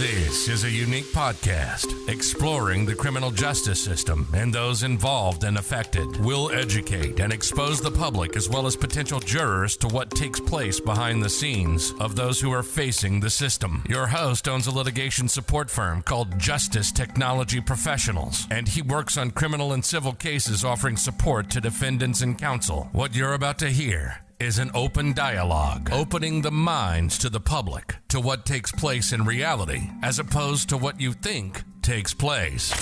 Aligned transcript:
This 0.00 0.48
is 0.48 0.64
a 0.64 0.70
unique 0.70 1.12
podcast 1.12 2.08
exploring 2.08 2.86
the 2.86 2.94
criminal 2.94 3.30
justice 3.30 3.84
system 3.84 4.26
and 4.32 4.50
those 4.50 4.82
involved 4.82 5.44
and 5.44 5.58
affected. 5.58 6.24
We'll 6.24 6.50
educate 6.52 7.20
and 7.20 7.34
expose 7.34 7.82
the 7.82 7.90
public 7.90 8.34
as 8.34 8.48
well 8.48 8.66
as 8.66 8.76
potential 8.76 9.20
jurors 9.20 9.76
to 9.76 9.88
what 9.88 10.10
takes 10.10 10.40
place 10.40 10.80
behind 10.80 11.22
the 11.22 11.28
scenes 11.28 11.92
of 12.00 12.16
those 12.16 12.40
who 12.40 12.50
are 12.50 12.62
facing 12.62 13.20
the 13.20 13.28
system. 13.28 13.84
Your 13.90 14.06
host 14.06 14.48
owns 14.48 14.66
a 14.66 14.74
litigation 14.74 15.28
support 15.28 15.68
firm 15.70 16.00
called 16.00 16.38
Justice 16.38 16.92
Technology 16.92 17.60
Professionals, 17.60 18.46
and 18.50 18.66
he 18.66 18.80
works 18.80 19.18
on 19.18 19.32
criminal 19.32 19.74
and 19.74 19.84
civil 19.84 20.14
cases 20.14 20.64
offering 20.64 20.96
support 20.96 21.50
to 21.50 21.60
defendants 21.60 22.22
and 22.22 22.38
counsel. 22.38 22.88
What 22.92 23.14
you're 23.14 23.34
about 23.34 23.58
to 23.58 23.68
hear 23.68 24.22
is 24.40 24.58
an 24.58 24.70
open 24.72 25.12
dialogue, 25.12 25.90
opening 25.92 26.40
the 26.40 26.50
minds 26.50 27.18
to 27.18 27.28
the 27.28 27.38
public 27.38 27.94
to 28.08 28.18
what 28.18 28.46
takes 28.46 28.72
place 28.72 29.12
in 29.12 29.22
reality 29.22 29.82
as 30.02 30.18
opposed 30.18 30.66
to 30.66 30.78
what 30.78 30.98
you 30.98 31.12
think 31.12 31.62
takes 31.82 32.14
place. 32.14 32.72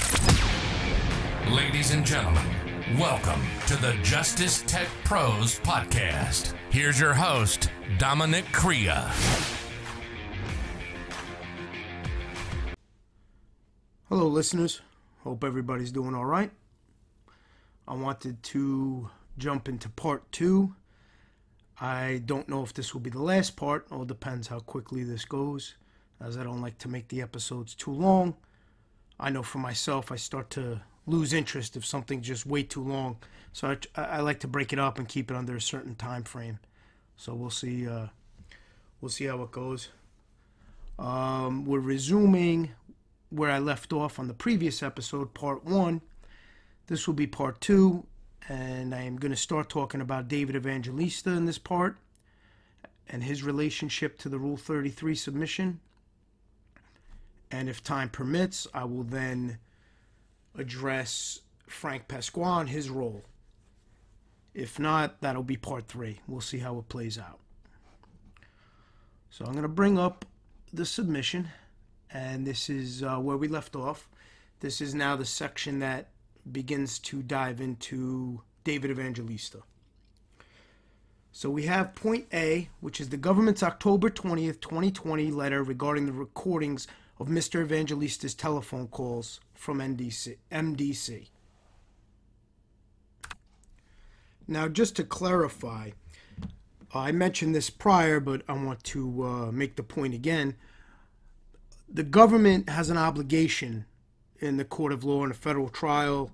Ladies 1.50 1.92
and 1.92 2.06
gentlemen, 2.06 2.46
welcome 2.96 3.42
to 3.66 3.74
the 3.76 3.92
Justice 4.04 4.62
Tech 4.68 4.86
Pros 5.02 5.58
podcast. 5.58 6.54
Here's 6.70 7.00
your 7.00 7.12
host, 7.12 7.72
Dominic 7.98 8.44
Crea. 8.52 9.02
Hello, 14.08 14.28
listeners. 14.28 14.80
Hope 15.24 15.42
everybody's 15.42 15.90
doing 15.90 16.14
all 16.14 16.24
right. 16.24 16.52
I 17.88 17.94
wanted 17.94 18.44
to 18.44 19.10
jump 19.38 19.68
into 19.68 19.88
part 19.88 20.30
two 20.30 20.76
I 21.80 22.22
don't 22.26 22.48
know 22.48 22.62
if 22.64 22.74
this 22.74 22.92
will 22.92 23.00
be 23.00 23.10
the 23.10 23.22
last 23.22 23.56
part. 23.56 23.86
All 23.90 24.04
depends 24.04 24.48
how 24.48 24.60
quickly 24.60 25.04
this 25.04 25.24
goes, 25.24 25.74
as 26.20 26.36
I 26.36 26.42
don't 26.42 26.60
like 26.60 26.78
to 26.78 26.88
make 26.88 27.08
the 27.08 27.22
episodes 27.22 27.74
too 27.74 27.92
long. 27.92 28.34
I 29.20 29.30
know 29.30 29.42
for 29.42 29.58
myself, 29.58 30.10
I 30.10 30.16
start 30.16 30.50
to 30.50 30.80
lose 31.06 31.32
interest 31.32 31.76
if 31.76 31.86
something's 31.86 32.26
just 32.26 32.46
way 32.46 32.62
too 32.62 32.82
long. 32.82 33.18
So 33.52 33.76
I, 33.96 34.02
I 34.02 34.20
like 34.20 34.40
to 34.40 34.48
break 34.48 34.72
it 34.72 34.78
up 34.78 34.98
and 34.98 35.08
keep 35.08 35.30
it 35.30 35.36
under 35.36 35.56
a 35.56 35.60
certain 35.60 35.94
time 35.94 36.24
frame. 36.24 36.58
So 37.16 37.34
we'll 37.34 37.50
see. 37.50 37.88
Uh, 37.88 38.08
we'll 39.00 39.08
see 39.08 39.24
how 39.26 39.42
it 39.42 39.50
goes. 39.50 39.88
Um, 40.98 41.64
we're 41.64 41.78
resuming 41.78 42.70
where 43.30 43.50
I 43.50 43.58
left 43.58 43.92
off 43.92 44.18
on 44.18 44.26
the 44.26 44.34
previous 44.34 44.82
episode, 44.82 45.34
part 45.34 45.64
one. 45.64 46.00
This 46.88 47.06
will 47.06 47.14
be 47.14 47.26
part 47.26 47.60
two, 47.60 48.06
and 48.48 48.94
I 48.94 49.02
am 49.02 49.16
going 49.16 49.30
to 49.30 49.36
start 49.36 49.68
talking 49.68 50.00
about 50.00 50.28
David 50.28 50.56
Evangelista 50.56 51.30
in 51.30 51.44
this 51.44 51.58
part 51.58 51.96
and 53.06 53.22
his 53.22 53.42
relationship 53.42 54.18
to 54.20 54.28
the 54.28 54.38
Rule 54.38 54.56
33 54.56 55.14
submission. 55.14 55.80
And 57.50 57.68
if 57.68 57.82
time 57.82 58.08
permits, 58.08 58.66
I 58.72 58.84
will 58.84 59.04
then 59.04 59.58
address 60.56 61.40
Frank 61.66 62.08
Pasquale 62.08 62.60
and 62.60 62.68
his 62.70 62.88
role. 62.88 63.22
If 64.54 64.78
not, 64.78 65.20
that'll 65.20 65.42
be 65.42 65.56
part 65.56 65.86
three. 65.86 66.20
We'll 66.26 66.40
see 66.40 66.58
how 66.58 66.78
it 66.78 66.88
plays 66.88 67.18
out. 67.18 67.38
So 69.30 69.44
I'm 69.44 69.52
going 69.52 69.62
to 69.62 69.68
bring 69.68 69.98
up 69.98 70.24
the 70.72 70.86
submission, 70.86 71.48
and 72.10 72.46
this 72.46 72.70
is 72.70 73.02
uh, 73.02 73.18
where 73.18 73.36
we 73.36 73.46
left 73.46 73.76
off. 73.76 74.08
This 74.60 74.80
is 74.80 74.94
now 74.94 75.16
the 75.16 75.24
section 75.24 75.78
that 75.80 76.08
begins 76.52 76.98
to 77.00 77.22
dive 77.22 77.60
into 77.60 78.42
David 78.64 78.90
Evangelista. 78.90 79.62
So 81.32 81.50
we 81.50 81.64
have 81.64 81.94
point 81.94 82.26
A, 82.32 82.68
which 82.80 83.00
is 83.00 83.10
the 83.10 83.16
government's 83.16 83.62
October 83.62 84.10
20th, 84.10 84.60
2020 84.60 85.30
letter 85.30 85.62
regarding 85.62 86.06
the 86.06 86.12
recordings 86.12 86.88
of 87.18 87.28
Mr. 87.28 87.62
Evangelista's 87.62 88.34
telephone 88.34 88.88
calls 88.88 89.40
from 89.54 89.78
NDC, 89.78 90.36
MDC. 90.50 91.28
Now, 94.46 94.66
just 94.66 94.96
to 94.96 95.04
clarify, 95.04 95.90
I 96.94 97.12
mentioned 97.12 97.54
this 97.54 97.70
prior, 97.70 98.18
but 98.18 98.42
I 98.48 98.54
want 98.54 98.82
to 98.84 99.22
uh, 99.22 99.52
make 99.52 99.76
the 99.76 99.82
point 99.82 100.14
again. 100.14 100.56
The 101.88 102.02
government 102.02 102.68
has 102.70 102.88
an 102.88 102.96
obligation 102.96 103.84
in 104.40 104.56
the 104.56 104.64
court 104.64 104.92
of 104.92 105.04
law 105.04 105.24
in 105.24 105.30
a 105.30 105.34
federal 105.34 105.68
trial 105.68 106.30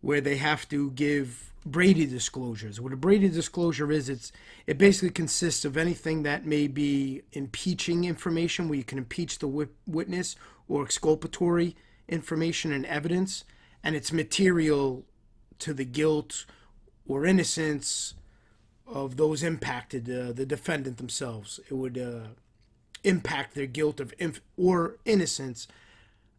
where 0.00 0.20
they 0.20 0.36
have 0.36 0.68
to 0.68 0.90
give 0.92 1.52
Brady 1.66 2.04
disclosures. 2.04 2.80
What 2.80 2.92
a 2.92 2.96
Brady 2.96 3.28
disclosure 3.28 3.90
is, 3.90 4.08
it's 4.08 4.32
it 4.66 4.76
basically 4.76 5.10
consists 5.10 5.64
of 5.64 5.76
anything 5.76 6.22
that 6.22 6.44
may 6.44 6.66
be 6.66 7.22
impeaching 7.32 8.04
information, 8.04 8.68
where 8.68 8.78
you 8.78 8.84
can 8.84 8.98
impeach 8.98 9.38
the 9.38 9.68
witness 9.86 10.36
or 10.68 10.82
exculpatory 10.82 11.74
information 12.06 12.70
and 12.72 12.84
evidence, 12.84 13.44
and 13.82 13.96
it's 13.96 14.12
material 14.12 15.04
to 15.58 15.72
the 15.72 15.84
guilt 15.86 16.44
or 17.06 17.24
innocence 17.24 18.14
of 18.86 19.16
those 19.16 19.42
impacted, 19.42 20.08
uh, 20.10 20.32
the 20.32 20.44
defendant 20.44 20.98
themselves. 20.98 21.60
It 21.70 21.74
would 21.74 21.96
uh, 21.96 22.28
impact 23.04 23.54
their 23.54 23.66
guilt 23.66 24.00
of 24.00 24.12
or 24.56 24.96
innocence 25.06 25.66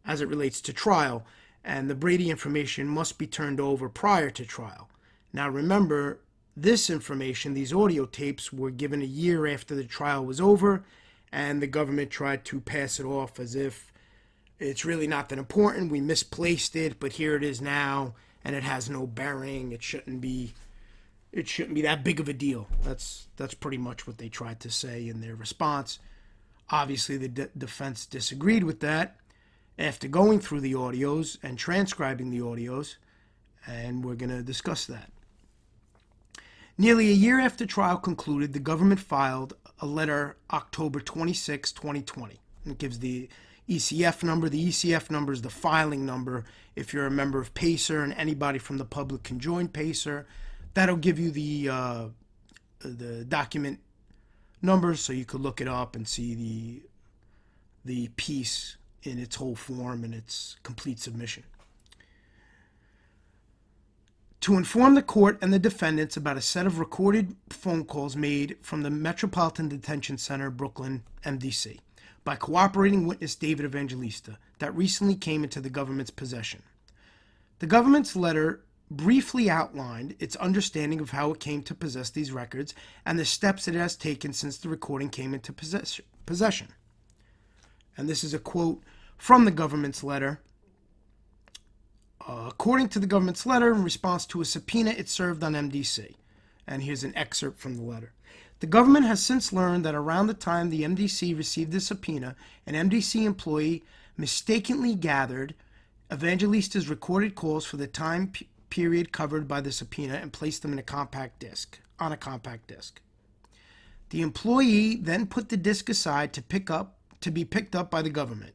as 0.06 0.20
it 0.20 0.28
relates 0.28 0.60
to 0.62 0.72
trial, 0.72 1.24
and 1.64 1.90
the 1.90 1.94
Brady 1.94 2.30
information 2.30 2.86
must 2.86 3.18
be 3.18 3.26
turned 3.26 3.60
over 3.60 3.88
prior 3.88 4.30
to 4.30 4.44
trial. 4.44 4.88
Now 5.32 5.48
remember, 5.48 6.20
this 6.56 6.88
information, 6.88 7.52
these 7.52 7.72
audio 7.72 8.06
tapes, 8.06 8.52
were 8.52 8.70
given 8.70 9.02
a 9.02 9.06
year 9.06 9.46
after 9.46 9.74
the 9.74 9.84
trial 9.84 10.24
was 10.24 10.40
over, 10.40 10.84
and 11.32 11.60
the 11.60 11.66
government 11.66 12.10
tried 12.10 12.44
to 12.46 12.60
pass 12.60 12.98
it 12.98 13.04
off 13.04 13.38
as 13.38 13.54
if 13.54 13.92
it's 14.58 14.84
really 14.84 15.06
not 15.06 15.28
that 15.28 15.38
important. 15.38 15.92
We 15.92 16.00
misplaced 16.00 16.76
it, 16.76 16.98
but 16.98 17.12
here 17.12 17.36
it 17.36 17.44
is 17.44 17.60
now, 17.60 18.14
and 18.42 18.56
it 18.56 18.62
has 18.62 18.88
no 18.88 19.06
bearing. 19.06 19.72
It 19.72 19.82
shouldn't 19.82 20.20
be. 20.20 20.54
It 21.32 21.48
shouldn't 21.48 21.74
be 21.74 21.82
that 21.82 22.02
big 22.02 22.20
of 22.20 22.28
a 22.28 22.32
deal. 22.32 22.68
That's 22.82 23.26
that's 23.36 23.52
pretty 23.52 23.76
much 23.76 24.06
what 24.06 24.16
they 24.16 24.30
tried 24.30 24.60
to 24.60 24.70
say 24.70 25.08
in 25.08 25.20
their 25.20 25.34
response. 25.34 25.98
Obviously, 26.70 27.18
the 27.18 27.28
de- 27.28 27.50
defense 27.58 28.06
disagreed 28.06 28.64
with 28.64 28.80
that. 28.80 29.16
After 29.78 30.08
going 30.08 30.40
through 30.40 30.60
the 30.60 30.72
audios 30.72 31.38
and 31.42 31.58
transcribing 31.58 32.30
the 32.30 32.38
audios, 32.38 32.96
and 33.66 34.04
we're 34.04 34.14
going 34.14 34.30
to 34.30 34.42
discuss 34.42 34.86
that. 34.86 35.10
Nearly 36.78 37.08
a 37.08 37.14
year 37.14 37.40
after 37.40 37.66
trial 37.66 37.96
concluded, 37.96 38.52
the 38.52 38.58
government 38.58 39.00
filed 39.00 39.54
a 39.80 39.86
letter 39.86 40.36
October 40.50 41.00
26, 41.00 41.72
2020. 41.72 42.40
It 42.66 42.78
gives 42.78 42.98
the 42.98 43.28
ECF 43.68 44.22
number. 44.22 44.48
The 44.48 44.68
ECF 44.68 45.10
number 45.10 45.32
is 45.32 45.42
the 45.42 45.50
filing 45.50 46.06
number. 46.06 46.44
If 46.74 46.92
you're 46.92 47.06
a 47.06 47.10
member 47.10 47.40
of 47.40 47.54
PACER 47.54 48.02
and 48.02 48.12
anybody 48.14 48.58
from 48.58 48.78
the 48.78 48.84
public 48.84 49.22
can 49.22 49.40
join 49.40 49.68
PACER, 49.68 50.26
that'll 50.74 50.96
give 50.96 51.18
you 51.18 51.30
the 51.30 51.68
uh, 51.70 52.04
the 52.80 53.24
document 53.24 53.80
numbers 54.62 55.00
so 55.00 55.12
you 55.12 55.24
could 55.24 55.40
look 55.40 55.60
it 55.60 55.68
up 55.68 55.96
and 55.96 56.06
see 56.06 56.34
the 56.34 56.82
the 57.84 58.08
piece 58.16 58.76
in 59.06 59.18
its 59.18 59.36
whole 59.36 59.56
form 59.56 60.04
and 60.04 60.14
its 60.14 60.56
complete 60.62 60.98
submission 60.98 61.44
to 64.46 64.56
inform 64.56 64.94
the 64.94 65.02
court 65.02 65.36
and 65.42 65.52
the 65.52 65.58
defendants 65.58 66.16
about 66.16 66.36
a 66.36 66.40
set 66.40 66.66
of 66.66 66.78
recorded 66.78 67.34
phone 67.50 67.84
calls 67.84 68.14
made 68.14 68.56
from 68.62 68.82
the 68.84 68.90
Metropolitan 68.90 69.68
Detention 69.68 70.18
Center, 70.18 70.50
Brooklyn, 70.50 71.02
MDC, 71.24 71.80
by 72.22 72.36
cooperating 72.36 73.08
witness 73.08 73.34
David 73.34 73.64
Evangelista 73.66 74.38
that 74.60 74.72
recently 74.76 75.16
came 75.16 75.42
into 75.42 75.60
the 75.60 75.68
government's 75.68 76.12
possession. 76.12 76.62
The 77.58 77.66
government's 77.66 78.14
letter 78.14 78.60
briefly 78.88 79.50
outlined 79.50 80.14
its 80.20 80.36
understanding 80.36 81.00
of 81.00 81.10
how 81.10 81.32
it 81.32 81.40
came 81.40 81.64
to 81.64 81.74
possess 81.74 82.10
these 82.10 82.30
records 82.30 82.72
and 83.04 83.18
the 83.18 83.24
steps 83.24 83.66
it 83.66 83.74
has 83.74 83.96
taken 83.96 84.32
since 84.32 84.58
the 84.58 84.68
recording 84.68 85.08
came 85.08 85.34
into 85.34 85.52
possession. 85.52 86.68
And 87.96 88.08
this 88.08 88.22
is 88.22 88.32
a 88.32 88.38
quote 88.38 88.80
from 89.18 89.44
the 89.44 89.50
government's 89.50 90.04
letter 90.04 90.40
uh, 92.26 92.46
according 92.48 92.88
to 92.88 92.98
the 92.98 93.06
government's 93.06 93.46
letter, 93.46 93.72
in 93.72 93.84
response 93.84 94.26
to 94.26 94.40
a 94.40 94.44
subpoena 94.44 94.90
it 94.90 95.08
served 95.08 95.44
on 95.44 95.52
MDC. 95.52 96.14
And 96.66 96.82
here's 96.82 97.04
an 97.04 97.16
excerpt 97.16 97.60
from 97.60 97.76
the 97.76 97.82
letter. 97.82 98.12
The 98.58 98.66
government 98.66 99.06
has 99.06 99.24
since 99.24 99.52
learned 99.52 99.84
that 99.84 99.94
around 99.94 100.26
the 100.26 100.34
time 100.34 100.70
the 100.70 100.82
MDC 100.82 101.36
received 101.36 101.72
the 101.72 101.80
subpoena, 101.80 102.34
an 102.66 102.74
MDC 102.74 103.24
employee 103.24 103.84
mistakenly 104.16 104.94
gathered 104.94 105.54
Evangelista's 106.10 106.88
recorded 106.88 107.34
calls 107.34 107.64
for 107.64 107.76
the 107.76 107.86
time 107.86 108.28
p- 108.28 108.48
period 108.70 109.12
covered 109.12 109.46
by 109.46 109.60
the 109.60 109.70
subpoena 109.70 110.14
and 110.14 110.32
placed 110.32 110.62
them 110.62 110.72
in 110.72 110.78
a 110.78 110.82
compact 110.82 111.38
disc 111.38 111.78
on 112.00 112.12
a 112.12 112.16
compact 112.16 112.66
disc. 112.68 113.00
The 114.10 114.22
employee 114.22 114.96
then 114.96 115.26
put 115.26 115.48
the 115.48 115.56
disc 115.56 115.88
aside 115.88 116.32
to 116.32 116.42
pick 116.42 116.70
up 116.70 116.94
to 117.20 117.30
be 117.30 117.44
picked 117.44 117.76
up 117.76 117.90
by 117.90 118.02
the 118.02 118.10
government 118.10 118.54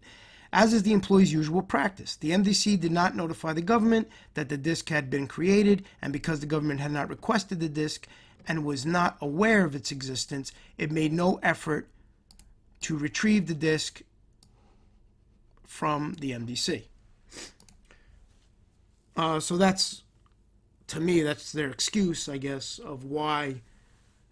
as 0.54 0.74
is 0.74 0.84
the 0.84 0.94
employee's 0.94 1.32
usual 1.32 1.62
practice. 1.62 2.16
The 2.16 2.32
MDC 2.32 2.80
did 2.80 2.92
not 2.92 3.16
notify 3.16 3.54
the 3.54 3.62
government 3.62 4.10
that 4.34 4.50
the 4.50 4.58
disk 4.58 4.90
had 4.90 5.10
been 5.10 5.28
created, 5.28 5.86
and 6.02 6.12
because 6.12 6.40
the 6.40 6.46
government 6.46 6.82
had 6.82 6.92
not 6.92 7.10
requested 7.10 7.60
the 7.60 7.70
disk 7.70 8.08
and 8.48 8.66
was 8.66 8.86
not 8.86 9.18
aware 9.22 9.64
of 9.64 9.76
its 9.76 9.92
existence, 9.92 10.52
it 10.78 10.92
made 10.92 11.14
no 11.14 11.40
effort 11.42 11.88
to 12.82 12.98
retrieve 12.98 13.48
the 13.48 13.56
disk 13.56 14.02
from 15.66 16.16
the 16.20 16.32
MDC. 16.32 16.84
Uh, 19.16 19.40
so 19.40 19.56
that's, 19.56 20.04
to 20.88 21.00
me, 21.00 21.22
that's 21.22 21.52
their 21.52 21.70
excuse, 21.70 22.28
I 22.28 22.38
guess, 22.38 22.80
of 22.80 23.06
why 23.06 23.62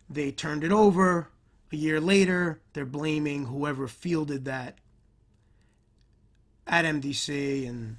they 0.09 0.31
turned 0.31 0.63
it 0.63 0.71
over. 0.71 1.29
A 1.71 1.75
year 1.75 2.01
later, 2.01 2.59
they're 2.73 2.85
blaming 2.85 3.45
whoever 3.45 3.87
fielded 3.87 4.45
that 4.45 4.79
at 6.69 6.85
MDC 6.85 7.67
and 7.67 7.97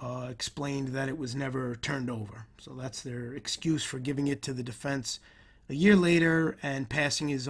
uh, 0.00 0.28
explained 0.30 0.88
that 0.88 1.08
it 1.08 1.18
was 1.18 1.34
never 1.34 1.76
turned 1.76 2.08
over. 2.08 2.46
So 2.58 2.72
that's 2.74 3.02
their 3.02 3.34
excuse 3.34 3.84
for 3.84 3.98
giving 3.98 4.28
it 4.28 4.42
to 4.42 4.52
the 4.52 4.62
defense 4.62 5.20
a 5.68 5.74
year 5.74 5.96
later 5.96 6.56
and 6.62 6.88
passing 6.88 7.28
his, 7.28 7.48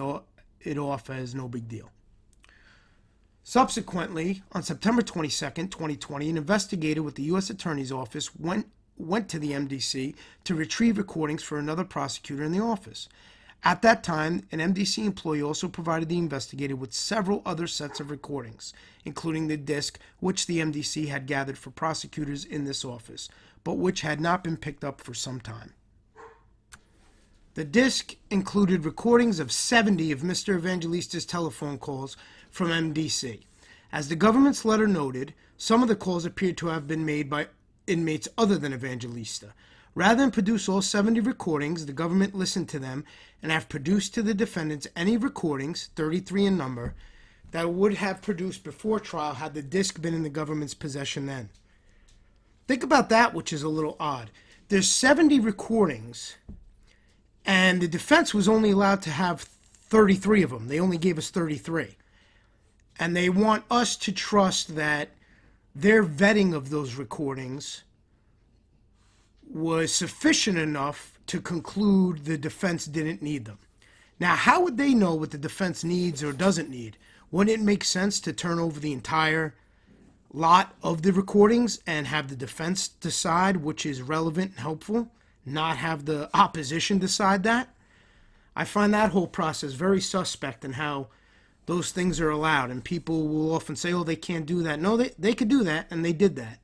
it 0.61 0.77
off 0.77 1.09
as 1.09 1.35
no 1.35 1.47
big 1.47 1.67
deal. 1.67 1.91
Subsequently, 3.43 4.41
on 4.53 4.63
September 4.63 5.03
22, 5.03 5.29
2020, 5.67 6.29
an 6.29 6.37
investigator 6.37 7.03
with 7.03 7.13
the 7.13 7.23
U.S. 7.23 7.51
Attorney's 7.51 7.91
Office 7.91 8.35
went, 8.35 8.67
went 8.97 9.29
to 9.29 9.37
the 9.37 9.51
MDC 9.51 10.15
to 10.45 10.55
retrieve 10.55 10.97
recordings 10.97 11.43
for 11.43 11.59
another 11.59 11.83
prosecutor 11.83 12.43
in 12.43 12.51
the 12.51 12.59
office. 12.59 13.07
At 13.65 13.81
that 13.81 14.03
time, 14.03 14.43
an 14.51 14.59
MDC 14.59 15.03
employee 15.03 15.41
also 15.41 15.67
provided 15.67 16.07
the 16.07 16.19
investigator 16.19 16.75
with 16.75 16.93
several 16.93 17.41
other 17.47 17.65
sets 17.65 17.99
of 17.99 18.11
recordings, 18.11 18.75
including 19.03 19.47
the 19.47 19.57
disc 19.57 19.97
which 20.19 20.45
the 20.45 20.59
MDC 20.59 21.07
had 21.07 21.25
gathered 21.25 21.57
for 21.57 21.71
prosecutors 21.71 22.45
in 22.45 22.65
this 22.65 22.85
office, 22.85 23.27
but 23.63 23.73
which 23.73 24.01
had 24.01 24.21
not 24.21 24.43
been 24.43 24.55
picked 24.55 24.83
up 24.83 25.01
for 25.01 25.15
some 25.15 25.41
time. 25.41 25.73
The 27.55 27.65
disc 27.65 28.15
included 28.29 28.85
recordings 28.85 29.39
of 29.39 29.51
70 29.51 30.11
of 30.11 30.21
Mr. 30.21 30.55
Evangelista's 30.55 31.25
telephone 31.25 31.79
calls 31.79 32.15
from 32.51 32.69
MDC. 32.69 33.45
As 33.91 34.09
the 34.09 34.15
government's 34.15 34.63
letter 34.63 34.87
noted, 34.87 35.33
some 35.57 35.81
of 35.81 35.87
the 35.87 35.95
calls 35.95 36.25
appeared 36.25 36.57
to 36.57 36.67
have 36.67 36.85
been 36.85 37.05
made 37.05 37.31
by 37.31 37.47
inmates 37.87 38.27
other 38.37 38.59
than 38.59 38.73
Evangelista. 38.73 39.53
Rather 39.95 40.21
than 40.21 40.31
produce 40.31 40.69
all 40.69 40.81
70 40.81 41.21
recordings, 41.21 41.85
the 41.85 41.93
government 41.93 42.35
listened 42.35 42.69
to 42.69 42.79
them 42.79 43.05
and 43.41 43.51
have 43.51 43.69
produced 43.69 44.13
to 44.13 44.21
the 44.21 44.33
defendants 44.33 44.87
any 44.95 45.17
recordings, 45.17 45.89
33 45.95 46.45
in 46.45 46.57
number, 46.57 46.93
that 47.51 47.73
would 47.73 47.95
have 47.95 48.21
produced 48.21 48.63
before 48.63 48.99
trial 48.99 49.33
had 49.33 49.53
the 49.53 49.61
disc 49.61 50.01
been 50.01 50.13
in 50.13 50.23
the 50.23 50.29
government's 50.29 50.73
possession 50.73 51.25
then. 51.25 51.49
Think 52.67 52.83
about 52.83 53.09
that, 53.09 53.33
which 53.33 53.53
is 53.53 53.63
a 53.63 53.69
little 53.69 53.95
odd. 53.99 54.29
There's 54.67 54.89
70 54.89 55.39
recordings, 55.39 56.35
and 57.45 57.81
the 57.81 57.87
defense 57.87 58.33
was 58.33 58.47
only 58.47 58.71
allowed 58.71 59.01
to 59.03 59.11
have 59.11 59.41
33 59.41 60.43
of 60.43 60.49
them. 60.49 60.67
They 60.67 60.79
only 60.79 60.97
gave 60.97 61.17
us 61.17 61.29
33 61.29 61.95
and 62.99 63.15
they 63.15 63.29
want 63.29 63.63
us 63.69 63.95
to 63.97 64.11
trust 64.11 64.75
that 64.75 65.09
their 65.73 66.03
vetting 66.03 66.53
of 66.53 66.69
those 66.69 66.95
recordings 66.95 67.83
was 69.51 69.93
sufficient 69.93 70.57
enough 70.57 71.19
to 71.27 71.41
conclude 71.41 72.25
the 72.25 72.37
defense 72.37 72.85
didn't 72.85 73.21
need 73.21 73.45
them. 73.45 73.57
Now, 74.19 74.35
how 74.35 74.61
would 74.61 74.77
they 74.77 74.93
know 74.93 75.15
what 75.15 75.31
the 75.31 75.37
defense 75.37 75.83
needs 75.83 76.23
or 76.23 76.31
doesn't 76.31 76.69
need? 76.69 76.97
Wouldn't 77.31 77.59
it 77.59 77.63
make 77.63 77.83
sense 77.83 78.19
to 78.21 78.33
turn 78.33 78.59
over 78.59 78.79
the 78.79 78.93
entire 78.93 79.55
lot 80.31 80.75
of 80.83 81.01
the 81.01 81.11
recordings 81.11 81.79
and 81.87 82.07
have 82.07 82.27
the 82.29 82.35
defense 82.35 82.87
decide 82.87 83.57
which 83.57 83.85
is 83.85 84.01
relevant 84.01 84.51
and 84.51 84.59
helpful, 84.59 85.09
not 85.45 85.77
have 85.77 86.05
the 86.05 86.29
opposition 86.33 86.97
decide 86.97 87.43
that? 87.43 87.69
I 88.55 88.63
find 88.63 88.93
that 88.93 89.11
whole 89.11 89.27
process 89.27 89.73
very 89.73 89.99
suspect 89.99 90.63
in 90.63 90.73
how 90.73 91.07
those 91.65 91.91
things 91.91 92.21
are 92.21 92.29
allowed. 92.29 92.71
And 92.71 92.83
people 92.83 93.27
will 93.27 93.53
often 93.53 93.75
say, 93.75 93.91
oh, 93.91 94.03
they 94.03 94.15
can't 94.15 94.45
do 94.45 94.63
that. 94.63 94.79
No, 94.79 94.95
they, 94.95 95.11
they 95.19 95.33
could 95.33 95.49
do 95.49 95.63
that, 95.63 95.87
and 95.91 96.05
they 96.05 96.13
did 96.13 96.35
that. 96.37 96.59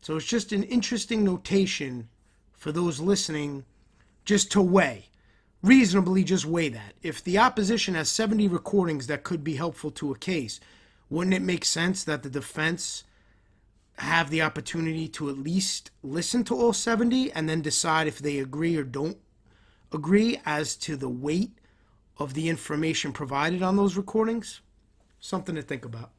So 0.00 0.16
it's 0.16 0.26
just 0.26 0.52
an 0.52 0.62
interesting 0.64 1.24
notation 1.24 2.08
for 2.52 2.72
those 2.72 3.00
listening 3.00 3.64
just 4.24 4.50
to 4.52 4.62
weigh. 4.62 5.06
Reasonably 5.62 6.24
just 6.24 6.46
weigh 6.46 6.70
that. 6.70 6.94
If 7.02 7.22
the 7.22 7.38
opposition 7.38 7.94
has 7.94 8.08
70 8.08 8.48
recordings 8.48 9.06
that 9.08 9.24
could 9.24 9.44
be 9.44 9.56
helpful 9.56 9.90
to 9.92 10.12
a 10.12 10.18
case, 10.18 10.58
wouldn't 11.10 11.34
it 11.34 11.42
make 11.42 11.64
sense 11.64 12.04
that 12.04 12.22
the 12.22 12.30
defense 12.30 13.04
have 13.98 14.30
the 14.30 14.40
opportunity 14.40 15.06
to 15.08 15.28
at 15.28 15.36
least 15.36 15.90
listen 16.02 16.44
to 16.44 16.56
all 16.56 16.72
70 16.72 17.30
and 17.32 17.48
then 17.48 17.60
decide 17.60 18.06
if 18.06 18.18
they 18.18 18.38
agree 18.38 18.76
or 18.76 18.84
don't 18.84 19.18
agree 19.92 20.40
as 20.46 20.76
to 20.76 20.96
the 20.96 21.08
weight 21.08 21.52
of 22.16 22.32
the 22.32 22.48
information 22.48 23.12
provided 23.12 23.62
on 23.62 23.76
those 23.76 23.96
recordings? 23.96 24.62
Something 25.18 25.54
to 25.56 25.62
think 25.62 25.84
about. 25.84 26.10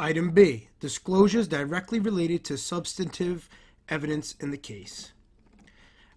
Item 0.00 0.30
B 0.30 0.68
Disclosures 0.78 1.48
directly 1.48 1.98
related 1.98 2.44
to 2.44 2.56
substantive 2.56 3.48
evidence 3.88 4.36
in 4.38 4.52
the 4.52 4.56
case. 4.56 5.10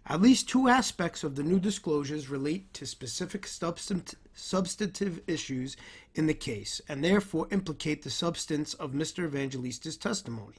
At 0.06 0.22
least 0.22 0.48
two 0.48 0.68
aspects 0.68 1.24
of 1.24 1.36
the 1.36 1.42
new 1.42 1.60
disclosures 1.60 2.30
relate 2.30 2.72
to 2.76 2.86
specific 2.86 3.48
substant- 3.48 4.14
substantive 4.36 5.22
issues 5.26 5.78
in 6.14 6.28
the 6.28 6.36
case 6.36 6.80
and 6.88 7.04
therefore 7.04 7.48
implicate 7.50 8.04
the 8.04 8.12
substance 8.12 8.76
of 8.76 8.92
Mr. 8.92 9.26
Evangelista's 9.28 9.98
testimony. 9.98 10.58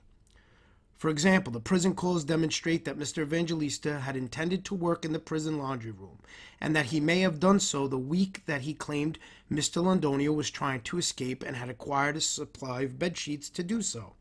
For 1.02 1.08
example, 1.08 1.52
the 1.52 1.58
prison 1.58 1.96
calls 1.96 2.22
demonstrate 2.22 2.84
that 2.84 2.96
Mr. 2.96 3.22
Evangelista 3.22 3.98
had 3.98 4.14
intended 4.14 4.64
to 4.66 4.76
work 4.76 5.04
in 5.04 5.12
the 5.12 5.18
prison 5.18 5.58
laundry 5.58 5.90
room, 5.90 6.20
and 6.60 6.76
that 6.76 6.86
he 6.86 7.00
may 7.00 7.22
have 7.22 7.40
done 7.40 7.58
so 7.58 7.88
the 7.88 7.98
week 7.98 8.46
that 8.46 8.60
he 8.60 8.72
claimed 8.72 9.18
Mr. 9.50 9.82
Londonio 9.82 10.32
was 10.32 10.48
trying 10.48 10.80
to 10.82 10.98
escape 10.98 11.42
and 11.42 11.56
had 11.56 11.68
acquired 11.68 12.16
a 12.16 12.20
supply 12.20 12.82
of 12.82 13.00
bed 13.00 13.18
sheets 13.18 13.50
to 13.50 13.64
do 13.64 13.82
so. 13.82 14.12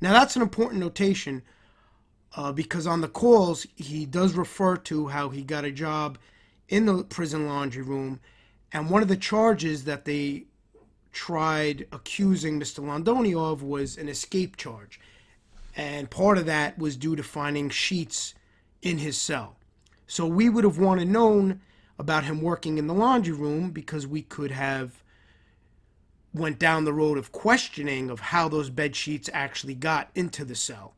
Now, 0.00 0.14
that's 0.14 0.34
an 0.34 0.40
important 0.40 0.80
notation 0.80 1.42
uh, 2.34 2.52
because 2.52 2.86
on 2.86 3.02
the 3.02 3.08
calls, 3.08 3.66
he 3.76 4.06
does 4.06 4.32
refer 4.32 4.78
to 4.78 5.08
how 5.08 5.28
he 5.28 5.42
got 5.42 5.66
a 5.66 5.70
job 5.70 6.16
in 6.70 6.86
the 6.86 7.04
prison 7.04 7.46
laundry 7.46 7.82
room, 7.82 8.18
and 8.72 8.88
one 8.88 9.02
of 9.02 9.08
the 9.08 9.16
charges 9.18 9.84
that 9.84 10.06
they 10.06 10.44
tried 11.12 11.86
accusing 11.92 12.58
Mr. 12.58 12.82
Londonio 12.82 13.52
of 13.52 13.62
was 13.62 13.98
an 13.98 14.08
escape 14.08 14.56
charge 14.56 14.98
and 15.78 16.10
part 16.10 16.36
of 16.38 16.46
that 16.46 16.76
was 16.76 16.96
due 16.96 17.14
to 17.14 17.22
finding 17.22 17.70
sheets 17.70 18.34
in 18.82 18.98
his 18.98 19.16
cell. 19.16 19.56
So 20.08 20.26
we 20.26 20.48
would 20.48 20.64
have 20.64 20.78
wanted 20.78 21.06
known 21.06 21.60
about 22.00 22.24
him 22.24 22.42
working 22.42 22.78
in 22.78 22.88
the 22.88 22.94
laundry 22.94 23.32
room 23.32 23.70
because 23.70 24.04
we 24.04 24.22
could 24.22 24.50
have 24.50 25.04
went 26.34 26.58
down 26.58 26.84
the 26.84 26.92
road 26.92 27.16
of 27.16 27.30
questioning 27.30 28.10
of 28.10 28.18
how 28.18 28.48
those 28.48 28.70
bed 28.70 28.96
sheets 28.96 29.30
actually 29.32 29.74
got 29.74 30.10
into 30.16 30.44
the 30.44 30.56
cell 30.56 30.94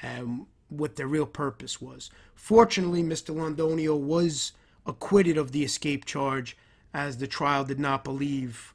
and 0.00 0.46
what 0.70 0.96
their 0.96 1.06
real 1.06 1.26
purpose 1.26 1.80
was. 1.80 2.10
Fortunately, 2.34 3.02
Mr. 3.02 3.34
Londonio 3.34 3.98
was 3.98 4.52
acquitted 4.86 5.36
of 5.36 5.52
the 5.52 5.62
escape 5.62 6.06
charge 6.06 6.56
as 6.94 7.18
the 7.18 7.26
trial 7.26 7.64
did 7.64 7.78
not 7.78 8.02
believe 8.02 8.74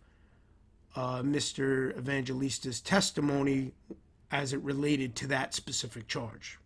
uh, 0.96 1.22
Mr. 1.24 1.98
Evangelista's 1.98 2.79
testimony 2.79 3.72
as 4.31 4.53
it 4.53 4.62
related 4.62 5.15
to 5.15 5.27
that 5.27 5.53
specific 5.53 6.07
charge. 6.07 6.60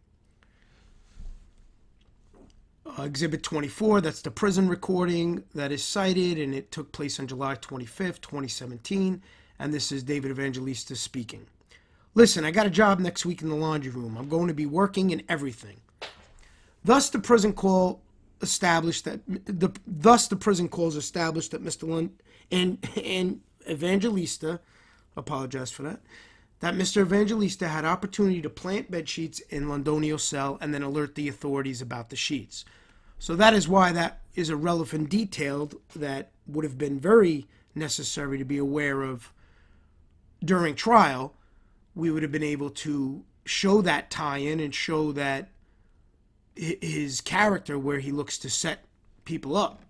Uh, 2.85 3.03
Exhibit 3.03 3.43
24, 3.43 4.01
that's 4.01 4.21
the 4.21 4.31
prison 4.31 4.67
recording 4.67 5.43
that 5.53 5.71
is 5.71 5.83
cited, 5.83 6.39
and 6.39 6.53
it 6.53 6.71
took 6.71 6.91
place 6.91 7.19
on 7.19 7.27
July 7.27 7.55
25th, 7.55 8.21
2017. 8.21 9.21
And 9.59 9.73
this 9.73 9.91
is 9.91 10.03
David 10.03 10.31
Evangelista 10.31 10.95
speaking. 10.95 11.45
Listen, 12.15 12.43
I 12.43 12.51
got 12.51 12.65
a 12.65 12.71
job 12.71 12.99
next 12.99 13.25
week 13.25 13.41
in 13.41 13.49
the 13.49 13.55
laundry 13.55 13.91
room. 13.91 14.17
I'm 14.17 14.27
going 14.27 14.47
to 14.47 14.53
be 14.53 14.65
working 14.65 15.11
in 15.11 15.21
everything. 15.29 15.77
Thus, 16.83 17.09
the 17.09 17.19
prison 17.19 17.53
call 17.53 18.01
established 18.41 19.05
that 19.05 19.19
the 19.27 19.71
thus 19.85 20.27
the 20.27 20.35
prison 20.35 20.67
calls 20.67 20.95
established 20.95 21.51
that 21.51 21.63
Mr. 21.63 21.87
Lund 21.87 22.09
and 22.51 22.79
and 23.03 23.41
Evangelista, 23.69 24.59
apologize 25.15 25.69
for 25.71 25.83
that, 25.83 26.01
that 26.61 26.75
Mr. 26.75 27.01
Evangelista 27.01 27.67
had 27.67 27.85
opportunity 27.85 28.41
to 28.41 28.49
plant 28.49 28.89
bed 28.89 29.09
sheets 29.09 29.39
in 29.49 29.67
Londonio's 29.67 30.23
cell 30.23 30.57
and 30.61 30.73
then 30.73 30.83
alert 30.83 31.15
the 31.15 31.27
authorities 31.27 31.81
about 31.81 32.09
the 32.09 32.15
sheets. 32.15 32.63
So 33.17 33.35
that 33.35 33.53
is 33.53 33.67
why 33.67 33.91
that 33.91 34.21
is 34.35 34.49
a 34.49 34.55
relevant 34.55 35.09
detail 35.09 35.71
that 35.95 36.31
would 36.47 36.63
have 36.63 36.77
been 36.77 36.99
very 36.99 37.47
necessary 37.73 38.37
to 38.37 38.45
be 38.45 38.57
aware 38.57 39.01
of 39.01 39.33
during 40.45 40.75
trial. 40.75 41.35
We 41.95 42.11
would 42.11 42.23
have 42.23 42.31
been 42.31 42.43
able 42.43 42.69
to 42.69 43.23
show 43.43 43.81
that 43.81 44.11
tie-in 44.11 44.59
and 44.59 44.73
show 44.73 45.11
that 45.13 45.49
his 46.55 47.21
character 47.21 47.77
where 47.79 47.99
he 47.99 48.11
looks 48.11 48.37
to 48.37 48.49
set 48.49 48.85
people 49.25 49.57
up. 49.57 49.81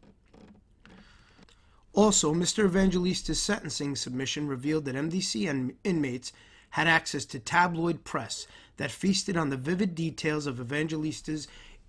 Also, 1.93 2.33
Mr. 2.33 2.65
Evangelista's 2.65 3.41
sentencing 3.41 3.97
submission 3.97 4.47
revealed 4.47 4.85
that 4.85 4.95
MDC 4.95 5.49
and 5.49 5.73
inmates 5.83 6.31
had 6.71 6.87
access 6.87 7.25
to 7.25 7.39
tabloid 7.39 8.03
press 8.03 8.47
that 8.77 8.91
feasted 8.91 9.37
on 9.37 9.49
the 9.49 9.57
vivid 9.57 9.95
details 9.95 10.47
of 10.47 10.59
Evangelista's 10.59 11.47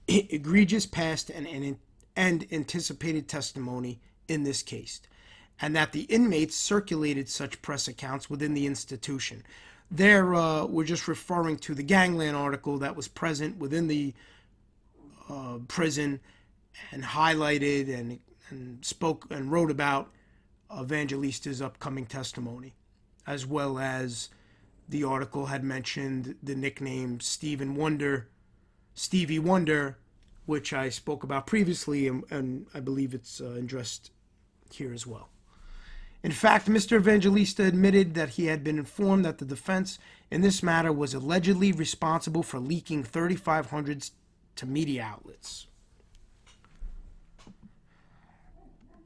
egregious 0.08 0.86
past 0.86 1.30
and, 1.30 1.46
and, 1.46 1.78
and 2.16 2.46
anticipated 2.52 3.28
testimony 3.28 4.00
in 4.28 4.44
this 4.44 4.62
case. 4.62 5.00
and 5.60 5.76
that 5.76 5.92
the 5.92 6.02
inmates 6.02 6.56
circulated 6.56 7.28
such 7.28 7.62
press 7.62 7.86
accounts 7.88 8.28
within 8.28 8.54
the 8.54 8.66
institution. 8.66 9.44
There, 9.90 10.34
uh, 10.34 10.64
we're 10.64 10.84
just 10.84 11.06
referring 11.06 11.58
to 11.58 11.74
the 11.74 11.82
gangland 11.84 12.36
article 12.36 12.78
that 12.78 12.96
was 12.96 13.08
present 13.08 13.58
within 13.58 13.88
the 13.88 14.14
uh, 15.28 15.58
prison 15.68 16.20
and 16.90 17.04
highlighted 17.04 17.94
and, 17.94 18.18
and 18.50 18.84
spoke 18.84 19.26
and 19.30 19.52
wrote 19.52 19.70
about 19.70 20.10
Evangelista's 20.76 21.60
upcoming 21.60 22.06
testimony, 22.06 22.74
as 23.26 23.46
well 23.46 23.78
as 23.78 24.30
the 24.92 25.02
article 25.04 25.46
had 25.46 25.64
mentioned 25.64 26.36
the 26.42 26.54
nickname 26.54 27.18
Stephen 27.18 27.74
Wonder, 27.74 28.28
Stevie 28.94 29.38
Wonder, 29.38 29.96
which 30.44 30.74
I 30.74 30.90
spoke 30.90 31.24
about 31.24 31.46
previously, 31.46 32.06
and, 32.06 32.24
and 32.30 32.66
I 32.74 32.80
believe 32.80 33.14
it's 33.14 33.40
uh, 33.40 33.52
addressed 33.52 34.10
here 34.70 34.92
as 34.92 35.06
well. 35.06 35.30
In 36.22 36.30
fact, 36.30 36.68
Mr. 36.68 36.98
Evangelista 36.98 37.64
admitted 37.64 38.12
that 38.14 38.30
he 38.30 38.46
had 38.46 38.62
been 38.62 38.78
informed 38.78 39.24
that 39.24 39.38
the 39.38 39.46
defense 39.46 39.98
in 40.30 40.42
this 40.42 40.62
matter 40.62 40.92
was 40.92 41.14
allegedly 41.14 41.72
responsible 41.72 42.42
for 42.42 42.60
leaking 42.60 43.02
3,500 43.02 44.10
to 44.56 44.66
media 44.66 45.02
outlets. 45.02 45.68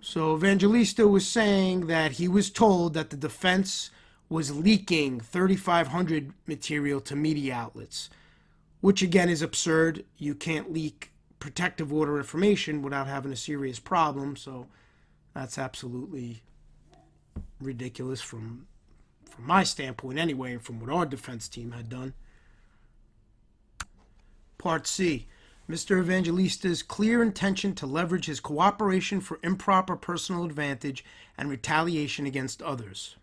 So 0.00 0.34
Evangelista 0.34 1.06
was 1.06 1.28
saying 1.28 1.86
that 1.86 2.12
he 2.12 2.26
was 2.26 2.50
told 2.50 2.94
that 2.94 3.10
the 3.10 3.16
defense 3.16 3.90
was 4.28 4.54
leaking 4.56 5.20
3,500 5.20 6.32
material 6.46 7.00
to 7.00 7.14
media 7.14 7.54
outlets, 7.54 8.10
which 8.80 9.02
again 9.02 9.28
is 9.28 9.42
absurd. 9.42 10.04
You 10.18 10.34
can't 10.34 10.72
leak 10.72 11.12
protective 11.38 11.92
order 11.92 12.18
information 12.18 12.82
without 12.82 13.06
having 13.06 13.32
a 13.32 13.36
serious 13.36 13.78
problem, 13.78 14.36
so 14.36 14.66
that's 15.34 15.58
absolutely 15.58 16.42
ridiculous 17.60 18.20
from 18.20 18.66
from 19.36 19.46
my 19.46 19.62
standpoint 19.64 20.18
anyway, 20.18 20.52
and 20.52 20.62
from 20.62 20.80
what 20.80 20.88
our 20.88 21.04
defense 21.04 21.46
team 21.46 21.72
had 21.72 21.90
done. 21.90 22.14
Part 24.56 24.86
C. 24.86 25.26
Mr. 25.68 26.02
Evangelista's 26.02 26.82
clear 26.82 27.22
intention 27.22 27.74
to 27.74 27.86
leverage 27.86 28.26
his 28.26 28.40
cooperation 28.40 29.20
for 29.20 29.38
improper 29.42 29.94
personal 29.94 30.44
advantage 30.44 31.04
and 31.36 31.50
retaliation 31.50 32.24
against 32.24 32.62
others. 32.62 33.16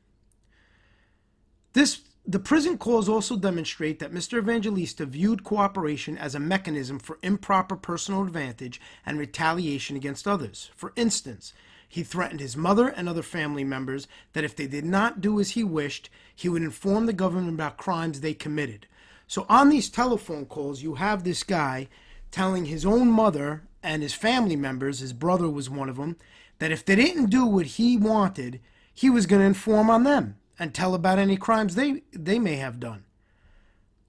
This 1.74 2.02
the 2.26 2.40
prison 2.40 2.78
calls 2.78 3.10
also 3.10 3.36
demonstrate 3.36 4.00
that 4.00 4.14
Mr. 4.14 4.38
Evangelista 4.38 5.06
viewed 5.06 5.44
cooperation 5.44 6.18
as 6.18 6.36
a 6.36 6.40
mechanism 6.40 6.98
for 6.98 7.20
improper 7.22 7.76
personal 7.76 8.24
advantage 8.24 8.80
and 9.06 9.20
retaliation 9.20 9.98
against 9.98 10.26
others. 10.26 10.72
For 10.74 10.94
instance, 10.96 11.52
he 11.90 12.02
threatened 12.02 12.40
his 12.40 12.56
mother 12.56 12.88
and 12.88 13.10
other 13.10 13.24
family 13.24 13.66
members 13.66 14.08
that 14.32 14.46
if 14.46 14.56
they 14.56 14.68
did 14.68 14.86
not 14.86 15.20
do 15.20 15.38
as 15.42 15.52
he 15.52 15.66
wished, 15.66 16.10
he 16.34 16.48
would 16.48 16.62
inform 16.62 17.08
the 17.08 17.14
government 17.14 17.56
about 17.56 17.78
crimes 17.78 18.22
they 18.22 18.34
committed. 18.34 18.88
So 19.28 19.46
on 19.50 19.68
these 19.68 19.90
telephone 19.90 20.46
calls, 20.46 20.82
you 20.82 20.96
have 20.96 21.26
this 21.26 21.44
guy 21.44 21.90
telling 22.32 22.66
his 22.66 22.86
own 22.86 23.12
mother 23.12 23.64
and 23.84 24.02
his 24.02 24.14
family 24.14 24.56
members, 24.56 25.00
his 25.00 25.12
brother 25.12 25.50
was 25.50 25.70
one 25.70 25.90
of 25.90 25.98
them, 25.98 26.16
that 26.60 26.72
if 26.72 26.86
they 26.86 26.96
didn't 26.96 27.32
do 27.32 27.46
what 27.46 27.66
he 27.66 27.98
wanted, 27.98 28.62
he 28.94 29.10
was 29.10 29.26
going 29.26 29.42
to 29.42 29.48
inform 29.48 29.90
on 29.90 30.04
them 30.04 30.38
and 30.64 30.74
tell 30.74 30.96
about 30.96 31.20
any 31.20 31.36
crimes 31.36 31.76
they, 31.76 32.04
they 32.14 32.40
may 32.40 32.56
have 32.56 32.80
done. 32.80 33.04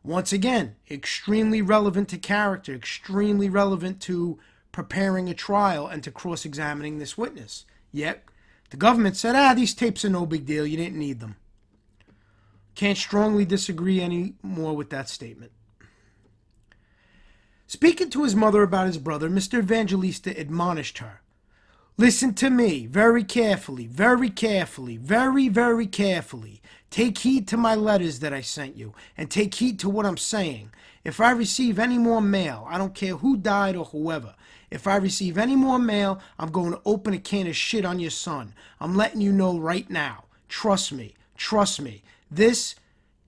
Once 0.04 0.32
again, 0.32 0.76
extremely 0.88 1.61
relevant 1.61 2.08
to 2.08 2.16
character, 2.16 2.73
extremely 2.73 3.49
relevant 3.49 4.00
to 4.00 4.38
preparing 4.70 5.28
a 5.28 5.34
trial 5.34 5.88
and 5.88 6.04
to 6.04 6.12
cross 6.12 6.44
examining 6.44 7.00
this 7.00 7.18
witness. 7.18 7.64
Yet, 7.90 8.23
the 8.70 8.76
government 8.76 9.16
said, 9.16 9.34
ah, 9.34 9.52
these 9.52 9.75
tapes 9.75 10.04
are 10.04 10.11
no 10.11 10.26
big 10.26 10.46
deal. 10.46 10.64
You 10.64 10.76
didn't 10.76 10.96
need 10.99 11.18
them. 11.18 11.34
Can't 12.76 12.99
strongly 12.99 13.44
disagree 13.44 14.00
any 14.00 14.34
more 14.40 14.76
with 14.76 14.90
that 14.90 15.08
statement. 15.08 15.50
Speaking 17.66 18.11
to 18.11 18.23
his 18.23 18.37
mother 18.37 18.62
about 18.62 18.87
his 18.87 18.99
brother, 18.99 19.28
Mr. 19.28 19.58
Evangelista 19.58 20.38
admonished 20.38 20.99
her. 20.99 21.20
Listen 21.96 22.34
to 22.34 22.50
me 22.50 22.86
very 22.86 23.22
carefully, 23.22 23.86
very 23.86 24.28
carefully, 24.28 24.96
very, 24.96 25.48
very 25.48 25.86
carefully. 25.86 26.60
Take 26.90 27.18
heed 27.18 27.46
to 27.48 27.56
my 27.56 27.76
letters 27.76 28.18
that 28.18 28.32
I 28.32 28.40
sent 28.40 28.76
you, 28.76 28.94
and 29.16 29.30
take 29.30 29.54
heed 29.54 29.78
to 29.78 29.88
what 29.88 30.04
I'm 30.04 30.16
saying. 30.16 30.70
If 31.04 31.20
I 31.20 31.30
receive 31.30 31.78
any 31.78 31.98
more 31.98 32.20
mail, 32.20 32.66
I 32.68 32.78
don't 32.78 32.96
care 32.96 33.16
who 33.16 33.36
died 33.36 33.76
or 33.76 33.84
whoever, 33.84 34.34
if 34.72 34.88
I 34.88 34.96
receive 34.96 35.38
any 35.38 35.54
more 35.54 35.78
mail, 35.78 36.20
I'm 36.36 36.50
going 36.50 36.72
to 36.72 36.80
open 36.84 37.14
a 37.14 37.18
can 37.18 37.46
of 37.46 37.54
shit 37.54 37.84
on 37.84 38.00
your 38.00 38.10
son. 38.10 38.54
I'm 38.80 38.96
letting 38.96 39.20
you 39.20 39.30
know 39.30 39.56
right 39.56 39.88
now. 39.88 40.24
Trust 40.48 40.92
me. 40.92 41.14
Trust 41.36 41.80
me. 41.80 42.02
This, 42.28 42.74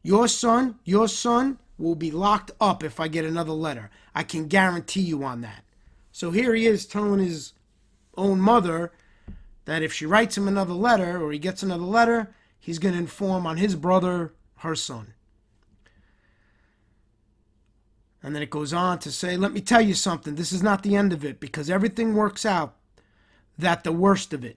your 0.02 0.26
son, 0.26 0.74
your 0.84 1.06
son 1.06 1.58
will 1.78 1.94
be 1.94 2.10
locked 2.10 2.50
up 2.60 2.82
if 2.82 2.98
I 2.98 3.06
get 3.06 3.24
another 3.24 3.52
letter. 3.52 3.90
I 4.12 4.24
can 4.24 4.48
guarantee 4.48 5.02
you 5.02 5.22
on 5.22 5.42
that. 5.42 5.62
So 6.10 6.32
here 6.32 6.52
he 6.52 6.66
is 6.66 6.84
telling 6.84 7.20
his 7.20 7.52
own 8.16 8.40
mother 8.40 8.92
that 9.64 9.82
if 9.82 9.92
she 9.92 10.06
writes 10.06 10.36
him 10.36 10.48
another 10.48 10.72
letter 10.72 11.22
or 11.22 11.32
he 11.32 11.38
gets 11.38 11.62
another 11.62 11.84
letter, 11.84 12.34
he's 12.58 12.78
going 12.78 12.94
to 12.94 13.00
inform 13.00 13.46
on 13.46 13.56
his 13.56 13.74
brother, 13.74 14.32
her 14.58 14.74
son. 14.74 15.14
And 18.22 18.34
then 18.34 18.42
it 18.42 18.50
goes 18.50 18.72
on 18.72 18.98
to 19.00 19.12
say, 19.12 19.36
let 19.36 19.52
me 19.52 19.60
tell 19.60 19.80
you 19.80 19.94
something. 19.94 20.34
This 20.34 20.52
is 20.52 20.62
not 20.62 20.82
the 20.82 20.96
end 20.96 21.12
of 21.12 21.24
it 21.24 21.38
because 21.38 21.70
everything 21.70 22.14
works 22.14 22.44
out 22.44 22.74
that 23.58 23.84
the 23.84 23.92
worst 23.92 24.32
of 24.32 24.44
it. 24.44 24.56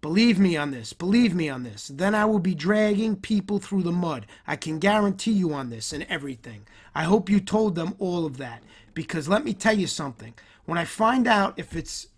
Believe 0.00 0.38
me 0.38 0.56
on 0.56 0.70
this. 0.70 0.92
Believe 0.92 1.34
me 1.34 1.48
on 1.48 1.62
this. 1.62 1.88
Then 1.88 2.14
I 2.14 2.24
will 2.24 2.38
be 2.38 2.54
dragging 2.54 3.16
people 3.16 3.58
through 3.58 3.82
the 3.82 3.92
mud. 3.92 4.26
I 4.46 4.56
can 4.56 4.78
guarantee 4.78 5.32
you 5.32 5.52
on 5.52 5.70
this 5.70 5.92
and 5.92 6.04
everything. 6.04 6.66
I 6.94 7.04
hope 7.04 7.28
you 7.28 7.38
told 7.38 7.74
them 7.74 7.94
all 7.98 8.24
of 8.24 8.38
that 8.38 8.62
because 8.94 9.28
let 9.28 9.44
me 9.44 9.52
tell 9.52 9.78
you 9.78 9.86
something. 9.86 10.34
When 10.64 10.78
I 10.78 10.84
find 10.86 11.26
out 11.26 11.54
if 11.58 11.76
it's 11.76 12.08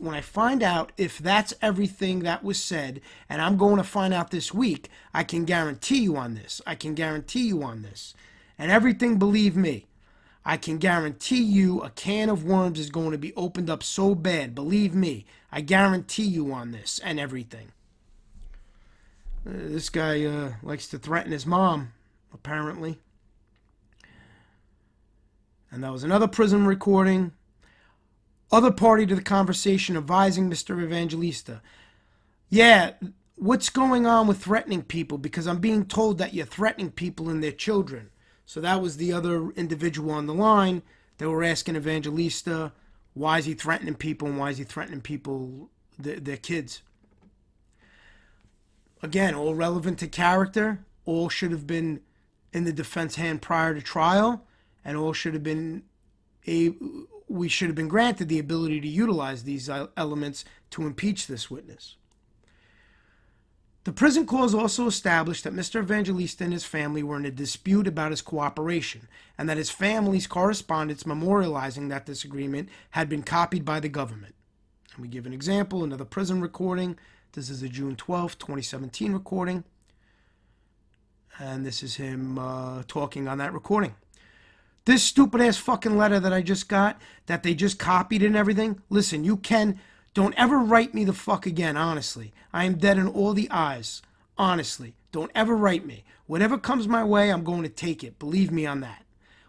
when 0.00 0.14
I 0.14 0.20
find 0.20 0.62
out 0.62 0.92
if 0.96 1.18
that's 1.18 1.54
everything 1.60 2.20
that 2.20 2.42
was 2.42 2.60
said, 2.62 3.00
and 3.28 3.42
I'm 3.42 3.56
going 3.56 3.76
to 3.76 3.84
find 3.84 4.14
out 4.14 4.30
this 4.30 4.52
week, 4.54 4.88
I 5.12 5.24
can 5.24 5.44
guarantee 5.44 6.00
you 6.00 6.16
on 6.16 6.34
this. 6.34 6.62
I 6.66 6.74
can 6.74 6.94
guarantee 6.94 7.46
you 7.46 7.62
on 7.62 7.82
this 7.82 8.14
and 8.60 8.70
everything, 8.70 9.18
believe 9.18 9.56
me. 9.56 9.86
I 10.44 10.58
can 10.58 10.76
guarantee 10.76 11.42
you 11.42 11.80
a 11.80 11.88
can 11.90 12.28
of 12.28 12.44
worms 12.44 12.78
is 12.78 12.90
going 12.90 13.12
to 13.12 13.18
be 13.18 13.34
opened 13.34 13.70
up 13.70 13.82
so 13.82 14.14
bad. 14.14 14.54
Believe 14.54 14.94
me. 14.94 15.24
I 15.50 15.62
guarantee 15.62 16.24
you 16.24 16.52
on 16.52 16.70
this 16.70 17.00
and 17.02 17.18
everything. 17.18 17.72
Uh, 19.46 19.52
this 19.52 19.88
guy 19.88 20.24
uh, 20.24 20.52
likes 20.62 20.86
to 20.88 20.98
threaten 20.98 21.32
his 21.32 21.46
mom, 21.46 21.92
apparently. 22.34 22.98
And 25.70 25.82
that 25.82 25.92
was 25.92 26.04
another 26.04 26.28
prison 26.28 26.66
recording. 26.66 27.32
Other 28.52 28.72
party 28.72 29.06
to 29.06 29.14
the 29.14 29.22
conversation 29.22 29.96
advising 29.96 30.50
Mr. 30.50 30.82
Evangelista. 30.82 31.62
Yeah, 32.48 32.92
what's 33.36 33.70
going 33.70 34.06
on 34.06 34.26
with 34.26 34.42
threatening 34.42 34.82
people? 34.82 35.18
Because 35.18 35.46
I'm 35.46 35.60
being 35.60 35.84
told 35.84 36.18
that 36.18 36.34
you're 36.34 36.46
threatening 36.46 36.90
people 36.90 37.28
and 37.28 37.42
their 37.42 37.52
children. 37.52 38.10
So 38.44 38.60
that 38.60 38.82
was 38.82 38.96
the 38.96 39.12
other 39.12 39.50
individual 39.52 40.10
on 40.10 40.26
the 40.26 40.34
line. 40.34 40.82
They 41.18 41.26
were 41.26 41.44
asking 41.44 41.76
Evangelista, 41.76 42.72
why 43.14 43.38
is 43.38 43.44
he 43.44 43.54
threatening 43.54 43.94
people 43.94 44.26
and 44.26 44.38
why 44.38 44.50
is 44.50 44.58
he 44.58 44.64
threatening 44.64 45.00
people, 45.00 45.70
their, 45.98 46.18
their 46.18 46.36
kids? 46.36 46.82
Again, 49.02 49.34
all 49.34 49.54
relevant 49.54 49.98
to 50.00 50.08
character, 50.08 50.84
all 51.04 51.28
should 51.28 51.52
have 51.52 51.66
been 51.66 52.00
in 52.52 52.64
the 52.64 52.72
defense 52.72 53.14
hand 53.14 53.40
prior 53.42 53.74
to 53.74 53.80
trial, 53.80 54.44
and 54.84 54.96
all 54.96 55.12
should 55.12 55.34
have 55.34 55.42
been 55.44 55.84
a 56.48 56.74
we 57.30 57.48
should 57.48 57.68
have 57.68 57.76
been 57.76 57.88
granted 57.88 58.28
the 58.28 58.40
ability 58.40 58.80
to 58.80 58.88
utilize 58.88 59.44
these 59.44 59.70
elements 59.96 60.44
to 60.70 60.82
impeach 60.82 61.26
this 61.26 61.48
witness. 61.48 61.94
The 63.84 63.92
prison 63.92 64.26
clause 64.26 64.54
also 64.54 64.86
established 64.86 65.44
that 65.44 65.54
Mr. 65.54 65.80
Evangelista 65.80 66.44
and 66.44 66.52
his 66.52 66.64
family 66.64 67.02
were 67.02 67.16
in 67.16 67.24
a 67.24 67.30
dispute 67.30 67.86
about 67.86 68.10
his 68.10 68.20
cooperation, 68.20 69.08
and 69.38 69.48
that 69.48 69.56
his 69.56 69.70
family's 69.70 70.26
correspondence 70.26 71.04
memorializing 71.04 71.88
that 71.88 72.04
disagreement 72.04 72.68
had 72.90 73.08
been 73.08 73.22
copied 73.22 73.64
by 73.64 73.80
the 73.80 73.88
government. 73.88 74.34
And 74.94 75.02
we 75.02 75.08
give 75.08 75.24
an 75.24 75.32
example, 75.32 75.82
another 75.82 76.04
prison 76.04 76.40
recording. 76.40 76.98
This 77.32 77.48
is 77.48 77.62
a 77.62 77.68
June 77.68 77.96
12, 77.96 78.38
2017 78.38 79.12
recording. 79.12 79.64
And 81.38 81.64
this 81.64 81.82
is 81.82 81.94
him 81.94 82.38
uh, 82.38 82.82
talking 82.86 83.28
on 83.28 83.38
that 83.38 83.54
recording. 83.54 83.94
This 84.90 85.04
stupid 85.04 85.40
ass 85.40 85.56
fucking 85.56 85.96
letter 85.96 86.18
that 86.18 86.32
I 86.32 86.42
just 86.42 86.68
got, 86.68 87.00
that 87.26 87.44
they 87.44 87.54
just 87.54 87.78
copied 87.78 88.24
and 88.24 88.34
everything. 88.34 88.82
Listen, 88.88 89.22
you 89.22 89.36
can 89.36 89.78
don't 90.14 90.34
ever 90.36 90.58
write 90.58 90.94
me 90.94 91.04
the 91.04 91.12
fuck 91.12 91.46
again, 91.46 91.76
honestly. 91.76 92.32
I 92.52 92.64
am 92.64 92.76
dead 92.76 92.98
in 92.98 93.06
all 93.06 93.32
the 93.32 93.48
eyes. 93.52 94.02
Honestly. 94.36 94.94
Don't 95.12 95.30
ever 95.32 95.54
write 95.56 95.86
me. 95.86 96.02
Whatever 96.26 96.58
comes 96.58 96.88
my 96.88 97.04
way, 97.04 97.30
I'm 97.30 97.44
going 97.44 97.62
to 97.62 97.68
take 97.68 98.02
it. 98.02 98.18
Believe 98.18 98.50
me 98.50 98.66
on 98.66 98.80
that. 98.80 99.04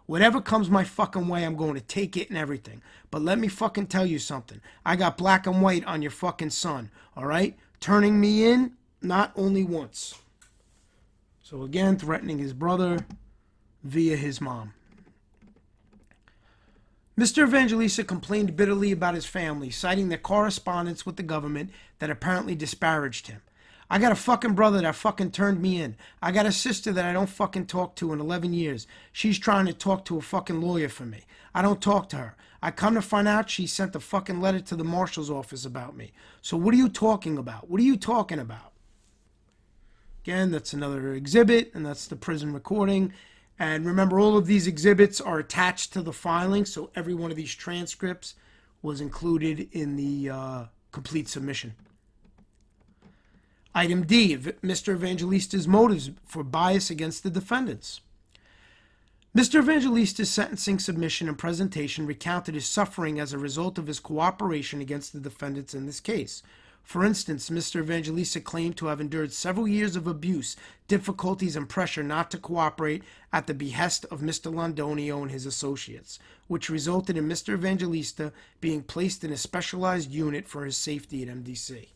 Whatever 0.06 0.40
comes 0.40 0.70
my 0.70 0.84
fucking 0.84 1.26
way, 1.26 1.42
I'm 1.42 1.56
going 1.56 1.74
to 1.74 1.80
take 1.80 2.16
it 2.16 2.28
and 2.28 2.38
everything. 2.38 2.80
But 3.10 3.22
let 3.22 3.40
me 3.40 3.48
fucking 3.48 3.88
tell 3.88 4.06
you 4.06 4.20
something. 4.20 4.60
I 4.86 4.94
got 4.94 5.18
black 5.18 5.48
and 5.48 5.60
white 5.60 5.84
on 5.86 6.02
your 6.02 6.12
fucking 6.12 6.50
son, 6.50 6.88
all 7.16 7.26
right? 7.26 7.58
Turning 7.80 8.20
me 8.20 8.44
in, 8.44 8.74
not 9.00 9.32
only 9.34 9.64
once. 9.64 10.20
So 11.42 11.64
again, 11.64 11.98
threatening 11.98 12.38
his 12.38 12.52
brother 12.52 13.06
via 13.82 14.16
his 14.16 14.40
mom. 14.40 14.74
Mr. 17.18 17.46
Evangelista 17.46 18.02
complained 18.02 18.56
bitterly 18.56 18.90
about 18.90 19.14
his 19.14 19.26
family, 19.26 19.70
citing 19.70 20.08
their 20.08 20.16
correspondence 20.16 21.04
with 21.04 21.16
the 21.16 21.22
government 21.22 21.70
that 21.98 22.08
apparently 22.08 22.54
disparaged 22.54 23.26
him. 23.26 23.42
I 23.90 23.98
got 23.98 24.12
a 24.12 24.16
fucking 24.16 24.54
brother 24.54 24.80
that 24.80 24.94
fucking 24.94 25.32
turned 25.32 25.60
me 25.60 25.82
in. 25.82 25.96
I 26.22 26.32
got 26.32 26.46
a 26.46 26.52
sister 26.52 26.90
that 26.92 27.04
I 27.04 27.12
don't 27.12 27.28
fucking 27.28 27.66
talk 27.66 27.94
to 27.96 28.14
in 28.14 28.20
11 28.20 28.54
years. 28.54 28.86
She's 29.12 29.38
trying 29.38 29.66
to 29.66 29.74
talk 29.74 30.06
to 30.06 30.16
a 30.16 30.22
fucking 30.22 30.62
lawyer 30.62 30.88
for 30.88 31.04
me. 31.04 31.26
I 31.54 31.60
don't 31.60 31.82
talk 31.82 32.08
to 32.10 32.16
her. 32.16 32.36
I 32.62 32.70
come 32.70 32.94
to 32.94 33.02
find 33.02 33.28
out 33.28 33.50
she 33.50 33.66
sent 33.66 33.94
a 33.94 34.00
fucking 34.00 34.40
letter 34.40 34.60
to 34.60 34.76
the 34.76 34.84
marshal's 34.84 35.30
office 35.30 35.66
about 35.66 35.94
me. 35.94 36.12
So 36.40 36.56
what 36.56 36.72
are 36.72 36.78
you 36.78 36.88
talking 36.88 37.36
about? 37.36 37.68
What 37.68 37.80
are 37.80 37.84
you 37.84 37.98
talking 37.98 38.38
about? 38.38 38.72
Again, 40.24 40.52
that's 40.52 40.72
another 40.72 41.12
exhibit, 41.12 41.72
and 41.74 41.84
that's 41.84 42.06
the 42.06 42.16
prison 42.16 42.54
recording. 42.54 43.12
And 43.62 43.86
remember, 43.86 44.18
all 44.18 44.36
of 44.36 44.46
these 44.46 44.66
exhibits 44.66 45.20
are 45.20 45.38
attached 45.38 45.92
to 45.92 46.02
the 46.02 46.12
filing, 46.12 46.64
so 46.64 46.90
every 46.96 47.14
one 47.14 47.30
of 47.30 47.36
these 47.36 47.54
transcripts 47.54 48.34
was 48.82 49.00
included 49.00 49.68
in 49.70 49.94
the 49.94 50.30
uh, 50.30 50.64
complete 50.90 51.28
submission. 51.28 51.74
Item 53.72 54.04
D, 54.04 54.36
Mr. 54.36 54.96
Evangelista's 54.96 55.68
motives 55.68 56.10
for 56.26 56.42
bias 56.42 56.90
against 56.90 57.22
the 57.22 57.30
defendants. 57.30 58.00
Mr. 59.32 59.62
Evangelista's 59.62 60.28
sentencing 60.28 60.80
submission 60.80 61.28
and 61.28 61.38
presentation 61.38 62.04
recounted 62.04 62.56
his 62.56 62.66
suffering 62.66 63.20
as 63.20 63.32
a 63.32 63.38
result 63.38 63.78
of 63.78 63.86
his 63.86 64.00
cooperation 64.00 64.80
against 64.80 65.12
the 65.12 65.20
defendants 65.20 65.72
in 65.72 65.86
this 65.86 66.00
case. 66.00 66.42
For 66.82 67.04
instance, 67.04 67.48
Mr. 67.48 67.80
Evangelista 67.80 68.40
claimed 68.40 68.76
to 68.76 68.86
have 68.86 69.00
endured 69.00 69.32
several 69.32 69.66
years 69.66 69.96
of 69.96 70.06
abuse, 70.06 70.56
difficulties, 70.88 71.56
and 71.56 71.68
pressure 71.68 72.02
not 72.02 72.30
to 72.32 72.38
cooperate 72.38 73.02
at 73.32 73.46
the 73.46 73.54
behest 73.54 74.04
of 74.10 74.20
Mr. 74.20 74.52
Londonio 74.52 75.22
and 75.22 75.30
his 75.30 75.46
associates, 75.46 76.18
which 76.48 76.68
resulted 76.68 77.16
in 77.16 77.28
Mr. 77.28 77.54
Evangelista 77.54 78.32
being 78.60 78.82
placed 78.82 79.24
in 79.24 79.32
a 79.32 79.36
specialized 79.36 80.10
unit 80.10 80.46
for 80.46 80.64
his 80.64 80.76
safety 80.76 81.22
at 81.22 81.28
MDC 81.28 81.86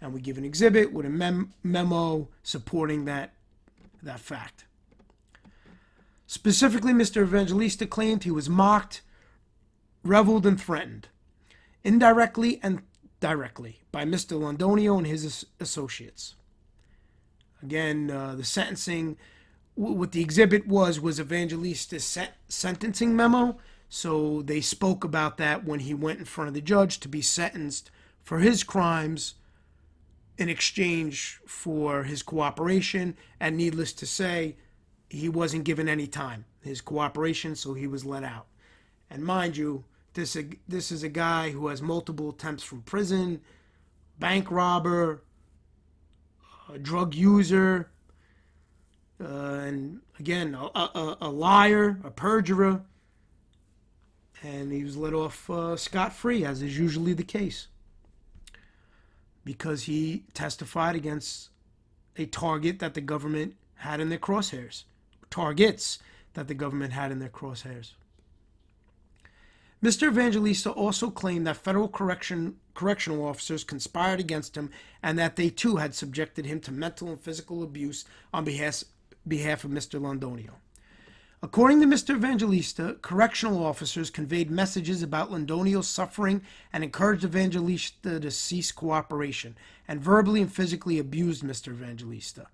and 0.00 0.12
we 0.12 0.20
give 0.20 0.38
an 0.38 0.44
exhibit 0.44 0.92
with 0.92 1.06
a 1.06 1.10
mem- 1.10 1.52
memo 1.62 2.28
supporting 2.42 3.04
that 3.04 3.32
that 4.02 4.20
fact. 4.20 4.64
Specifically, 6.26 6.92
Mr. 6.92 7.22
Evangelista 7.22 7.86
claimed 7.86 8.24
he 8.24 8.30
was 8.30 8.48
mocked, 8.48 9.00
reveled, 10.04 10.46
and 10.46 10.60
threatened, 10.60 11.08
indirectly 11.82 12.60
and 12.62 12.82
directly, 13.20 13.80
by 13.92 14.04
Mr. 14.04 14.38
Londonio 14.38 14.98
and 14.98 15.06
his 15.06 15.46
associates. 15.60 16.34
Again, 17.62 18.10
uh, 18.10 18.34
the 18.34 18.44
sentencing, 18.44 19.16
what 19.74 20.12
the 20.12 20.20
exhibit 20.20 20.66
was, 20.66 21.00
was 21.00 21.18
Evangelista's 21.18 22.18
sentencing 22.48 23.16
memo. 23.16 23.56
So 23.88 24.42
they 24.42 24.60
spoke 24.60 25.04
about 25.04 25.36
that 25.38 25.64
when 25.64 25.80
he 25.80 25.94
went 25.94 26.18
in 26.18 26.24
front 26.24 26.48
of 26.48 26.54
the 26.54 26.60
judge 26.60 27.00
to 27.00 27.08
be 27.08 27.22
sentenced 27.22 27.90
for 28.22 28.40
his 28.40 28.62
crimes 28.62 29.34
in 30.38 30.48
exchange 30.48 31.40
for 31.46 32.02
his 32.02 32.22
cooperation. 32.22 33.16
And 33.40 33.56
needless 33.56 33.92
to 33.94 34.06
say, 34.06 34.56
he 35.08 35.28
wasn't 35.28 35.64
given 35.64 35.88
any 35.88 36.06
time. 36.06 36.44
His 36.62 36.80
cooperation, 36.80 37.54
so 37.54 37.74
he 37.74 37.86
was 37.86 38.04
let 38.04 38.24
out. 38.24 38.46
And 39.08 39.24
mind 39.24 39.56
you, 39.56 39.84
this 40.16 40.36
this 40.66 40.90
is 40.90 41.04
a 41.04 41.08
guy 41.08 41.50
who 41.50 41.68
has 41.68 41.80
multiple 41.80 42.30
attempts 42.30 42.64
from 42.64 42.82
prison, 42.82 43.40
bank 44.18 44.50
robber, 44.50 45.22
drug 46.82 47.14
user, 47.14 47.90
uh, 49.22 49.26
and 49.26 50.00
again 50.18 50.54
a, 50.54 50.66
a, 50.78 51.18
a, 51.20 51.30
liar, 51.30 52.00
a 52.02 52.10
perjurer. 52.10 52.82
And 54.42 54.72
he 54.72 54.82
was 54.84 54.96
let 54.96 55.14
off 55.14 55.48
uh, 55.48 55.76
scot 55.76 56.12
free, 56.12 56.44
as 56.44 56.62
is 56.62 56.78
usually 56.78 57.12
the 57.12 57.22
case 57.22 57.68
because 59.44 59.84
he 59.84 60.24
testified 60.34 60.96
against 60.96 61.50
a 62.16 62.26
target 62.26 62.80
that 62.80 62.94
the 62.94 63.00
government 63.00 63.54
had 63.76 64.00
in 64.00 64.08
their 64.08 64.18
crosshairs, 64.18 64.84
targets 65.30 66.00
that 66.34 66.48
the 66.48 66.54
government 66.54 66.92
had 66.92 67.12
in 67.12 67.20
their 67.20 67.28
crosshairs. 67.28 67.92
Mr. 69.82 70.08
Evangelista 70.08 70.70
also 70.70 71.10
claimed 71.10 71.46
that 71.46 71.56
federal 71.56 71.88
correction, 71.88 72.56
correctional 72.74 73.26
officers 73.26 73.62
conspired 73.62 74.18
against 74.18 74.56
him 74.56 74.70
and 75.02 75.18
that 75.18 75.36
they 75.36 75.50
too 75.50 75.76
had 75.76 75.94
subjected 75.94 76.46
him 76.46 76.60
to 76.60 76.72
mental 76.72 77.08
and 77.08 77.20
physical 77.20 77.62
abuse 77.62 78.04
on 78.32 78.44
behalf, 78.44 78.84
behalf 79.28 79.64
of 79.64 79.70
Mr. 79.70 80.00
Londonio. 80.00 80.52
According 81.42 81.82
to 81.82 81.86
Mr. 81.86 82.16
Evangelista, 82.16 82.96
correctional 83.02 83.64
officers 83.64 84.08
conveyed 84.08 84.50
messages 84.50 85.02
about 85.02 85.30
Londonio's 85.30 85.86
suffering 85.86 86.40
and 86.72 86.82
encouraged 86.82 87.24
Evangelista 87.24 88.18
to 88.18 88.30
cease 88.30 88.72
cooperation, 88.72 89.56
and 89.86 90.00
verbally 90.00 90.40
and 90.40 90.52
physically 90.52 90.98
abused 90.98 91.44
Mr. 91.44 91.68
Evangelista. 91.68 92.46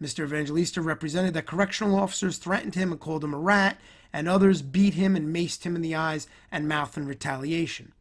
Mr. 0.00 0.24
Evangelista 0.24 0.80
represented 0.80 1.34
that 1.34 1.46
correctional 1.46 1.98
officers 1.98 2.38
threatened 2.38 2.74
him 2.74 2.92
and 2.92 3.00
called 3.00 3.24
him 3.24 3.34
a 3.34 3.38
rat, 3.38 3.78
and 4.12 4.28
others 4.28 4.62
beat 4.62 4.94
him 4.94 5.16
and 5.16 5.34
maced 5.34 5.64
him 5.64 5.74
in 5.74 5.82
the 5.82 5.94
eyes 5.94 6.26
and 6.52 6.68
mouth 6.68 6.96
in 6.96 7.06
retaliation. 7.06 7.92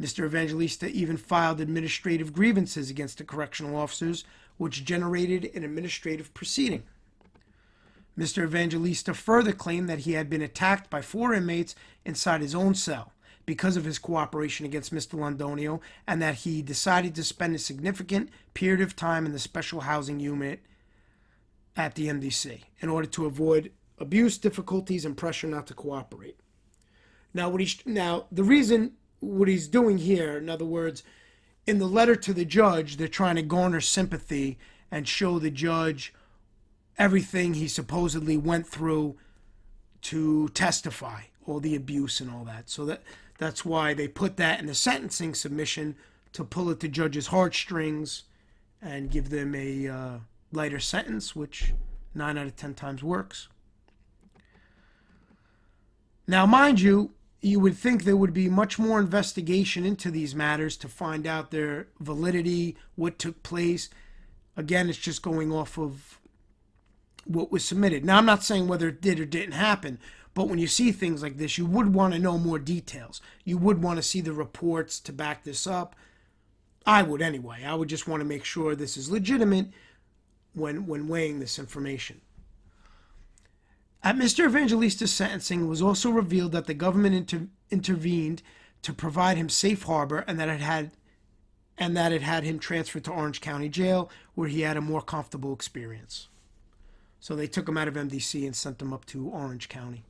Mr. 0.00 0.24
Evangelista 0.26 0.88
even 0.88 1.16
filed 1.16 1.60
administrative 1.60 2.32
grievances 2.32 2.90
against 2.90 3.18
the 3.18 3.24
correctional 3.24 3.76
officers, 3.76 4.24
which 4.58 4.84
generated 4.84 5.50
an 5.54 5.64
administrative 5.64 6.34
proceeding. 6.34 6.82
Mr. 8.18 8.44
Evangelista 8.44 9.14
further 9.14 9.52
claimed 9.52 9.88
that 9.88 10.00
he 10.00 10.12
had 10.12 10.28
been 10.28 10.42
attacked 10.42 10.90
by 10.90 11.00
four 11.02 11.34
inmates 11.34 11.74
inside 12.04 12.40
his 12.40 12.54
own 12.54 12.74
cell 12.74 13.12
because 13.44 13.76
of 13.76 13.84
his 13.84 13.98
cooperation 13.98 14.66
against 14.66 14.92
Mr. 14.92 15.18
Londonio 15.18 15.80
and 16.06 16.20
that 16.20 16.36
he 16.36 16.62
decided 16.62 17.14
to 17.14 17.22
spend 17.22 17.54
a 17.54 17.58
significant 17.58 18.30
period 18.54 18.80
of 18.80 18.96
time 18.96 19.24
in 19.24 19.32
the 19.32 19.38
special 19.38 19.82
housing 19.82 20.18
unit 20.18 20.60
at 21.76 21.94
the 21.94 22.08
MDC 22.08 22.60
in 22.80 22.88
order 22.88 23.06
to 23.08 23.26
avoid 23.26 23.72
abuse, 23.98 24.38
difficulties, 24.38 25.04
and 25.04 25.16
pressure 25.16 25.46
not 25.46 25.66
to 25.66 25.74
cooperate. 25.74 26.38
Now, 27.34 27.48
what 27.48 27.60
he's 27.60 27.78
now 27.84 28.26
the 28.32 28.44
reason 28.44 28.92
what 29.20 29.48
he's 29.48 29.68
doing 29.68 29.98
here, 29.98 30.38
in 30.38 30.48
other 30.48 30.64
words, 30.64 31.02
in 31.66 31.78
the 31.78 31.86
letter 31.86 32.16
to 32.16 32.32
the 32.32 32.44
judge, 32.44 32.96
they're 32.96 33.08
trying 33.08 33.36
to 33.36 33.42
garner 33.42 33.80
sympathy 33.80 34.58
and 34.90 35.08
show 35.08 35.38
the 35.38 35.50
judge 35.50 36.14
everything 36.98 37.54
he 37.54 37.68
supposedly 37.68 38.36
went 38.36 38.66
through 38.66 39.16
to 40.02 40.48
testify, 40.50 41.22
all 41.46 41.60
the 41.60 41.74
abuse 41.74 42.20
and 42.20 42.30
all 42.30 42.44
that. 42.44 42.70
So 42.70 42.84
that 42.86 43.02
that's 43.38 43.64
why 43.64 43.92
they 43.92 44.08
put 44.08 44.36
that 44.36 44.60
in 44.60 44.66
the 44.66 44.74
sentencing 44.74 45.34
submission 45.34 45.96
to 46.32 46.44
pull 46.44 46.70
at 46.70 46.80
the 46.80 46.88
judge's 46.88 47.28
heartstrings 47.28 48.24
and 48.80 49.10
give 49.10 49.30
them 49.30 49.54
a 49.54 49.88
uh, 49.88 50.18
lighter 50.56 50.80
sentence, 50.80 51.36
which 51.36 51.74
nine 52.14 52.36
out 52.36 52.46
of 52.46 52.56
ten 52.56 52.74
times 52.74 53.04
works. 53.04 53.48
Now, 56.26 56.44
mind 56.46 56.80
you, 56.80 57.12
you 57.40 57.60
would 57.60 57.76
think 57.76 58.02
there 58.02 58.16
would 58.16 58.32
be 58.32 58.48
much 58.48 58.78
more 58.78 58.98
investigation 58.98 59.84
into 59.84 60.10
these 60.10 60.34
matters 60.34 60.76
to 60.78 60.88
find 60.88 61.26
out 61.26 61.50
their 61.50 61.86
validity, 62.00 62.76
what 62.96 63.18
took 63.18 63.42
place. 63.44 63.88
Again, 64.56 64.88
it's 64.88 64.98
just 64.98 65.22
going 65.22 65.52
off 65.52 65.78
of 65.78 66.18
what 67.24 67.52
was 67.52 67.64
submitted. 67.64 68.04
Now, 68.04 68.18
I'm 68.18 68.26
not 68.26 68.42
saying 68.42 68.66
whether 68.66 68.88
it 68.88 69.00
did 69.00 69.20
or 69.20 69.24
didn't 69.24 69.52
happen, 69.52 69.98
but 70.34 70.48
when 70.48 70.58
you 70.58 70.66
see 70.66 70.90
things 70.90 71.22
like 71.22 71.36
this, 71.36 71.58
you 71.58 71.66
would 71.66 71.94
want 71.94 72.14
to 72.14 72.18
know 72.18 72.38
more 72.38 72.58
details. 72.58 73.20
You 73.44 73.58
would 73.58 73.82
want 73.82 73.98
to 73.98 74.02
see 74.02 74.20
the 74.20 74.32
reports 74.32 74.98
to 75.00 75.12
back 75.12 75.44
this 75.44 75.66
up. 75.66 75.94
I 76.84 77.02
would 77.02 77.22
anyway. 77.22 77.64
I 77.64 77.74
would 77.74 77.88
just 77.88 78.08
want 78.08 78.20
to 78.20 78.26
make 78.26 78.44
sure 78.44 78.74
this 78.74 78.96
is 78.96 79.10
legitimate 79.10 79.68
when 80.56 80.86
when 80.86 81.06
weighing 81.06 81.38
this 81.38 81.58
information. 81.58 82.20
At 84.02 84.16
Mr. 84.16 84.48
Evangelista's 84.48 85.12
sentencing, 85.12 85.62
it 85.62 85.66
was 85.66 85.82
also 85.82 86.10
revealed 86.10 86.52
that 86.52 86.66
the 86.66 86.74
government 86.74 87.14
inter- 87.14 87.48
intervened 87.70 88.42
to 88.82 88.92
provide 88.92 89.36
him 89.36 89.48
safe 89.48 89.82
harbor 89.82 90.24
and 90.26 90.38
that 90.38 90.48
it 90.48 90.60
had 90.60 90.92
and 91.78 91.96
that 91.96 92.12
it 92.12 92.22
had 92.22 92.44
him 92.44 92.58
transferred 92.58 93.04
to 93.04 93.10
Orange 93.10 93.40
County 93.40 93.68
Jail 93.68 94.10
where 94.34 94.48
he 94.48 94.62
had 94.62 94.76
a 94.76 94.80
more 94.80 95.02
comfortable 95.02 95.52
experience. 95.52 96.28
So 97.20 97.34
they 97.34 97.46
took 97.46 97.68
him 97.68 97.76
out 97.76 97.88
of 97.88 97.94
MDC 97.94 98.46
and 98.46 98.56
sent 98.56 98.80
him 98.80 98.92
up 98.92 99.04
to 99.06 99.28
Orange 99.28 99.68
County. 99.68 100.04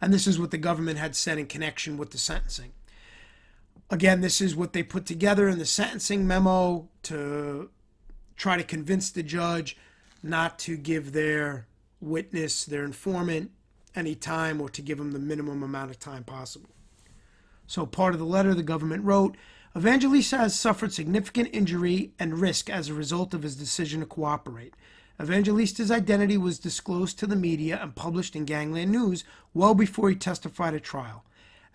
And 0.00 0.12
this 0.12 0.26
is 0.26 0.38
what 0.38 0.52
the 0.52 0.58
government 0.58 0.98
had 0.98 1.16
said 1.16 1.38
in 1.38 1.46
connection 1.46 1.96
with 1.96 2.12
the 2.12 2.18
sentencing. 2.18 2.72
Again, 3.90 4.20
this 4.20 4.40
is 4.40 4.54
what 4.54 4.72
they 4.72 4.82
put 4.82 5.04
together 5.04 5.48
in 5.48 5.58
the 5.58 5.66
sentencing 5.66 6.26
memo 6.26 6.88
to 7.04 7.70
try 8.38 8.56
to 8.56 8.64
convince 8.64 9.10
the 9.10 9.22
judge 9.22 9.76
not 10.22 10.58
to 10.60 10.78
give 10.78 11.12
their 11.12 11.66
witness, 12.00 12.64
their 12.64 12.84
informant, 12.84 13.50
any 13.94 14.14
time 14.14 14.60
or 14.60 14.68
to 14.70 14.80
give 14.80 14.96
them 14.96 15.12
the 15.12 15.18
minimum 15.18 15.62
amount 15.62 15.90
of 15.90 15.98
time 15.98 16.24
possible. 16.24 16.70
So, 17.66 17.84
part 17.84 18.14
of 18.14 18.20
the 18.20 18.26
letter 18.26 18.54
the 18.54 18.62
government 18.62 19.04
wrote 19.04 19.36
Evangelista 19.76 20.38
has 20.38 20.58
suffered 20.58 20.92
significant 20.92 21.50
injury 21.52 22.12
and 22.18 22.40
risk 22.40 22.70
as 22.70 22.88
a 22.88 22.94
result 22.94 23.34
of 23.34 23.42
his 23.42 23.56
decision 23.56 24.00
to 24.00 24.06
cooperate. 24.06 24.74
Evangelista's 25.20 25.90
identity 25.90 26.38
was 26.38 26.58
disclosed 26.58 27.18
to 27.18 27.26
the 27.26 27.36
media 27.36 27.78
and 27.82 27.94
published 27.94 28.34
in 28.34 28.44
Gangland 28.44 28.92
News 28.92 29.24
well 29.52 29.74
before 29.74 30.08
he 30.08 30.16
testified 30.16 30.74
at 30.74 30.84
trial. 30.84 31.24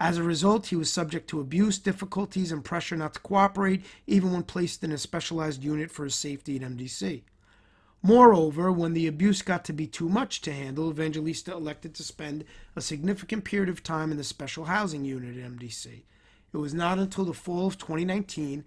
As 0.03 0.17
a 0.17 0.23
result, 0.23 0.67
he 0.67 0.75
was 0.75 0.91
subject 0.91 1.29
to 1.29 1.39
abuse, 1.39 1.79
difficulties, 1.79 2.51
and 2.51 2.61
pressure 2.61 2.97
not 2.97 3.13
to 3.13 3.21
cooperate, 3.21 3.85
even 4.05 4.33
when 4.33 4.43
placed 4.43 4.83
in 4.83 4.91
a 4.91 4.97
specialized 4.97 5.63
unit 5.63 5.91
for 5.91 6.03
his 6.03 6.13
safety 6.13 6.57
at 6.57 6.61
MDC. 6.61 7.21
Moreover, 8.01 8.69
when 8.69 8.91
the 8.91 9.07
abuse 9.07 9.41
got 9.41 9.63
to 9.63 9.71
be 9.71 9.87
too 9.87 10.09
much 10.09 10.41
to 10.41 10.51
handle, 10.51 10.89
Evangelista 10.89 11.53
elected 11.53 11.93
to 11.95 12.03
spend 12.03 12.43
a 12.75 12.81
significant 12.81 13.45
period 13.45 13.69
of 13.69 13.81
time 13.81 14.11
in 14.11 14.17
the 14.17 14.25
special 14.25 14.65
housing 14.65 15.05
unit 15.05 15.37
at 15.37 15.49
MDC. 15.49 16.01
It 16.53 16.57
was 16.57 16.73
not 16.73 16.99
until 16.99 17.23
the 17.23 17.33
fall 17.33 17.67
of 17.67 17.77
2019, 17.77 18.65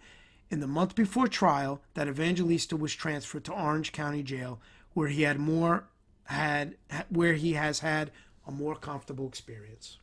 in 0.51 0.61
the 0.61 0.67
month 0.67 0.95
before 0.95 1.29
trial, 1.29 1.83
that 1.93 2.09
Evangelista 2.09 2.79
was 2.79 2.95
transferred 2.95 3.45
to 3.45 3.53
Orange 3.53 3.93
County 3.93 4.23
Jail, 4.23 4.59
where 4.95 5.09
he 5.09 5.21
had 5.21 5.39
more 5.39 5.85
had 6.25 6.77
where 7.11 7.35
he 7.35 7.53
has 7.53 7.81
had 7.81 8.11
a 8.47 8.51
more 8.51 8.75
comfortable 8.75 9.29
experience. 9.29 9.99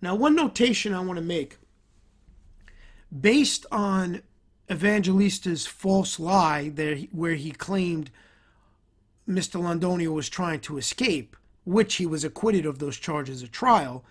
Now, 0.00 0.14
one 0.14 0.36
notation 0.36 0.94
I 0.94 1.00
want 1.00 1.18
to 1.18 1.24
make 1.24 1.58
based 3.20 3.66
on 3.72 4.22
Evangelista's 4.70 5.66
false 5.66 6.20
lie 6.20 6.68
there 6.68 6.96
where 7.10 7.34
he 7.34 7.50
claimed 7.50 8.10
Mr. 9.28 9.60
Londonio 9.60 10.12
was 10.12 10.28
trying 10.28 10.60
to 10.60 10.78
escape, 10.78 11.36
which 11.64 11.96
he 11.96 12.06
was 12.06 12.24
acquitted 12.24 12.66
of 12.66 12.78
those 12.78 12.96
charges 12.96 13.42
at 13.42 13.52
trial. 13.52 14.04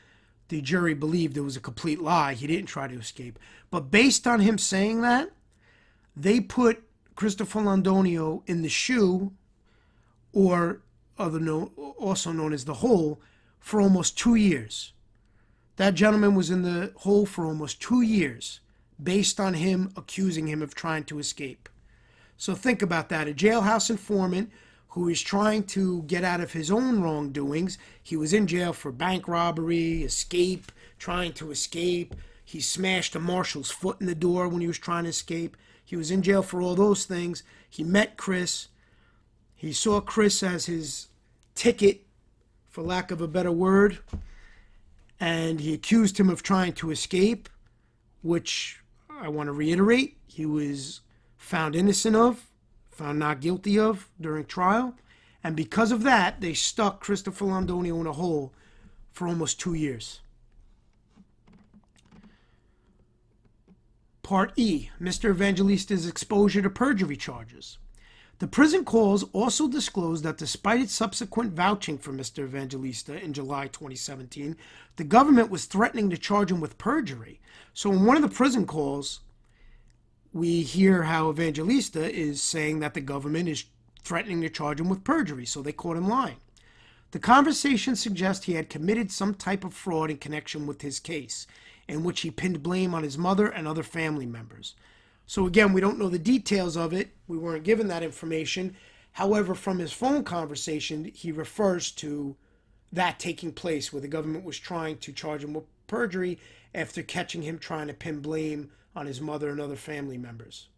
The 0.50 0.62
jury 0.62 0.93
believed 0.93 1.38
it 1.38 1.41
was 1.41 1.58
a 1.58 1.62
complete 1.62 2.02
lie. 2.02 2.34
He 2.34 2.47
didn't 2.47 2.67
try 2.67 2.88
to 2.88 3.00
escape. 3.00 3.39
But 3.69 3.91
based 3.91 4.28
on 4.28 4.39
him 4.39 4.58
saying 4.58 5.02
that, 5.02 5.32
they 6.15 6.39
put 6.39 6.84
Christopher 7.15 7.62
Londonio 7.62 8.43
in 8.47 8.62
the 8.62 8.69
shoe, 8.69 9.34
or 10.34 10.82
other 11.17 11.39
known, 11.39 11.71
also 11.97 12.32
known 12.32 12.54
as 12.54 12.65
the 12.65 12.76
hole, 12.76 13.19
for 13.60 13.82
almost 13.82 14.17
two 14.17 14.36
years. 14.36 14.93
That 15.77 15.93
gentleman 15.93 16.35
was 16.35 16.49
in 16.49 16.63
the 16.63 16.91
hole 16.97 17.25
for 17.25 17.45
almost 17.45 17.81
two 17.81 18.01
years 18.01 18.59
based 19.01 19.39
on 19.39 19.53
him 19.53 19.91
accusing 19.95 20.47
him 20.47 20.61
of 20.61 20.73
trying 20.73 21.03
to 21.05 21.19
escape. 21.19 21.69
So 22.35 22.55
think 22.55 22.81
about 22.81 23.09
that. 23.09 23.27
A 23.27 23.33
jailhouse 23.33 23.89
informant 23.89 24.51
who 24.89 25.07
is 25.07 25.21
trying 25.21 25.63
to 25.63 26.01
get 26.03 26.23
out 26.23 26.41
of 26.41 26.53
his 26.53 26.71
own 26.71 27.01
wrongdoings. 27.01 27.77
He 28.01 28.17
was 28.17 28.33
in 28.33 28.47
jail 28.47 28.73
for 28.73 28.91
bank 28.91 29.27
robbery, 29.27 30.03
escape, 30.03 30.71
trying 30.97 31.33
to 31.33 31.51
escape. 31.51 32.15
He 32.43 32.59
smashed 32.59 33.15
a 33.15 33.19
marshal's 33.19 33.69
foot 33.69 34.01
in 34.01 34.07
the 34.07 34.15
door 34.15 34.47
when 34.47 34.61
he 34.61 34.67
was 34.67 34.79
trying 34.79 35.03
to 35.03 35.11
escape. 35.11 35.55
He 35.85 35.95
was 35.95 36.09
in 36.09 36.23
jail 36.23 36.41
for 36.41 36.61
all 36.61 36.73
those 36.73 37.05
things. 37.05 37.43
He 37.69 37.83
met 37.83 38.17
Chris. 38.17 38.69
He 39.55 39.73
saw 39.73 40.01
Chris 40.01 40.41
as 40.41 40.65
his 40.65 41.07
ticket, 41.53 42.01
for 42.67 42.81
lack 42.81 43.11
of 43.11 43.21
a 43.21 43.27
better 43.27 43.51
word, 43.51 43.99
and 45.19 45.60
he 45.60 45.73
accused 45.73 46.19
him 46.19 46.30
of 46.30 46.43
trying 46.43 46.73
to 46.73 46.91
escape, 46.91 47.49
which 48.21 48.82
I 49.10 49.30
want 49.30 49.47
to 49.47 49.53
reiterate, 49.53 50.17
he 50.27 50.45
was 50.45 51.01
found 51.38 51.75
innocent 51.75 52.15
of, 52.15 52.47
found 52.91 53.19
not 53.19 53.41
guilty 53.41 53.80
of 53.80 54.10
during 54.19 54.45
trial. 54.45 54.95
And 55.43 55.56
because 55.56 55.91
of 55.91 56.03
that, 56.03 56.41
they 56.41 56.53
stuck 56.53 56.99
Christopher 56.99 57.45
Londonio 57.45 57.99
in 57.99 58.08
a 58.08 58.12
hole 58.13 58.53
for 59.12 59.27
almost 59.27 59.60
two 59.60 59.73
years. 59.73 60.21
Part 64.23 64.51
E 64.58 64.89
Mr. 65.01 65.34
Evangelista's 65.34 66.06
exposure 66.06 66.62
to 66.62 66.69
perjury 66.69 67.15
charges. 67.15 67.77
The 68.39 68.47
prison 68.47 68.86
calls 68.86 69.23
also 69.34 69.67
disclosed 69.67 70.23
that 70.23 70.38
despite 70.38 70.80
its 70.80 70.93
subsequent 70.93 71.54
vouching 71.54 71.97
for 71.97 72.13
Mr. 72.13 72.43
Evangelista 72.43 73.19
in 73.19 73.34
July 73.34 73.65
2017, 73.65 74.56
the 74.97 75.04
government 75.04 75.50
was 75.50 75.65
threatening 75.65 76.12
to 76.12 76.17
charge 76.17 76.52
him 76.52 76.60
with 76.60 76.78
perjury. 76.78 77.39
So, 77.73 77.91
in 77.91 78.06
one 78.06 78.15
of 78.15 78.21
the 78.21 78.36
prison 78.36 78.67
calls, 78.67 79.21
we 80.34 80.62
hear 80.62 81.04
how 81.04 81.32
Evangelista 81.32 82.13
is 82.13 82.43
saying 82.43 82.80
that 82.80 82.93
the 82.93 83.02
government 83.02 83.50
is 83.50 83.65
threatening 84.04 84.41
to 84.41 84.50
charge 84.50 84.80
him 84.80 84.89
with 84.89 85.04
perjury, 85.04 85.45
so 85.45 85.63
they 85.63 85.71
caught 85.71 85.97
him 85.97 86.08
lying. 86.08 86.38
The 87.12 87.19
conversation 87.19 87.95
suggests 87.95 88.45
he 88.45 88.54
had 88.54 88.69
committed 88.69 89.12
some 89.12 89.34
type 89.34 89.63
of 89.63 89.73
fraud 89.73 90.12
in 90.12 90.17
connection 90.17 90.67
with 90.67 90.84
his 90.84 91.00
case, 91.00 91.47
in 91.88 92.04
which 92.04 92.21
he 92.21 92.30
pinned 92.30 92.62
blame 92.62 92.93
on 92.93 93.02
his 93.02 93.17
mother 93.17 93.47
and 93.47 93.67
other 93.67 93.84
family 93.84 94.28
members. 94.28 94.76
So 95.27 95.45
again, 95.45 95.73
we 95.73 95.81
don't 95.81 95.99
know 95.99 96.07
the 96.07 96.17
details 96.17 96.77
of 96.77 96.93
it. 96.93 97.09
We 97.27 97.37
weren't 97.37 97.65
given 97.65 97.89
that 97.89 98.01
information. 98.01 98.77
However, 99.11 99.53
from 99.53 99.77
his 99.77 99.91
phone 99.91 100.23
conversation, 100.23 101.11
he 101.13 101.33
refers 101.33 101.91
to 101.91 102.37
that 102.93 103.19
taking 103.19 103.51
place 103.51 103.91
where 103.91 104.01
the 104.01 104.07
government 104.07 104.45
was 104.45 104.57
trying 104.57 104.97
to 104.99 105.11
charge 105.11 105.43
him 105.43 105.53
with 105.53 105.65
perjury 105.85 106.39
after 106.73 107.03
catching 107.03 107.41
him 107.41 107.59
trying 107.59 107.87
to 107.87 107.93
pin 107.93 108.21
blame 108.21 108.71
on 108.95 109.05
his 109.05 109.19
mother 109.19 109.49
and 109.49 109.59
other 109.59 109.75
family 109.75 110.17
members. 110.17 110.69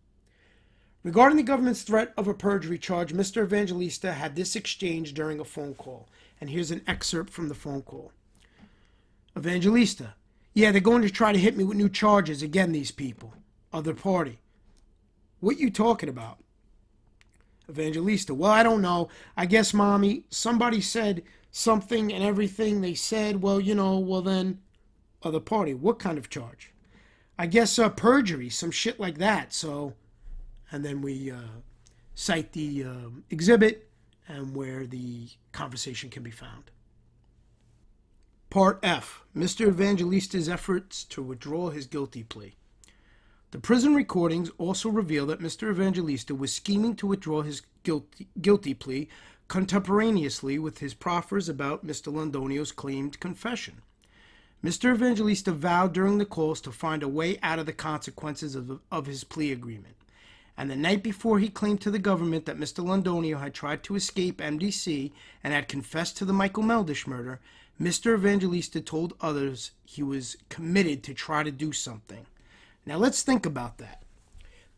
Regarding 1.04 1.38
the 1.38 1.44
government's 1.44 1.84
threat 1.84 2.12
of 2.18 2.28
a 2.28 2.34
perjury 2.34 2.80
charge, 2.80 3.14
Mr. 3.14 3.44
Evangelista 3.44 4.14
had 4.14 4.36
this 4.36 4.56
exchange 4.56 5.14
during 5.14 5.40
a 5.40 5.46
phone 5.46 5.76
call. 5.76 6.10
And 6.42 6.50
here's 6.50 6.72
an 6.72 6.82
excerpt 6.88 7.30
from 7.30 7.50
the 7.50 7.56
phone 7.56 7.84
call. 7.84 8.12
Evangelista, 9.38 10.16
yeah, 10.54 10.72
they're 10.72 10.82
going 10.82 11.04
to 11.04 11.10
try 11.10 11.32
to 11.32 11.40
hit 11.40 11.56
me 11.56 11.64
with 11.64 11.78
new 11.78 11.88
charges 11.88 12.42
again, 12.42 12.72
these 12.72 12.92
people 12.92 13.34
other 13.72 13.94
party. 13.94 14.40
What 15.40 15.60
you 15.60 15.70
talking 15.70 16.10
about? 16.10 16.40
Evangelista. 17.70 18.34
Well, 18.34 18.52
I 18.52 18.64
don't 18.64 18.82
know. 18.82 19.10
I 19.38 19.46
guess, 19.46 19.74
mommy, 19.74 20.24
somebody 20.30 20.82
said 20.82 21.24
something 21.52 22.12
and 22.12 22.24
everything 22.24 22.82
they 22.82 22.94
said. 22.96 23.42
Well, 23.42 23.60
you 23.60 23.76
know, 23.76 24.00
well 24.00 24.22
then, 24.22 24.60
other 25.24 25.40
party. 25.40 25.74
What 25.74 26.00
kind 26.00 26.18
of 26.18 26.30
charge? 26.30 26.72
I 27.38 27.46
guess 27.46 27.80
uh, 27.80 27.90
perjury, 27.90 28.50
some 28.50 28.72
shit 28.72 29.00
like 29.00 29.18
that. 29.20 29.54
So, 29.54 29.94
and 30.72 30.84
then 30.84 31.02
we 31.02 31.32
uh, 31.32 31.62
cite 32.16 32.52
the 32.52 32.84
uh, 32.84 33.10
exhibit 33.30 33.90
and 34.28 34.56
where 34.56 34.86
the 34.86 35.30
conversation 35.52 36.10
can 36.10 36.24
be 36.24 36.32
found. 36.32 36.72
Part 38.50 38.80
F 38.82 39.24
Mr. 39.36 39.68
Evangelista's 39.68 40.50
efforts 40.50 41.04
to 41.06 41.22
withdraw 41.22 41.70
his 41.70 41.86
guilty 41.86 42.24
plea. 42.24 42.56
The 43.52 43.60
prison 43.60 43.96
recordings 43.96 44.52
also 44.60 44.90
reveal 44.90 45.26
that 45.26 45.40
Mr. 45.40 45.72
Evangelista 45.72 46.36
was 46.36 46.54
scheming 46.54 46.96
to 46.98 47.08
withdraw 47.08 47.42
his 47.42 47.64
guilty, 47.82 48.28
guilty 48.40 48.76
plea 48.76 49.10
contemporaneously 49.48 50.60
with 50.60 50.78
his 50.78 50.94
proffers 50.94 51.50
about 51.50 51.86
Mr. 51.86 52.14
Londonio's 52.14 52.72
claimed 52.72 53.20
confession. 53.20 53.82
Mr. 54.64 54.94
Evangelista 54.94 55.52
vowed 55.52 55.94
during 55.94 56.20
the 56.20 56.26
calls 56.26 56.62
to 56.62 56.72
find 56.72 57.02
a 57.02 57.08
way 57.08 57.40
out 57.42 57.58
of 57.58 57.66
the 57.66 57.74
consequences 57.74 58.54
of, 58.54 58.80
of 58.92 59.08
his 59.08 59.24
plea 59.24 59.52
agreement. 59.52 59.96
And 60.56 60.70
the 60.70 60.76
night 60.76 61.02
before 61.02 61.40
he 61.40 61.50
claimed 61.50 61.82
to 61.82 61.92
the 61.92 61.98
government 61.98 62.46
that 62.46 62.60
Mr. 62.60 62.86
Londonio 62.86 63.40
had 63.40 63.56
tried 63.56 63.82
to 63.84 63.96
escape 63.96 64.38
MDC 64.38 65.12
and 65.44 65.54
had 65.54 65.68
confessed 65.68 66.18
to 66.18 66.26
the 66.26 66.34
Michael 66.34 66.64
Meldish 66.64 67.08
murder, 67.08 67.40
Mr. 67.82 68.14
Evangelista 68.14 68.82
told 68.82 69.16
others 69.22 69.72
he 69.86 70.04
was 70.04 70.38
committed 70.50 71.02
to 71.04 71.16
try 71.16 71.42
to 71.42 71.52
do 71.52 71.72
something. 71.72 72.28
Now 72.90 72.98
let's 72.98 73.22
think 73.22 73.46
about 73.46 73.78
that. 73.78 74.02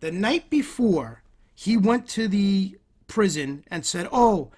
The 0.02 0.12
night 0.12 0.50
before, 0.50 1.24
he 1.56 1.78
went 1.78 2.10
to 2.10 2.28
the 2.28 2.78
prison 3.08 3.64
and 3.72 3.86
said, 3.86 4.10
Oh, 4.12 4.52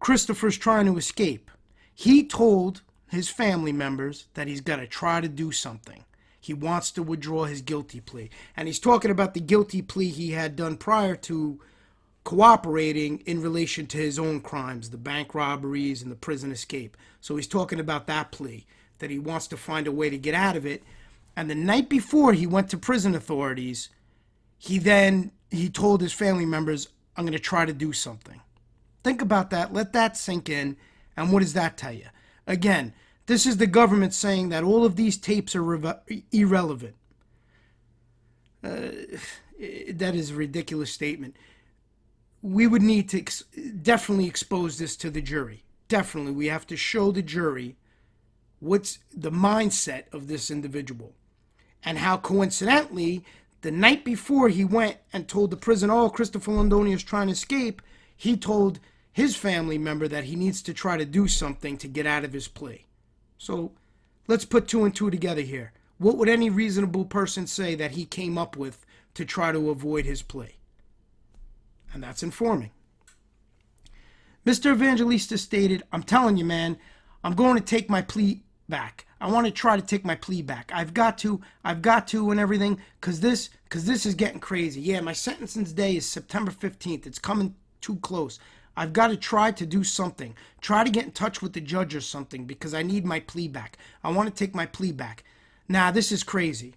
Christopher's 0.00 0.56
trying 0.56 0.86
to 0.86 0.96
escape. 0.96 1.50
He 1.94 2.24
told 2.26 2.80
his 3.10 3.28
family 3.28 3.72
members 3.72 4.28
that 4.32 4.48
he's 4.48 4.62
got 4.62 4.76
to 4.76 4.86
try 4.86 5.20
to 5.20 5.28
do 5.28 5.52
something. 5.52 6.06
He 6.40 6.54
wants 6.54 6.90
to 6.92 7.02
withdraw 7.02 7.44
his 7.44 7.60
guilty 7.60 8.00
plea. 8.00 8.30
And 8.56 8.68
he's 8.68 8.80
talking 8.80 9.10
about 9.10 9.34
the 9.34 9.40
guilty 9.40 9.82
plea 9.82 10.08
he 10.08 10.30
had 10.30 10.56
done 10.56 10.78
prior 10.78 11.14
to 11.14 11.60
cooperating 12.24 13.18
in 13.26 13.42
relation 13.42 13.86
to 13.88 13.98
his 13.98 14.18
own 14.18 14.40
crimes, 14.40 14.88
the 14.88 14.96
bank 14.96 15.34
robberies 15.34 16.00
and 16.00 16.10
the 16.10 16.16
prison 16.16 16.50
escape. 16.50 16.96
So 17.20 17.36
he's 17.36 17.46
talking 17.46 17.80
about 17.80 18.06
that 18.06 18.32
plea, 18.32 18.64
that 18.98 19.10
he 19.10 19.18
wants 19.18 19.46
to 19.48 19.58
find 19.58 19.86
a 19.86 19.92
way 19.92 20.08
to 20.08 20.16
get 20.16 20.32
out 20.32 20.56
of 20.56 20.64
it 20.64 20.82
and 21.36 21.50
the 21.50 21.54
night 21.54 21.88
before 21.88 22.32
he 22.32 22.46
went 22.46 22.70
to 22.70 22.78
prison 22.78 23.14
authorities, 23.14 23.90
he 24.58 24.78
then 24.78 25.30
he 25.50 25.68
told 25.68 26.00
his 26.00 26.12
family 26.12 26.46
members, 26.46 26.88
"I'm 27.16 27.24
going 27.24 27.32
to 27.32 27.38
try 27.38 27.66
to 27.66 27.72
do 27.72 27.92
something." 27.92 28.40
Think 29.04 29.22
about 29.22 29.50
that. 29.50 29.72
Let 29.72 29.92
that 29.92 30.16
sink 30.16 30.48
in. 30.48 30.76
And 31.16 31.30
what 31.32 31.40
does 31.40 31.52
that 31.52 31.76
tell 31.76 31.92
you? 31.92 32.06
Again, 32.46 32.92
this 33.26 33.46
is 33.46 33.56
the 33.56 33.66
government 33.66 34.14
saying 34.14 34.48
that 34.48 34.64
all 34.64 34.84
of 34.84 34.96
these 34.96 35.16
tapes 35.16 35.54
are 35.54 36.00
irrelevant. 36.32 36.96
Uh, 38.64 38.68
that 39.90 40.14
is 40.14 40.30
a 40.30 40.34
ridiculous 40.34 40.92
statement. 40.92 41.36
we 42.42 42.66
would 42.66 42.82
need 42.82 43.08
to 43.08 43.18
ex- 43.18 43.44
definitely 43.82 44.26
expose 44.26 44.78
this 44.78 44.96
to 44.96 45.10
the 45.10 45.22
jury. 45.22 45.64
Definitely, 45.88 46.32
we 46.32 46.46
have 46.48 46.66
to 46.66 46.76
show 46.76 47.10
the 47.10 47.22
jury 47.22 47.76
what's 48.60 48.98
the 49.14 49.30
mindset 49.30 50.04
of 50.12 50.28
this 50.28 50.50
individual 50.50 51.14
and 51.84 51.98
how 51.98 52.16
coincidentally 52.16 53.24
the 53.62 53.70
night 53.70 54.04
before 54.04 54.48
he 54.48 54.64
went 54.64 54.96
and 55.12 55.28
told 55.28 55.50
the 55.50 55.56
prison 55.56 55.90
oh 55.90 56.08
christopher 56.08 56.52
Londonio 56.52 56.94
is 56.94 57.02
trying 57.02 57.26
to 57.26 57.32
escape 57.32 57.82
he 58.16 58.36
told 58.36 58.80
his 59.12 59.36
family 59.36 59.78
member 59.78 60.08
that 60.08 60.24
he 60.24 60.36
needs 60.36 60.62
to 60.62 60.74
try 60.74 60.96
to 60.96 61.04
do 61.04 61.26
something 61.28 61.76
to 61.78 61.88
get 61.88 62.06
out 62.06 62.24
of 62.24 62.32
his 62.32 62.48
plea 62.48 62.86
so 63.38 63.72
let's 64.28 64.44
put 64.44 64.68
two 64.68 64.84
and 64.84 64.94
two 64.94 65.10
together 65.10 65.42
here. 65.42 65.72
What 65.98 66.16
would 66.16 66.28
any 66.28 66.50
reasonable 66.50 67.04
person 67.04 67.46
say 67.46 67.74
that 67.74 67.92
he 67.92 68.04
came 68.04 68.36
up 68.36 68.56
with 68.56 68.84
to 69.14 69.24
try 69.24 69.52
to 69.52 69.70
avoid 69.70 70.04
his 70.04 70.22
plea 70.22 70.56
and 71.92 72.02
that's 72.02 72.22
informing. 72.22 72.70
Mr 74.44 74.72
evangelista 74.72 75.38
stated 75.38 75.82
i'm 75.92 76.02
telling 76.02 76.36
you 76.36 76.44
man 76.44 76.76
i'm 77.24 77.34
going 77.34 77.56
to 77.56 77.64
take 77.64 77.88
my 77.88 78.02
plea 78.02 78.42
back. 78.68 79.06
I 79.20 79.30
want 79.30 79.46
to 79.46 79.52
try 79.52 79.76
to 79.76 79.82
take 79.86 80.04
my 80.04 80.14
plea 80.14 80.42
back. 80.42 80.70
I've 80.74 80.92
got 80.94 81.18
to, 81.18 81.40
I've 81.64 81.82
got 81.82 82.06
to, 82.08 82.30
and 82.30 82.40
everything, 82.40 82.80
cause 83.00 83.20
this, 83.20 83.50
cause 83.70 83.84
this 83.86 84.04
is 84.04 84.14
getting 84.14 84.40
crazy. 84.40 84.80
Yeah, 84.80 85.00
my 85.00 85.12
sentencing 85.12 85.64
day 85.64 85.96
is 85.96 86.06
September 86.06 86.50
15th. 86.50 87.06
It's 87.06 87.18
coming 87.18 87.54
too 87.80 87.96
close. 87.96 88.38
I've 88.76 88.92
got 88.92 89.08
to 89.08 89.16
try 89.16 89.52
to 89.52 89.64
do 89.64 89.82
something. 89.82 90.34
Try 90.60 90.84
to 90.84 90.90
get 90.90 91.04
in 91.04 91.12
touch 91.12 91.40
with 91.40 91.54
the 91.54 91.60
judge 91.62 91.94
or 91.94 92.00
something 92.00 92.44
because 92.44 92.74
I 92.74 92.82
need 92.82 93.06
my 93.06 93.20
plea 93.20 93.48
back. 93.48 93.78
I 94.04 94.10
want 94.10 94.28
to 94.28 94.34
take 94.34 94.54
my 94.54 94.66
plea 94.66 94.92
back. 94.92 95.24
Now, 95.68 95.90
this 95.90 96.12
is 96.12 96.22
crazy. 96.22 96.74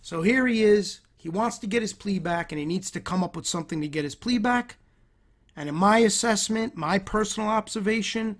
So 0.00 0.22
here 0.22 0.46
he 0.46 0.62
is. 0.62 1.00
He 1.16 1.28
wants 1.28 1.58
to 1.58 1.66
get 1.66 1.82
his 1.82 1.92
plea 1.92 2.18
back 2.18 2.52
and 2.52 2.58
he 2.58 2.64
needs 2.64 2.90
to 2.92 3.00
come 3.00 3.24
up 3.24 3.36
with 3.36 3.46
something 3.46 3.80
to 3.80 3.88
get 3.88 4.04
his 4.04 4.14
plea 4.14 4.38
back. 4.38 4.76
And 5.56 5.68
in 5.68 5.74
my 5.74 5.98
assessment, 5.98 6.76
my 6.76 6.98
personal 6.98 7.50
observation, 7.50 8.38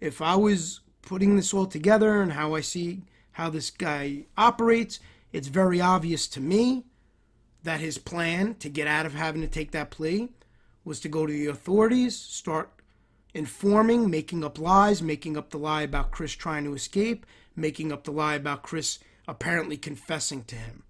if 0.00 0.22
I 0.22 0.36
was 0.36 0.80
putting 1.04 1.36
this 1.36 1.52
all 1.54 1.66
together 1.66 2.20
and 2.20 2.32
how 2.32 2.54
I 2.54 2.60
see 2.60 3.02
how 3.32 3.50
this 3.50 3.70
guy 3.70 4.24
operates, 4.36 5.00
it's 5.32 5.48
very 5.48 5.80
obvious 5.80 6.26
to 6.28 6.40
me 6.40 6.84
that 7.62 7.80
his 7.80 7.98
plan 7.98 8.54
to 8.56 8.68
get 8.68 8.86
out 8.86 9.06
of 9.06 9.14
having 9.14 9.42
to 9.42 9.48
take 9.48 9.72
that 9.72 9.90
plea 9.90 10.28
was 10.84 11.00
to 11.00 11.08
go 11.08 11.26
to 11.26 11.32
the 11.32 11.46
authorities, 11.46 12.16
start 12.16 12.70
informing, 13.32 14.10
making 14.10 14.44
up 14.44 14.58
lies, 14.58 15.02
making 15.02 15.36
up 15.36 15.50
the 15.50 15.58
lie 15.58 15.82
about 15.82 16.10
Chris 16.10 16.32
trying 16.32 16.64
to 16.64 16.74
escape, 16.74 17.26
making 17.56 17.90
up 17.90 18.04
the 18.04 18.12
lie 18.12 18.34
about 18.34 18.62
Chris 18.62 18.98
apparently 19.26 19.76
confessing 19.76 20.44
to 20.44 20.56
him. 20.56 20.82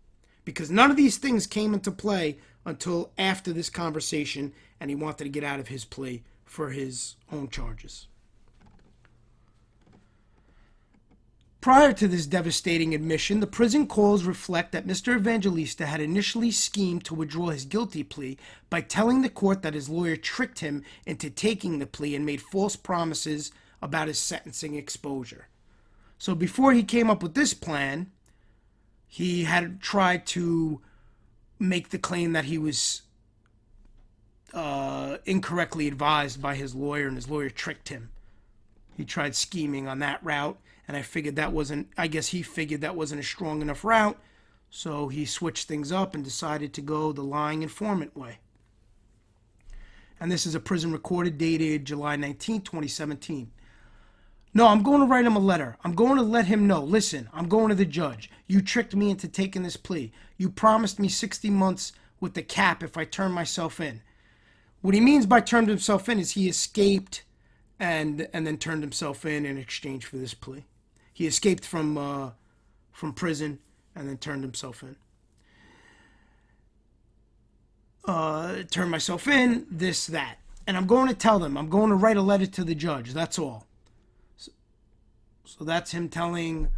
Because 0.44 0.70
none 0.70 0.90
of 0.90 0.96
these 0.96 1.16
things 1.16 1.46
came 1.46 1.72
into 1.72 1.90
play 1.90 2.38
until 2.66 3.12
after 3.16 3.52
this 3.52 3.70
conversation 3.70 4.52
and 4.80 4.90
he 4.90 4.96
wanted 4.96 5.24
to 5.24 5.30
get 5.30 5.44
out 5.44 5.60
of 5.60 5.68
his 5.68 5.84
plea 5.84 6.22
for 6.44 6.70
his 6.70 7.16
own 7.32 7.48
charges. 7.48 8.08
Prior 11.64 11.94
to 11.94 12.06
this 12.06 12.26
devastating 12.26 12.94
admission, 12.94 13.40
the 13.40 13.46
prison 13.46 13.86
calls 13.86 14.24
reflect 14.24 14.72
that 14.72 14.86
Mr. 14.86 15.16
Evangelista 15.16 15.86
had 15.86 15.98
initially 15.98 16.50
schemed 16.50 17.06
to 17.06 17.14
withdraw 17.14 17.48
his 17.48 17.64
guilty 17.64 18.02
plea 18.02 18.36
by 18.68 18.82
telling 18.82 19.22
the 19.22 19.30
court 19.30 19.62
that 19.62 19.72
his 19.72 19.88
lawyer 19.88 20.14
tricked 20.14 20.58
him 20.58 20.82
into 21.06 21.30
taking 21.30 21.78
the 21.78 21.86
plea 21.86 22.14
and 22.14 22.26
made 22.26 22.42
false 22.42 22.76
promises 22.76 23.50
about 23.80 24.08
his 24.08 24.18
sentencing 24.18 24.74
exposure. 24.74 25.48
So 26.18 26.34
before 26.34 26.74
he 26.74 26.82
came 26.82 27.08
up 27.08 27.22
with 27.22 27.32
this 27.32 27.54
plan, 27.54 28.10
he 29.06 29.44
had 29.44 29.80
tried 29.80 30.26
to 30.26 30.82
make 31.58 31.88
the 31.88 31.98
claim 31.98 32.34
that 32.34 32.44
he 32.44 32.58
was 32.58 33.00
uh, 34.52 35.16
incorrectly 35.24 35.88
advised 35.88 36.42
by 36.42 36.56
his 36.56 36.74
lawyer 36.74 37.06
and 37.06 37.16
his 37.16 37.30
lawyer 37.30 37.48
tricked 37.48 37.88
him. 37.88 38.10
He 38.98 39.06
tried 39.06 39.34
scheming 39.34 39.88
on 39.88 40.00
that 40.00 40.22
route 40.22 40.58
and 40.86 40.96
I 40.96 41.02
figured 41.02 41.36
that 41.36 41.52
wasn't, 41.52 41.88
I 41.96 42.06
guess 42.06 42.28
he 42.28 42.42
figured 42.42 42.82
that 42.82 42.96
wasn't 42.96 43.20
a 43.20 43.24
strong 43.24 43.62
enough 43.62 43.84
route. 43.84 44.18
So 44.70 45.08
he 45.08 45.24
switched 45.24 45.68
things 45.68 45.92
up 45.92 46.14
and 46.14 46.24
decided 46.24 46.74
to 46.74 46.80
go 46.80 47.12
the 47.12 47.22
lying 47.22 47.62
informant 47.62 48.16
way. 48.16 48.38
And 50.20 50.30
this 50.30 50.46
is 50.46 50.54
a 50.54 50.60
prison 50.60 50.92
recorded 50.92 51.38
dated 51.38 51.84
July 51.84 52.16
19, 52.16 52.62
2017. 52.62 53.50
No, 54.52 54.68
I'm 54.68 54.82
going 54.82 55.00
to 55.00 55.06
write 55.06 55.24
him 55.24 55.36
a 55.36 55.40
letter. 55.40 55.76
I'm 55.84 55.94
going 55.94 56.16
to 56.16 56.22
let 56.22 56.46
him 56.46 56.66
know. 56.66 56.82
Listen, 56.82 57.28
I'm 57.32 57.48
going 57.48 57.70
to 57.70 57.74
the 57.74 57.84
judge. 57.84 58.30
You 58.46 58.62
tricked 58.62 58.94
me 58.94 59.10
into 59.10 59.26
taking 59.26 59.64
this 59.64 59.76
plea. 59.76 60.12
You 60.36 60.48
promised 60.48 61.00
me 61.00 61.08
60 61.08 61.50
months 61.50 61.92
with 62.20 62.34
the 62.34 62.42
cap 62.42 62.82
if 62.82 62.96
I 62.96 63.04
turn 63.04 63.32
myself 63.32 63.80
in. 63.80 64.00
What 64.80 64.94
he 64.94 65.00
means 65.00 65.26
by 65.26 65.40
turned 65.40 65.68
himself 65.68 66.08
in 66.08 66.18
is 66.18 66.32
he 66.32 66.48
escaped 66.48 67.24
and 67.80 68.28
and 68.32 68.46
then 68.46 68.56
turned 68.58 68.82
himself 68.82 69.24
in 69.24 69.44
in 69.44 69.58
exchange 69.58 70.04
for 70.04 70.16
this 70.16 70.34
plea. 70.34 70.64
He 71.14 71.26
escaped 71.26 71.64
from 71.64 71.96
uh, 71.96 72.30
from 72.92 73.14
prison 73.14 73.60
and 73.94 74.08
then 74.08 74.18
turned 74.18 74.42
himself 74.42 74.82
in. 74.82 74.96
Uh, 78.04 78.64
turn 78.70 78.90
myself 78.90 79.26
in, 79.26 79.66
this, 79.70 80.06
that. 80.08 80.36
And 80.66 80.76
I'm 80.76 80.86
going 80.86 81.08
to 81.08 81.14
tell 81.14 81.38
them, 81.38 81.56
I'm 81.56 81.70
going 81.70 81.88
to 81.88 81.96
write 81.96 82.18
a 82.18 82.22
letter 82.22 82.46
to 82.46 82.64
the 82.64 82.74
judge. 82.74 83.14
That's 83.14 83.38
all. 83.38 83.66
So, 84.36 84.52
so 85.44 85.64
that's 85.64 85.92
him 85.92 86.10
telling 86.10 86.68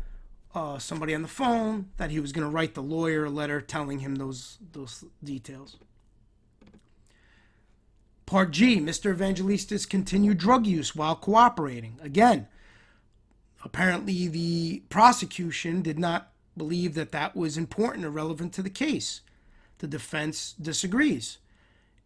uh, 0.55 0.79
somebody 0.79 1.14
on 1.14 1.22
the 1.22 1.29
phone 1.29 1.90
that 1.96 2.11
he 2.11 2.20
was 2.20 2.33
going 2.33 2.46
to 2.46 2.51
write 2.51 2.75
the 2.75 2.83
lawyer 2.83 3.25
a 3.25 3.31
letter 3.31 3.61
telling 3.61 4.01
him 4.01 4.16
those 4.16 4.59
those 4.72 5.05
details. 5.22 5.77
Part 8.25 8.51
G, 8.51 8.81
Mr. 8.81 9.14
Evangelista's 9.14 9.87
continued 9.87 10.38
drug 10.38 10.66
use 10.66 10.96
while 10.96 11.14
cooperating. 11.14 11.99
Again, 12.03 12.49
Apparently, 13.66 14.29
the 14.29 14.85
prosecution 14.90 15.83
did 15.83 15.98
not 15.98 16.31
believe 16.57 16.94
that 16.94 17.11
that 17.11 17.35
was 17.35 17.59
important 17.59 18.07
or 18.07 18.11
relevant 18.11 18.52
to 18.52 18.62
the 18.62 18.70
case. 18.70 19.22
The 19.79 19.88
defense 19.88 20.55
disagrees. 20.62 21.38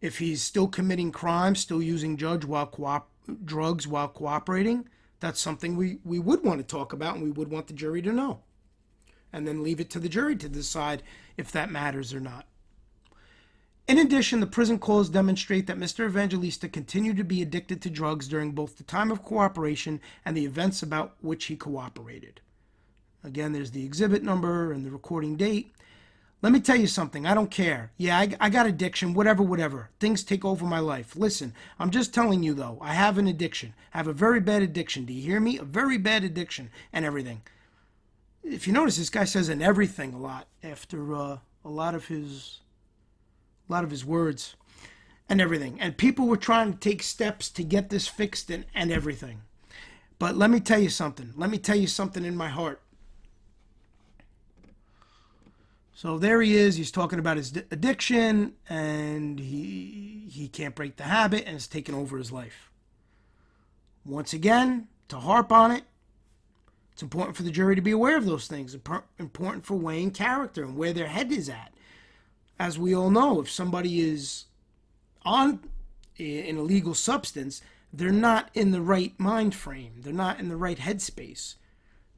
If 0.01 0.17
he's 0.17 0.41
still 0.41 0.67
committing 0.67 1.11
crimes, 1.11 1.59
still 1.59 1.79
using 1.79 2.17
while 2.17 3.05
drugs 3.45 3.87
while 3.87 4.07
cooperating, 4.07 4.89
that's 5.19 5.39
something 5.39 5.75
we, 5.75 5.99
we 6.03 6.17
would 6.17 6.43
want 6.43 6.59
to 6.61 6.65
talk 6.65 6.93
about 6.93 7.13
and 7.13 7.23
we 7.23 7.29
would 7.29 7.51
want 7.51 7.67
the 7.67 7.73
jury 7.73 8.01
to 8.01 8.11
know. 8.11 8.39
And 9.31 9.47
then 9.47 9.61
leave 9.61 9.79
it 9.79 9.91
to 9.91 9.99
the 9.99 10.09
jury 10.09 10.35
to 10.37 10.49
decide 10.49 11.03
if 11.37 11.51
that 11.51 11.69
matters 11.69 12.11
or 12.11 12.19
not. 12.19 12.47
In 13.91 13.97
addition, 13.97 14.39
the 14.39 14.47
prison 14.47 14.79
calls 14.79 15.09
demonstrate 15.09 15.67
that 15.67 15.77
Mr. 15.77 16.05
Evangelista 16.05 16.69
continued 16.69 17.17
to 17.17 17.25
be 17.25 17.41
addicted 17.41 17.81
to 17.81 17.89
drugs 17.89 18.29
during 18.29 18.53
both 18.53 18.77
the 18.77 18.85
time 18.85 19.11
of 19.11 19.21
cooperation 19.21 19.99
and 20.23 20.37
the 20.37 20.45
events 20.45 20.81
about 20.81 21.17
which 21.19 21.43
he 21.47 21.57
cooperated. 21.57 22.39
Again, 23.21 23.51
there's 23.51 23.71
the 23.71 23.83
exhibit 23.83 24.23
number 24.23 24.71
and 24.71 24.85
the 24.85 24.91
recording 24.91 25.35
date. 25.35 25.75
Let 26.41 26.53
me 26.53 26.61
tell 26.61 26.77
you 26.77 26.87
something. 26.87 27.25
I 27.25 27.33
don't 27.33 27.51
care. 27.51 27.91
Yeah, 27.97 28.17
I, 28.17 28.33
I, 28.39 28.49
got 28.49 28.65
addiction, 28.65 29.13
whatever, 29.13 29.43
whatever. 29.43 29.89
Things 29.99 30.23
take 30.23 30.45
over 30.45 30.65
my 30.65 30.79
life. 30.79 31.17
Listen, 31.17 31.53
I'm 31.77 31.91
just 31.91 32.13
telling 32.13 32.43
you, 32.43 32.53
though, 32.53 32.77
I 32.79 32.93
have 32.93 33.17
an 33.17 33.27
addiction. 33.27 33.73
I 33.93 33.97
have 33.97 34.07
a 34.07 34.13
very 34.13 34.39
bad 34.39 34.61
addiction. 34.63 35.03
Do 35.03 35.11
you 35.11 35.21
hear 35.21 35.41
me? 35.41 35.57
A 35.57 35.65
very 35.65 35.97
bad 35.97 36.23
addiction 36.23 36.69
and 36.93 37.03
everything. 37.03 37.41
If 38.41 38.67
you 38.67 38.71
notice, 38.71 38.95
this 38.95 39.09
guy 39.09 39.25
says 39.25 39.49
and 39.49 39.61
everything 39.61 40.13
a 40.13 40.17
lot 40.17 40.47
after 40.63 41.13
uh, 41.13 41.37
a 41.65 41.69
lot 41.69 41.93
of 41.93 42.05
his 42.05 42.61
a 43.71 43.73
lot 43.73 43.83
of 43.85 43.89
his 43.89 44.05
words 44.05 44.55
and 45.29 45.39
everything. 45.39 45.79
And 45.79 45.95
people 45.95 46.27
were 46.27 46.35
trying 46.35 46.73
to 46.73 46.79
take 46.79 47.01
steps 47.01 47.49
to 47.51 47.63
get 47.63 47.89
this 47.89 48.05
fixed 48.05 48.49
and, 48.49 48.65
and 48.75 48.91
everything. 48.91 49.43
But 50.19 50.35
let 50.35 50.49
me 50.49 50.59
tell 50.59 50.79
you 50.79 50.89
something. 50.89 51.33
Let 51.37 51.49
me 51.49 51.57
tell 51.57 51.77
you 51.77 51.87
something 51.87 52.25
in 52.25 52.35
my 52.35 52.49
heart. 52.49 52.81
So 55.93 56.17
there 56.17 56.41
he 56.41 56.57
is. 56.57 56.75
He's 56.75 56.91
talking 56.91 57.17
about 57.17 57.37
his 57.37 57.55
addiction 57.71 58.53
and 58.67 59.39
he 59.39 60.27
he 60.29 60.47
can't 60.47 60.75
break 60.75 60.97
the 60.97 61.03
habit 61.03 61.43
and 61.45 61.55
it's 61.55 61.67
taken 61.67 61.95
over 61.95 62.17
his 62.17 62.31
life. 62.31 62.71
Once 64.03 64.33
again, 64.33 64.87
to 65.09 65.17
harp 65.17 65.51
on 65.51 65.71
it, 65.71 65.83
it's 66.91 67.03
important 67.03 67.37
for 67.37 67.43
the 67.43 67.51
jury 67.51 67.75
to 67.75 67.81
be 67.81 67.91
aware 67.91 68.17
of 68.17 68.25
those 68.25 68.47
things. 68.47 68.75
Important 69.19 69.65
for 69.65 69.75
weighing 69.75 70.11
character 70.11 70.63
and 70.63 70.75
where 70.75 70.91
their 70.91 71.07
head 71.07 71.31
is 71.31 71.49
at 71.49 71.70
as 72.61 72.77
we 72.77 72.93
all 72.93 73.09
know, 73.09 73.41
if 73.41 73.49
somebody 73.49 74.01
is 74.01 74.45
on 75.23 75.61
an 76.19 76.57
illegal 76.57 76.93
substance, 76.93 77.59
they're 77.91 78.11
not 78.11 78.51
in 78.53 78.69
the 78.69 78.81
right 78.81 79.19
mind 79.19 79.55
frame. 79.55 79.93
They're 79.97 80.13
not 80.13 80.39
in 80.39 80.47
the 80.47 80.55
right 80.55 80.77
headspace. 80.77 81.55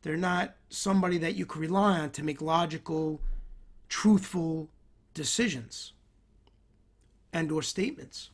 They're 0.02 0.18
not 0.18 0.56
somebody 0.70 1.18
that 1.20 1.36
you 1.36 1.46
can 1.46 1.62
rely 1.62 1.98
on 2.00 2.10
to 2.12 2.24
make 2.26 2.42
logical, 2.42 3.22
truthful 3.88 4.68
decisions 5.14 5.94
and 7.32 7.50
or 7.50 7.62
statements. 7.62 8.30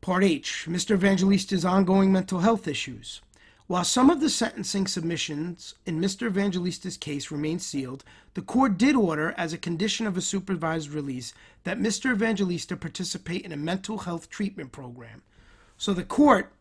Part 0.00 0.24
H, 0.24 0.64
Mr. 0.66 0.96
Evangelista's 0.96 1.66
ongoing 1.66 2.10
mental 2.10 2.38
health 2.38 2.66
issues. 2.66 3.20
While 3.66 3.84
some 3.84 4.10
of 4.10 4.20
the 4.20 4.28
sentencing 4.28 4.86
submissions 4.86 5.74
in 5.86 5.98
Mr. 5.98 6.26
Evangelista's 6.26 6.98
case 6.98 7.30
remain 7.30 7.58
sealed, 7.58 8.04
the 8.34 8.42
court 8.42 8.76
did 8.76 8.94
order, 8.94 9.34
as 9.38 9.54
a 9.54 9.58
condition 9.58 10.06
of 10.06 10.18
a 10.18 10.20
supervised 10.20 10.90
release, 10.90 11.32
that 11.64 11.78
Mr. 11.78 12.12
Evangelista 12.12 12.76
participate 12.76 13.42
in 13.42 13.52
a 13.52 13.56
mental 13.56 13.98
health 13.98 14.28
treatment 14.28 14.70
program. 14.70 15.22
So 15.78 15.94
the 15.94 16.04
court 16.04 16.52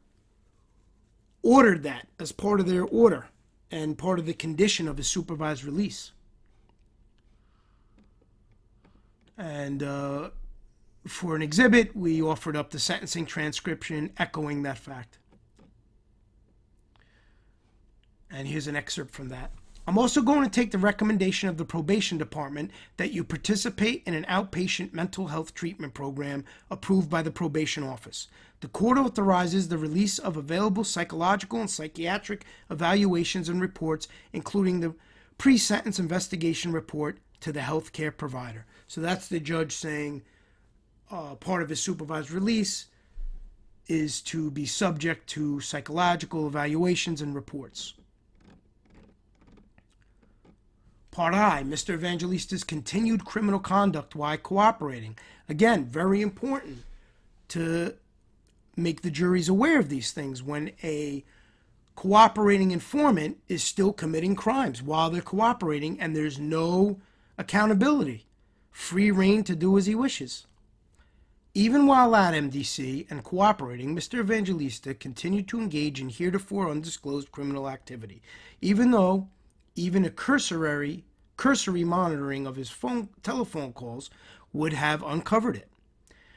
ordered 1.42 1.84
that 1.84 2.08
as 2.20 2.32
part 2.32 2.62
of 2.62 2.68
their 2.68 2.86
order 2.86 3.28
and 3.70 3.98
part 3.98 4.18
of 4.18 4.26
the 4.26 4.34
condition 4.34 4.88
of 4.88 4.96
his 4.96 5.10
supervised 5.10 5.66
release. 5.66 6.13
And 9.38 9.84
uh, 9.84 10.30
for 11.06 11.36
an 11.36 11.42
exhibit, 11.42 11.94
we 11.98 12.22
offered 12.22 12.56
up 12.56 12.70
the 12.70 12.80
sentencing 12.80 13.26
transcription 13.26 14.12
echoing 14.18 14.63
that 14.63 14.78
fact. 14.78 15.18
And 18.34 18.48
here's 18.48 18.67
an 18.67 18.76
excerpt 18.76 19.13
from 19.13 19.30
that. 19.30 19.52
I'm 19.86 19.98
also 19.98 20.22
going 20.22 20.43
to 20.43 20.50
take 20.50 20.72
the 20.72 20.78
recommendation 20.78 21.50
of 21.50 21.58
the 21.58 21.65
probation 21.65 22.17
department 22.17 22.72
that 22.98 23.12
you 23.12 23.24
participate 23.24 24.02
in 24.06 24.13
an 24.13 24.26
outpatient 24.26 24.93
mental 24.93 25.28
health 25.28 25.54
treatment 25.54 25.93
program 25.93 26.46
approved 26.72 27.10
by 27.10 27.22
the 27.22 27.32
probation 27.32 27.84
office. 27.84 28.28
The 28.62 28.69
court 28.69 28.98
authorizes 28.98 29.67
the 29.67 29.78
release 29.78 30.19
of 30.19 30.38
available 30.38 30.86
psychological 30.86 31.60
and 31.60 31.69
psychiatric 31.69 32.46
evaluations 32.72 33.50
and 33.50 33.62
reports, 33.62 34.08
including 34.32 34.80
the 34.80 34.96
pre 35.38 35.58
sentence 35.58 36.00
investigation 36.00 36.72
report, 36.72 37.19
to 37.41 37.52
the 37.52 37.60
healthcare 37.60 38.15
provider. 38.15 38.65
So 38.88 39.02
that's 39.02 39.28
the 39.28 39.41
judge 39.41 39.74
saying 39.74 40.24
uh, 41.12 41.36
part 41.36 41.62
of 41.62 41.67
his 41.67 41.82
supervised 41.82 42.32
release 42.32 42.86
is 43.88 44.22
to 44.22 44.50
be 44.50 44.65
subject 44.65 45.28
to 45.32 45.60
psychological 45.60 46.48
evaluations 46.48 47.22
and 47.22 47.36
reports. 47.36 47.96
Part 51.13 51.36
I, 51.36 51.62
Mr. 51.62 51.93
Evangelista's 51.93 52.63
continued 52.63 53.23
criminal 53.23 53.60
conduct 53.60 54.15
while 54.15 54.36
cooperating. 54.36 55.15
Again, 55.47 55.86
very 55.86 56.23
important 56.23 56.86
to 57.49 57.93
make 58.76 59.04
the 59.04 59.12
juries 59.12 59.47
aware 59.47 59.78
of 59.78 59.89
these 59.89 60.12
things 60.12 60.41
when 60.41 60.71
a 60.82 61.23
cooperating 61.95 62.71
informant 62.71 63.38
is 63.47 63.63
still 63.63 63.93
committing 63.93 64.36
crimes 64.36 64.82
while 64.82 65.12
they're 65.12 65.21
cooperating 65.21 66.02
and 66.02 66.15
there's 66.15 66.39
no 66.39 66.99
accountability, 67.38 68.26
free 68.71 69.12
reign 69.12 69.43
to 69.43 69.56
do 69.56 69.78
as 69.78 69.86
he 69.86 69.93
wishes. 69.93 70.47
Even 71.54 71.86
while 71.86 72.15
at 72.15 72.34
MDC 72.34 73.06
and 73.12 73.23
cooperating, 73.23 73.95
Mr. 73.95 74.17
Evangelista 74.17 74.95
continued 74.95 75.47
to 75.49 75.60
engage 75.60 76.02
in 76.02 76.10
heretofore 76.10 76.71
undisclosed 76.71 77.32
criminal 77.32 77.69
activity, 77.69 78.19
even 78.62 78.89
though 78.89 79.28
even 79.75 80.05
a 80.05 80.09
cursory, 80.09 81.05
cursory 81.38 81.83
monitoring 81.83 82.45
of 82.45 82.55
his 82.55 82.69
phone, 82.69 83.09
telephone 83.23 83.73
calls 83.73 84.09
would 84.51 84.73
have 84.73 85.03
uncovered 85.03 85.55
it. 85.55 85.69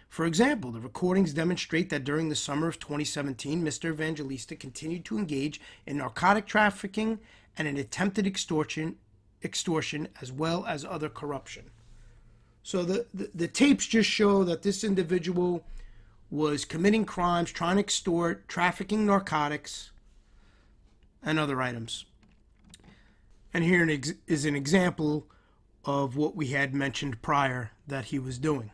For 0.09 0.25
example, 0.25 0.72
the 0.72 0.81
recordings 0.81 1.35
demonstrate 1.35 1.90
that 1.90 2.05
during 2.05 2.29
the 2.29 2.35
summer 2.35 2.68
of 2.68 2.79
2017, 2.79 3.62
Mr. 3.62 3.90
Evangelista 3.90 4.57
continued 4.57 5.05
to 5.07 5.18
engage 5.18 5.61
in 5.85 5.99
narcotic 5.99 6.46
trafficking 6.46 7.18
and 7.59 7.68
an 7.68 7.77
attempted 7.77 8.27
extortion, 8.27 8.96
extortion 9.44 10.09
as 10.22 10.33
well 10.33 10.64
as 10.66 10.85
other 10.85 11.09
corruption. 11.09 11.70
So 12.62 12.83
the, 12.83 13.07
the, 13.12 13.31
the 13.35 13.49
tapes 13.49 13.87
just 13.87 14.09
show 14.09 14.42
that 14.44 14.62
this 14.62 14.83
individual 14.83 15.64
was 16.31 16.64
committing 16.64 17.05
crimes, 17.05 17.53
trying 17.53 17.77
to 17.77 17.81
extort, 17.81 18.49
trafficking 18.49 19.07
narcotics, 19.07 19.90
and 21.22 21.38
other 21.38 21.61
items. 21.61 22.07
And 23.57 23.64
here 23.64 23.88
is 24.27 24.45
an 24.45 24.55
example 24.55 25.27
of 25.87 26.14
what 26.14 26.37
we 26.37 26.49
had 26.49 26.75
mentioned 26.75 27.23
prior 27.23 27.71
that 27.87 28.05
he 28.05 28.19
was 28.19 28.37
doing. 28.37 28.71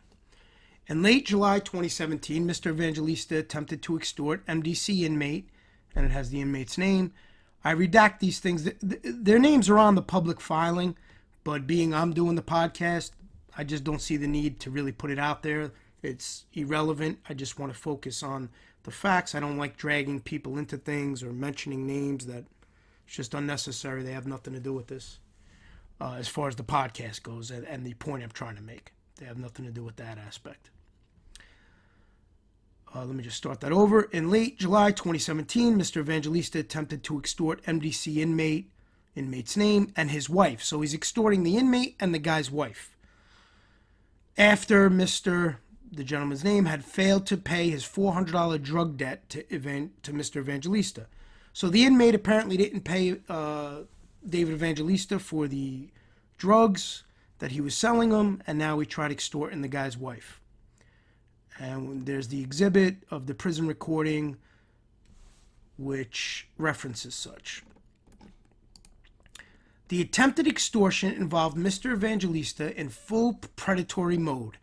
In 0.87 1.01
late 1.01 1.27
July 1.27 1.59
2017, 1.59 2.45
Mr. 2.45 2.71
Evangelista 2.71 3.37
attempted 3.37 3.81
to 3.83 3.95
extort 3.95 4.45
MDC 4.45 5.03
inmate, 5.03 5.47
and 5.95 6.05
it 6.05 6.11
has 6.11 6.31
the 6.31 6.41
inmate's 6.41 6.77
name. 6.77 7.13
I 7.63 7.73
redact 7.73 8.19
these 8.19 8.39
things. 8.41 8.69
Their 8.81 9.39
names 9.39 9.69
are 9.69 9.79
on 9.79 9.95
the 9.95 10.01
public 10.01 10.41
filing, 10.41 10.97
but 11.45 11.65
being 11.65 11.93
I'm 11.93 12.11
doing 12.11 12.35
the 12.35 12.41
podcast, 12.41 13.11
I 13.57 13.63
just 13.63 13.85
don't 13.85 14.01
see 14.01 14.17
the 14.17 14.27
need 14.27 14.59
to 14.59 14.69
really 14.69 14.91
put 14.91 15.11
it 15.11 15.17
out 15.17 15.43
there. 15.43 15.71
It's 16.01 16.43
irrelevant. 16.51 17.19
I 17.29 17.35
just 17.35 17.57
want 17.57 17.73
to 17.73 17.79
focus 17.79 18.21
on 18.21 18.49
the 18.83 18.91
facts. 18.91 19.33
I 19.33 19.39
don't 19.39 19.57
like 19.57 19.77
dragging 19.77 20.19
people 20.19 20.57
into 20.57 20.75
things 20.75 21.23
or 21.23 21.31
mentioning 21.31 21.87
names 21.87 22.25
that 22.25 22.43
it's 23.05 23.15
just 23.15 23.33
unnecessary. 23.33 24.03
They 24.03 24.13
have 24.13 24.27
nothing 24.27 24.53
to 24.53 24.59
do 24.59 24.73
with 24.73 24.87
this 24.87 25.19
uh, 25.99 26.15
as 26.17 26.27
far 26.27 26.47
as 26.47 26.55
the 26.55 26.63
podcast 26.63 27.23
goes 27.23 27.51
and, 27.51 27.65
and 27.65 27.85
the 27.85 27.93
point 27.93 28.23
I'm 28.23 28.31
trying 28.31 28.55
to 28.55 28.61
make. 28.61 28.93
They 29.17 29.25
have 29.25 29.37
nothing 29.37 29.65
to 29.65 29.71
do 29.71 29.83
with 29.83 29.95
that 29.97 30.17
aspect. 30.17 30.69
Uh, 32.95 33.05
let 33.05 33.15
me 33.15 33.23
just 33.23 33.37
start 33.37 33.59
that 33.61 33.71
over. 33.71 34.03
In 34.03 34.29
late 34.29 34.59
July 34.59 34.91
2017, 34.91 35.77
Mr. 35.77 35.97
Evangelista 35.97 36.59
attempted 36.59 37.03
to 37.03 37.17
extort 37.17 37.63
MDC 37.63 38.17
inmate, 38.17 38.69
inmate's 39.15 39.57
name, 39.57 39.91
and 39.95 40.11
his 40.11 40.29
wife. 40.29 40.61
So 40.61 40.81
he's 40.81 40.93
extorting 40.93 41.43
the 41.43 41.57
inmate 41.57 41.95
and 41.99 42.13
the 42.13 42.19
guy's 42.19 42.51
wife. 42.51 42.95
After 44.37 44.89
Mr. 44.89 45.57
the 45.91 46.03
gentleman's 46.03 46.43
name 46.43 46.65
had 46.65 46.85
failed 46.85 47.25
to 47.27 47.37
pay 47.37 47.69
his 47.69 47.83
$400 47.83 48.61
drug 48.61 48.97
debt 48.97 49.27
to, 49.29 49.43
to 49.43 50.13
Mr. 50.13 50.37
Evangelista. 50.37 51.07
So 51.53 51.69
the 51.69 51.85
inmate 51.85 52.15
apparently 52.15 52.57
didn't 52.57 52.81
pay 52.81 53.17
uh, 53.29 53.81
David 54.27 54.55
Evangelista 54.55 55.19
for 55.19 55.47
the 55.47 55.89
drugs 56.37 57.03
that 57.37 57.51
he 57.51 57.61
was 57.61 57.75
selling 57.75 58.09
them, 58.09 58.41
and 58.47 58.57
now 58.57 58.79
he 58.79 58.85
tried 58.87 59.11
extorting 59.11 59.61
the 59.61 59.67
guy's 59.67 59.95
wife. 59.95 60.41
And 61.59 62.07
there's 62.07 62.29
the 62.29 62.41
exhibit 62.41 62.97
of 63.11 63.27
the 63.27 63.35
prison 63.35 63.67
recording 63.67 64.37
which 65.77 66.47
references 66.57 67.13
such. 67.13 67.63
The 69.89 70.01
attempted 70.01 70.47
extortion 70.47 71.13
involved 71.13 71.55
Mr. 71.55 71.93
Evangelista 71.93 72.75
in 72.79 72.89
full 72.89 73.33
predatory 73.55 74.17
mode, 74.17 74.57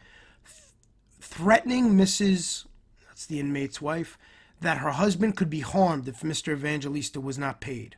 th- 0.44 0.72
threatening 1.20 1.94
Mrs. 1.94 2.66
that's 3.06 3.26
the 3.26 3.38
inmate's 3.38 3.80
wife, 3.80 4.18
that 4.60 4.78
her 4.78 4.90
husband 4.90 5.36
could 5.36 5.50
be 5.50 5.60
harmed 5.60 6.08
if 6.08 6.20
Mr. 6.20 6.52
Evangelista 6.52 7.20
was 7.20 7.38
not 7.38 7.60
paid. 7.60 7.96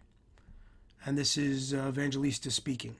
And 1.04 1.18
this 1.18 1.36
is 1.36 1.74
uh, 1.74 1.88
Evangelista 1.88 2.50
speaking. 2.50 2.96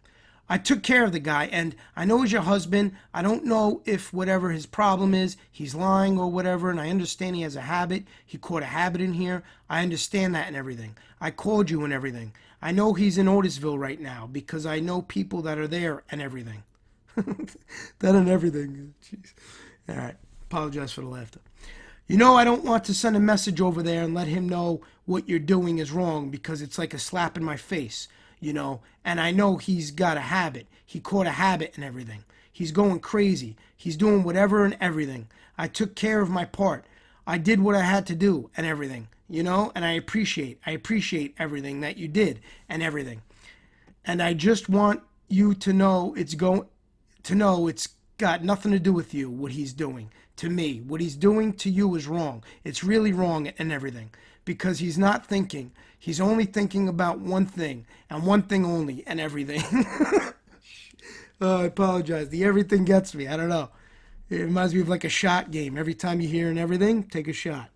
I 0.49 0.59
took 0.59 0.83
care 0.83 1.05
of 1.05 1.13
the 1.13 1.21
guy, 1.21 1.47
and 1.47 1.75
I 1.97 2.05
know 2.05 2.21
he's 2.21 2.33
your 2.33 2.43
husband. 2.43 2.93
I 3.15 3.23
don't 3.23 3.45
know 3.45 3.81
if 3.87 4.13
whatever 4.13 4.51
his 4.51 4.67
problem 4.67 5.15
is, 5.15 5.37
he's 5.51 5.75
lying 5.75 6.19
or 6.19 6.31
whatever, 6.31 6.69
and 6.69 6.81
I 6.81 6.91
understand 6.91 7.37
he 7.37 7.43
has 7.43 7.57
a 7.57 7.63
habit. 7.63 8.05
He 8.27 8.39
caught 8.39 8.63
a 8.63 8.67
habit 8.67 9.01
in 9.01 9.15
here. 9.15 9.45
I 9.71 9.83
understand 9.83 10.35
that 10.35 10.49
and 10.49 10.57
everything. 10.57 10.97
I 11.21 11.31
called 11.31 11.71
you 11.71 11.85
and 11.85 11.93
everything. 11.93 12.33
I 12.61 12.73
know 12.73 12.93
he's 12.93 13.19
in 13.19 13.27
Otisville 13.27 13.79
right 13.79 14.01
now 14.01 14.29
because 14.31 14.67
I 14.67 14.81
know 14.81 15.03
people 15.03 15.43
that 15.43 15.59
are 15.59 15.69
there 15.69 16.03
and 16.11 16.21
everything. 16.21 16.65
that 17.17 18.15
and 18.15 18.29
everything. 18.29 18.95
Jeez. 19.03 19.33
All 19.89 19.97
right. 19.97 20.17
Apologize 20.43 20.93
for 20.93 21.01
the 21.01 21.09
laughter. 21.09 21.41
You 22.13 22.19
know, 22.19 22.37
I 22.37 22.45
don't 22.45 22.63
want 22.63 22.85
to 22.85 22.95
send 22.95 23.17
a 23.17 23.21
message 23.21 23.59
over 23.59 23.83
there 23.83 24.03
and 24.03 24.13
let 24.13 24.29
him 24.29 24.47
know 24.47 24.83
what 25.07 25.29
you're 25.29 25.39
doing 25.39 25.79
is 25.79 25.91
wrong 25.91 26.29
because 26.29 26.61
it's 26.61 26.79
like 26.79 26.93
a 26.93 26.99
slap 26.99 27.39
in 27.39 27.43
my 27.43 27.57
face 27.57 28.07
you 28.43 28.53
know, 28.53 28.81
and 29.05 29.21
I 29.21 29.31
know 29.31 29.57
he's 29.57 29.93
got 29.93 30.17
a 30.17 30.21
habit. 30.21 30.67
He 30.85 30.99
caught 30.99 31.29
a 31.29 31.31
habit 31.31 31.73
and 31.77 31.85
everything. 31.85 32.25
He's 32.53 32.73
going 32.73 32.99
crazy. 32.99 33.57
He's 33.77 33.97
doing 33.97 34.25
whatever 34.25 34.65
and 34.65 34.77
everything. 34.81 35.29
I 35.57 35.69
took 35.69 35.95
care 35.95 36.21
of 36.21 36.29
my 36.29 36.45
part. 36.45 36.85
I 37.25 37.39
did 37.39 37.61
what 37.61 37.77
I 37.77 37.83
had 37.83 38.05
to 38.09 38.17
do 38.17 38.51
and 38.57 38.67
everything, 38.67 39.07
you 39.31 39.45
know, 39.45 39.71
and 39.77 39.85
I 39.85 39.93
appreciate, 39.93 40.59
I 40.67 40.73
appreciate 40.73 41.37
everything 41.39 41.81
that 41.81 41.97
you 41.97 42.09
did 42.09 42.41
and 42.69 42.83
everything. 42.83 43.23
And 44.05 44.21
I 44.21 44.35
just 44.35 44.69
want 44.69 45.03
you 45.29 45.55
to 45.55 45.73
know 45.73 46.15
it's 46.19 46.35
going 46.35 46.67
to 47.23 47.35
know 47.37 47.69
it's 47.69 47.91
got 48.19 48.43
nothing 48.43 48.73
to 48.73 48.81
do 48.81 48.93
with 48.93 49.15
you 49.15 49.31
what 49.31 49.53
he's 49.53 49.73
doing 49.73 50.11
to 50.37 50.51
me. 50.51 50.81
What 50.81 51.01
he's 51.01 51.17
doing 51.17 51.53
to 51.55 51.71
you 51.71 51.95
is 51.95 52.07
wrong. 52.07 52.43
It's 52.65 52.85
really 52.85 53.13
wrong 53.13 53.49
and 53.59 53.73
everything 53.73 54.11
because 54.45 54.79
he's 54.79 54.99
not 54.99 55.27
thinking. 55.27 55.73
He's 55.99 56.21
only 56.21 56.47
thinking 56.47 56.89
about 56.89 57.21
one 57.21 57.47
thing 57.47 57.87
and 58.11 58.27
one 58.27 58.43
thing 58.43 58.65
only 58.65 59.05
and 59.07 59.21
everything. 59.21 59.63
oh, 61.41 61.61
I 61.61 61.65
apologize. 61.65 62.29
The 62.29 62.45
everything 62.45 62.85
gets 62.85 63.15
me. 63.15 63.29
I 63.29 63.37
don't 63.37 63.49
know. 63.49 63.71
It 64.29 64.41
reminds 64.41 64.75
me 64.75 64.81
of 64.81 64.89
like 64.89 65.05
a 65.05 65.09
shot 65.11 65.51
game. 65.51 65.77
Every 65.77 65.95
time 65.95 66.21
you 66.21 66.29
hear 66.29 66.49
and 66.49 66.59
everything, 66.59 67.05
take 67.05 67.29
a 67.29 67.33
shot. 67.33 67.69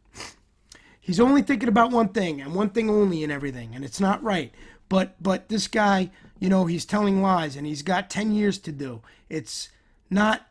He's 1.01 1.21
only 1.21 1.43
thinking 1.43 1.69
about 1.69 1.93
one 1.93 2.09
thing 2.09 2.41
and 2.41 2.55
one 2.55 2.71
thing 2.71 2.91
only 2.91 3.23
and 3.23 3.31
everything, 3.31 3.77
and 3.77 3.85
it's 3.85 4.01
not 4.01 4.23
right. 4.25 4.53
But 4.89 5.23
but 5.23 5.49
this 5.49 5.69
guy, 5.69 6.11
you 6.41 6.49
know, 6.49 6.67
he's 6.67 6.85
telling 6.85 7.23
lies 7.23 7.57
and 7.57 7.67
he's 7.67 7.83
got 7.83 8.11
10 8.11 8.33
years 8.33 8.59
to 8.59 8.73
do. 8.73 9.03
It's 9.29 9.69
not 10.11 10.49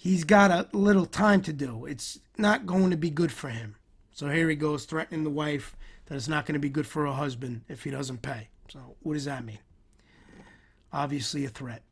he's 0.00 0.24
got 0.24 0.50
a 0.50 0.66
little 0.72 1.04
time 1.04 1.42
to 1.42 1.52
do. 1.52 1.84
It's 1.84 2.18
not 2.38 2.64
going 2.64 2.90
to 2.90 2.96
be 2.96 3.10
good 3.10 3.30
for 3.30 3.50
him. 3.50 3.76
So 4.12 4.30
here 4.30 4.48
he 4.48 4.56
goes 4.56 4.86
threatening 4.86 5.24
the 5.24 5.30
wife 5.30 5.76
that 6.06 6.14
it's 6.14 6.28
not 6.28 6.46
going 6.46 6.54
to 6.54 6.58
be 6.58 6.70
good 6.70 6.86
for 6.86 7.04
her 7.04 7.12
husband 7.12 7.62
if 7.68 7.84
he 7.84 7.90
doesn't 7.90 8.22
pay. 8.22 8.48
So, 8.70 8.96
what 9.00 9.14
does 9.14 9.26
that 9.26 9.44
mean? 9.44 9.58
Obviously, 10.92 11.44
a 11.44 11.48
threat. 11.48 11.82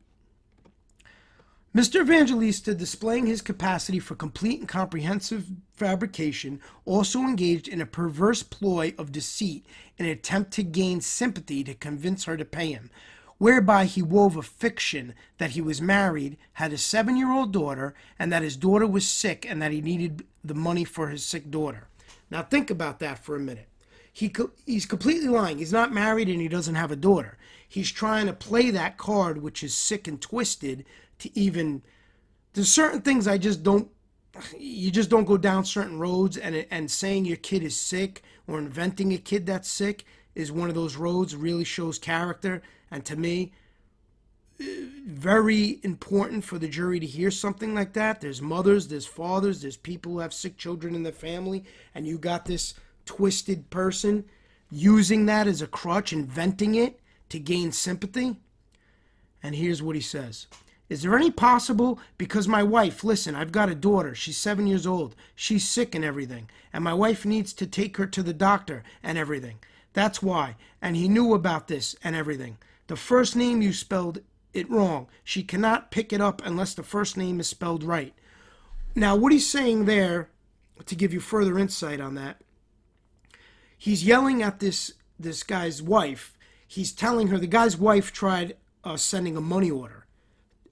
Mr. 1.76 2.00
Evangelista, 2.00 2.74
displaying 2.74 3.26
his 3.26 3.42
capacity 3.42 3.98
for 3.98 4.14
complete 4.14 4.58
and 4.58 4.68
comprehensive 4.68 5.46
fabrication, 5.74 6.60
also 6.86 7.20
engaged 7.20 7.68
in 7.68 7.80
a 7.80 7.86
perverse 7.86 8.42
ploy 8.42 8.94
of 8.96 9.12
deceit 9.12 9.66
in 9.98 10.06
an 10.06 10.12
attempt 10.12 10.50
to 10.52 10.62
gain 10.62 11.00
sympathy 11.00 11.62
to 11.62 11.74
convince 11.74 12.24
her 12.24 12.36
to 12.36 12.44
pay 12.44 12.72
him, 12.72 12.90
whereby 13.38 13.84
he 13.84 14.02
wove 14.02 14.36
a 14.36 14.42
fiction 14.42 15.14
that 15.38 15.50
he 15.50 15.60
was 15.60 15.80
married, 15.80 16.36
had 16.54 16.72
a 16.72 16.78
seven 16.78 17.16
year 17.16 17.30
old 17.30 17.52
daughter, 17.52 17.94
and 18.18 18.32
that 18.32 18.42
his 18.42 18.56
daughter 18.56 18.86
was 18.86 19.08
sick 19.08 19.46
and 19.48 19.62
that 19.62 19.72
he 19.72 19.80
needed 19.80 20.26
the 20.44 20.54
money 20.54 20.84
for 20.84 21.08
his 21.08 21.24
sick 21.24 21.50
daughter. 21.50 21.88
Now, 22.30 22.42
think 22.42 22.70
about 22.70 22.98
that 22.98 23.18
for 23.18 23.36
a 23.36 23.40
minute. 23.40 23.68
He, 24.12 24.32
he's 24.66 24.84
completely 24.86 25.28
lying. 25.28 25.58
He's 25.58 25.72
not 25.72 25.92
married 25.92 26.28
and 26.28 26.40
he 26.40 26.48
doesn't 26.48 26.74
have 26.74 26.90
a 26.90 26.96
daughter. 26.96 27.38
He's 27.68 27.92
trying 27.92 28.26
to 28.26 28.32
play 28.32 28.70
that 28.70 28.98
card, 28.98 29.40
which 29.40 29.62
is 29.62 29.74
sick 29.74 30.08
and 30.08 30.20
twisted, 30.20 30.84
to 31.20 31.38
even. 31.38 31.82
There's 32.54 32.72
certain 32.72 33.02
things 33.02 33.28
I 33.28 33.38
just 33.38 33.62
don't. 33.62 33.88
You 34.56 34.90
just 34.90 35.10
don't 35.10 35.24
go 35.24 35.36
down 35.36 35.64
certain 35.64 35.98
roads, 35.98 36.36
and 36.36 36.66
and 36.70 36.90
saying 36.90 37.26
your 37.26 37.36
kid 37.36 37.62
is 37.62 37.78
sick 37.78 38.22
or 38.46 38.58
inventing 38.58 39.12
a 39.12 39.18
kid 39.18 39.46
that's 39.46 39.68
sick 39.68 40.04
is 40.38 40.52
one 40.52 40.68
of 40.70 40.74
those 40.74 40.96
roads. 40.96 41.36
Really 41.36 41.64
shows 41.64 41.98
character, 41.98 42.62
and 42.90 43.04
to 43.04 43.16
me, 43.16 43.52
very 44.58 45.78
important 45.82 46.44
for 46.44 46.58
the 46.58 46.68
jury 46.68 46.98
to 47.00 47.06
hear 47.06 47.30
something 47.30 47.74
like 47.74 47.92
that. 47.92 48.20
There's 48.20 48.40
mothers, 48.40 48.88
there's 48.88 49.06
fathers, 49.06 49.60
there's 49.60 49.76
people 49.76 50.12
who 50.12 50.18
have 50.20 50.32
sick 50.32 50.56
children 50.56 50.94
in 50.94 51.02
their 51.02 51.12
family, 51.12 51.64
and 51.94 52.06
you 52.06 52.18
got 52.18 52.46
this 52.46 52.74
twisted 53.04 53.68
person 53.70 54.24
using 54.70 55.26
that 55.26 55.46
as 55.46 55.62
a 55.62 55.66
crutch, 55.66 56.12
inventing 56.12 56.74
it 56.74 57.00
to 57.28 57.38
gain 57.38 57.72
sympathy. 57.72 58.36
And 59.42 59.54
here's 59.54 59.82
what 59.82 59.96
he 59.96 60.02
says 60.02 60.46
Is 60.88 61.02
there 61.02 61.16
any 61.16 61.30
possible, 61.30 61.98
because 62.16 62.48
my 62.48 62.62
wife, 62.62 63.02
listen, 63.02 63.34
I've 63.34 63.52
got 63.52 63.70
a 63.70 63.74
daughter, 63.74 64.14
she's 64.14 64.36
seven 64.36 64.66
years 64.66 64.86
old, 64.86 65.14
she's 65.34 65.68
sick 65.68 65.94
and 65.94 66.04
everything, 66.04 66.48
and 66.72 66.84
my 66.84 66.94
wife 66.94 67.24
needs 67.24 67.52
to 67.54 67.66
take 67.66 67.96
her 67.96 68.06
to 68.06 68.22
the 68.22 68.34
doctor 68.34 68.82
and 69.02 69.18
everything. 69.18 69.58
That's 69.92 70.22
why. 70.22 70.56
And 70.80 70.96
he 70.96 71.08
knew 71.08 71.34
about 71.34 71.68
this 71.68 71.96
and 72.04 72.14
everything. 72.14 72.58
The 72.86 72.96
first 72.96 73.36
name 73.36 73.62
you 73.62 73.72
spelled 73.72 74.20
it 74.52 74.70
wrong. 74.70 75.08
She 75.24 75.42
cannot 75.42 75.90
pick 75.90 76.12
it 76.12 76.20
up 76.20 76.42
unless 76.44 76.74
the 76.74 76.82
first 76.82 77.16
name 77.16 77.40
is 77.40 77.48
spelled 77.48 77.84
right. 77.84 78.14
Now, 78.94 79.14
what 79.14 79.32
he's 79.32 79.48
saying 79.48 79.84
there, 79.84 80.30
to 80.86 80.94
give 80.94 81.12
you 81.12 81.20
further 81.20 81.58
insight 81.58 82.00
on 82.00 82.14
that, 82.14 82.40
he's 83.76 84.04
yelling 84.04 84.42
at 84.42 84.60
this 84.60 84.94
this 85.20 85.42
guy's 85.42 85.82
wife. 85.82 86.34
He's 86.66 86.92
telling 86.92 87.28
her 87.28 87.38
the 87.38 87.46
guy's 87.46 87.76
wife 87.76 88.12
tried 88.12 88.56
uh, 88.84 88.96
sending 88.96 89.36
a 89.36 89.40
money 89.40 89.70
order, 89.70 90.06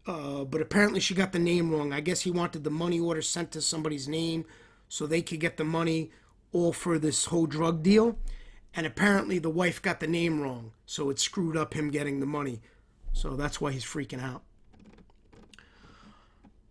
uh, 0.07 0.45
but 0.45 0.61
apparently 0.61 1.01
she 1.01 1.15
got 1.15 1.33
the 1.33 1.39
name 1.39 1.71
wrong. 1.71 1.93
I 1.93 2.01
guess 2.01 2.21
he 2.21 2.31
wanted 2.31 2.65
the 2.65 2.71
money 2.71 3.01
order 3.01 3.23
sent 3.23 3.51
to 3.53 3.61
somebody's 3.61 4.09
name 4.09 4.45
so 4.89 5.07
they 5.07 5.23
could 5.23 5.41
get 5.41 5.57
the 5.57 5.65
money 5.65 6.11
all 6.53 6.73
for 6.73 6.99
this 6.99 7.27
whole 7.27 7.47
drug 7.47 7.83
deal. 7.83 8.19
And 8.77 8.87
apparently 8.87 9.39
the 9.39 9.51
wife 9.51 9.81
got 9.81 10.01
the 10.01 10.07
name 10.07 10.41
wrong, 10.41 10.73
so 10.85 11.09
it 11.09 11.19
screwed 11.19 11.57
up 11.57 11.73
him 11.73 11.91
getting 11.91 12.21
the 12.21 12.27
money. 12.27 12.61
So 13.15 13.35
that's 13.35 13.59
why 13.59 13.73
he's 13.73 13.87
freaking 13.87 14.23
out. 14.23 14.43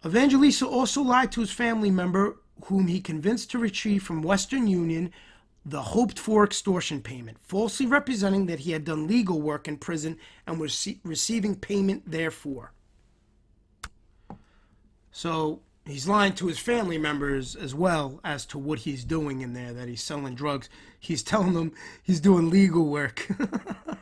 Evangelista 0.05 0.67
also 0.67 1.01
lied 1.01 1.31
to 1.31 1.41
his 1.41 1.51
family 1.51 1.89
member, 1.89 2.37
whom 2.65 2.87
he 2.87 3.01
convinced 3.01 3.49
to 3.51 3.57
retrieve 3.57 4.03
from 4.03 4.21
Western 4.21 4.67
Union 4.67 5.11
the 5.65 5.81
hoped 5.81 6.19
for 6.19 6.43
extortion 6.43 7.01
payment, 7.01 7.39
falsely 7.41 7.87
representing 7.87 8.45
that 8.45 8.59
he 8.59 8.71
had 8.71 8.85
done 8.85 9.07
legal 9.07 9.41
work 9.41 9.67
in 9.67 9.77
prison 9.77 10.15
and 10.45 10.59
was 10.59 10.87
receiving 11.03 11.55
payment 11.55 12.03
therefor. 12.05 12.71
So 15.11 15.61
he's 15.85 16.07
lying 16.07 16.33
to 16.33 16.47
his 16.47 16.59
family 16.59 16.97
members 16.97 17.55
as 17.55 17.75
well 17.75 18.19
as 18.23 18.45
to 18.47 18.57
what 18.57 18.79
he's 18.79 19.03
doing 19.03 19.41
in 19.41 19.53
there, 19.53 19.73
that 19.73 19.87
he's 19.87 20.01
selling 20.01 20.35
drugs. 20.35 20.69
He's 20.99 21.23
telling 21.23 21.53
them 21.53 21.73
he's 22.01 22.19
doing 22.19 22.49
legal 22.49 22.85
work. 22.85 23.27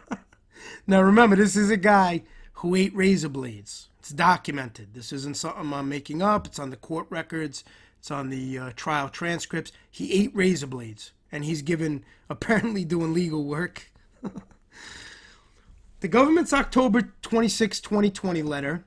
now 0.88 1.01
remember, 1.01 1.36
this 1.36 1.55
is 1.55 1.69
a 1.69 1.77
guy 1.77 2.23
who 2.53 2.75
ate 2.75 2.95
razor 2.95 3.29
blades. 3.29 3.89
It's 3.99 4.09
documented. 4.09 4.93
This 4.93 5.11
isn't 5.11 5.38
something 5.38 5.73
I'm 5.73 5.89
making 5.89 6.21
up. 6.21 6.47
It's 6.47 6.59
on 6.59 6.69
the 6.69 6.77
court 6.77 7.07
records. 7.09 7.63
It's 7.99 8.11
on 8.11 8.29
the 8.29 8.57
uh, 8.57 8.71
trial 8.75 9.09
transcripts. 9.09 9.71
He 9.89 10.13
ate 10.13 10.36
razor 10.36 10.67
blades 10.67 11.11
and 11.31 11.43
he's 11.43 11.61
given 11.61 12.05
apparently 12.29 12.86
doing 12.86 13.13
legal 13.13 13.43
work. 13.43 13.91
the 15.99 16.07
government's 16.07 16.53
October 16.53 17.13
26, 17.21 17.81
2020 17.81 18.41
letter, 18.41 18.86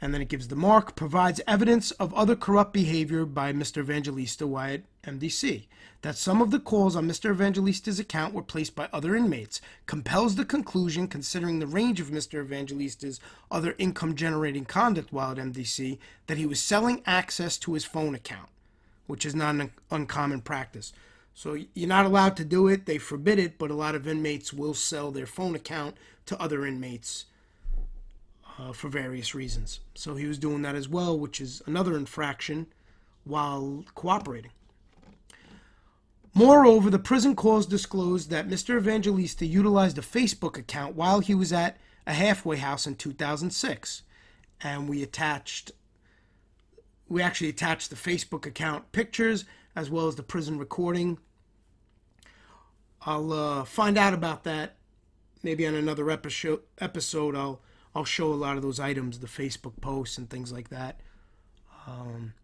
and 0.00 0.14
then 0.14 0.22
it 0.22 0.28
gives 0.28 0.48
the 0.48 0.56
mark, 0.56 0.94
provides 0.94 1.40
evidence 1.46 1.90
of 1.92 2.14
other 2.14 2.36
corrupt 2.36 2.72
behavior 2.72 3.24
by 3.24 3.52
Mr. 3.52 3.78
Evangelista 3.78 4.46
Wyatt 4.46 4.84
MDC. 5.02 5.66
That 6.02 6.16
some 6.16 6.40
of 6.40 6.52
the 6.52 6.60
calls 6.60 6.94
on 6.94 7.08
Mr. 7.08 7.32
Evangelista's 7.32 7.98
account 7.98 8.32
were 8.32 8.42
placed 8.42 8.76
by 8.76 8.88
other 8.92 9.16
inmates 9.16 9.60
compels 9.86 10.36
the 10.36 10.44
conclusion, 10.44 11.08
considering 11.08 11.58
the 11.58 11.66
range 11.66 11.98
of 11.98 12.10
Mr. 12.10 12.44
Evangelista's 12.44 13.18
other 13.50 13.74
income 13.78 14.14
generating 14.14 14.64
conduct 14.64 15.12
while 15.12 15.32
at 15.32 15.38
MDC, 15.38 15.98
that 16.28 16.38
he 16.38 16.46
was 16.46 16.60
selling 16.60 17.02
access 17.04 17.58
to 17.58 17.74
his 17.74 17.84
phone 17.84 18.14
account, 18.14 18.48
which 19.08 19.26
is 19.26 19.34
not 19.34 19.56
an 19.56 19.72
uncommon 19.90 20.40
practice. 20.40 20.92
So 21.34 21.56
you're 21.74 21.88
not 21.88 22.06
allowed 22.06 22.36
to 22.36 22.44
do 22.44 22.68
it. 22.68 22.86
They 22.86 22.98
forbid 22.98 23.40
it, 23.40 23.58
but 23.58 23.70
a 23.70 23.74
lot 23.74 23.96
of 23.96 24.06
inmates 24.06 24.52
will 24.52 24.74
sell 24.74 25.10
their 25.10 25.26
phone 25.26 25.56
account 25.56 25.96
to 26.26 26.40
other 26.40 26.64
inmates 26.64 27.24
uh, 28.58 28.72
for 28.72 28.88
various 28.88 29.34
reasons. 29.34 29.80
So 29.94 30.14
he 30.16 30.26
was 30.26 30.38
doing 30.38 30.62
that 30.62 30.74
as 30.74 30.88
well, 30.88 31.18
which 31.18 31.40
is 31.40 31.62
another 31.66 31.96
infraction 31.96 32.66
while 33.24 33.84
cooperating. 33.94 34.50
Moreover, 36.34 36.90
the 36.90 36.98
prison 36.98 37.34
calls 37.34 37.66
disclosed 37.66 38.30
that 38.30 38.48
Mr. 38.48 38.76
Evangelista 38.76 39.46
utilized 39.46 39.98
a 39.98 40.02
Facebook 40.02 40.56
account 40.56 40.94
while 40.94 41.20
he 41.20 41.34
was 41.34 41.52
at 41.52 41.78
a 42.06 42.12
halfway 42.12 42.56
house 42.58 42.86
in 42.86 42.94
2006. 42.94 44.02
And 44.60 44.88
we 44.88 45.02
attached, 45.02 45.72
we 47.08 47.22
actually 47.22 47.48
attached 47.48 47.90
the 47.90 47.96
Facebook 47.96 48.46
account 48.46 48.92
pictures 48.92 49.44
as 49.74 49.90
well 49.90 50.08
as 50.08 50.16
the 50.16 50.22
prison 50.22 50.58
recording 50.58 51.18
I'll 53.02 53.32
uh, 53.32 53.64
find 53.64 53.96
out 53.96 54.14
about 54.14 54.44
that 54.44 54.76
maybe 55.42 55.66
on 55.66 55.74
another 55.74 56.10
episode. 56.10 56.60
Episode, 56.78 57.36
I'll 57.36 57.60
I'll 57.94 58.04
show 58.04 58.32
a 58.32 58.34
lot 58.34 58.56
of 58.56 58.62
those 58.62 58.80
items, 58.80 59.18
the 59.18 59.26
Facebook 59.26 59.80
posts 59.80 60.18
and 60.18 60.28
things 60.28 60.52
like 60.52 60.68
that, 60.68 61.00
um, 61.86 62.34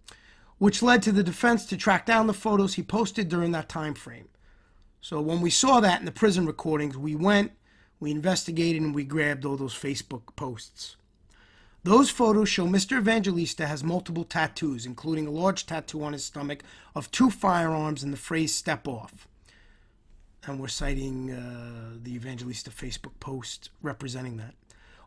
which 0.59 0.83
led 0.83 1.03
to 1.03 1.13
the 1.13 1.23
defense 1.23 1.67
to 1.67 1.77
track 1.77 2.07
down 2.07 2.27
the 2.27 2.33
photos 2.33 2.75
he 2.75 2.83
posted 2.83 3.29
during 3.29 3.53
that 3.53 3.69
time 3.69 3.95
frame. 3.95 4.29
So 5.01 5.21
when 5.21 5.41
we 5.41 5.51
saw 5.51 5.81
that 5.81 6.01
in 6.01 6.07
the 6.07 6.13
prison 6.13 6.47
recordings, 6.47 6.97
we 6.97 7.15
went, 7.15 7.53
we 8.01 8.11
investigated, 8.11 8.83
and 8.83 8.95
we 8.95 9.05
grabbed 9.05 9.45
all 9.45 9.57
those 9.57 9.75
Facebook 9.75 10.35
posts. 10.35 10.97
Those 11.83 12.09
photos 12.09 12.49
show 12.49 12.67
Mr. 12.67 12.97
Evangelista 12.97 13.67
has 13.67 13.85
multiple 13.85 14.25
tattoos, 14.25 14.87
including 14.87 15.27
a 15.27 15.31
large 15.31 15.67
tattoo 15.67 16.03
on 16.03 16.15
his 16.15 16.25
stomach 16.25 16.65
of 16.95 17.11
two 17.11 17.29
firearms 17.29 18.03
and 18.03 18.13
the 18.13 18.19
phrase 18.19 18.55
step 18.55 18.89
off 18.89 19.29
and 20.47 20.61
we're 20.61 20.69
citing 20.69 21.31
uh, 21.31 21.97
the 22.03 22.15
Evangelista 22.15 22.71
Facebook 22.71 23.13
post 23.21 23.71
representing 23.83 24.37
that. 24.37 24.55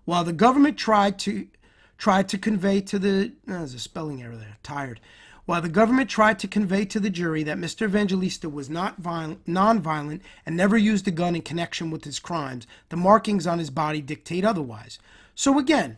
While 0.08 0.24
the 0.24 0.32
government 0.32 0.78
tried 0.78 1.20
to 1.20 1.50
tried 1.98 2.30
to 2.30 2.38
convey 2.38 2.80
to 2.80 2.98
the 2.98 3.34
oh, 3.50 3.52
there's 3.52 3.74
a 3.74 3.80
spelling 3.80 4.24
error 4.24 4.38
there. 4.38 4.56
Tired. 4.64 5.02
While 5.46 5.62
the 5.62 5.68
government 5.68 6.10
tried 6.10 6.40
to 6.40 6.48
convey 6.48 6.86
to 6.86 7.02
the 7.02 7.10
jury 7.10 7.44
that 7.44 7.58
Mr. 7.58 7.88
Evangelista 7.88 8.48
was 8.48 8.70
not 8.70 9.00
violent, 9.00 9.46
non-violent 9.46 10.22
and 10.46 10.56
never 10.56 10.78
used 10.78 11.10
a 11.10 11.12
gun 11.12 11.36
in 11.36 11.42
connection 11.42 11.92
with 11.92 12.06
his 12.06 12.20
crimes, 12.20 12.66
the 12.88 12.96
markings 12.96 13.46
on 13.46 13.60
his 13.60 13.70
body 13.70 14.00
dictate 14.00 14.46
otherwise. 14.46 14.98
So 15.36 15.60
again, 15.60 15.98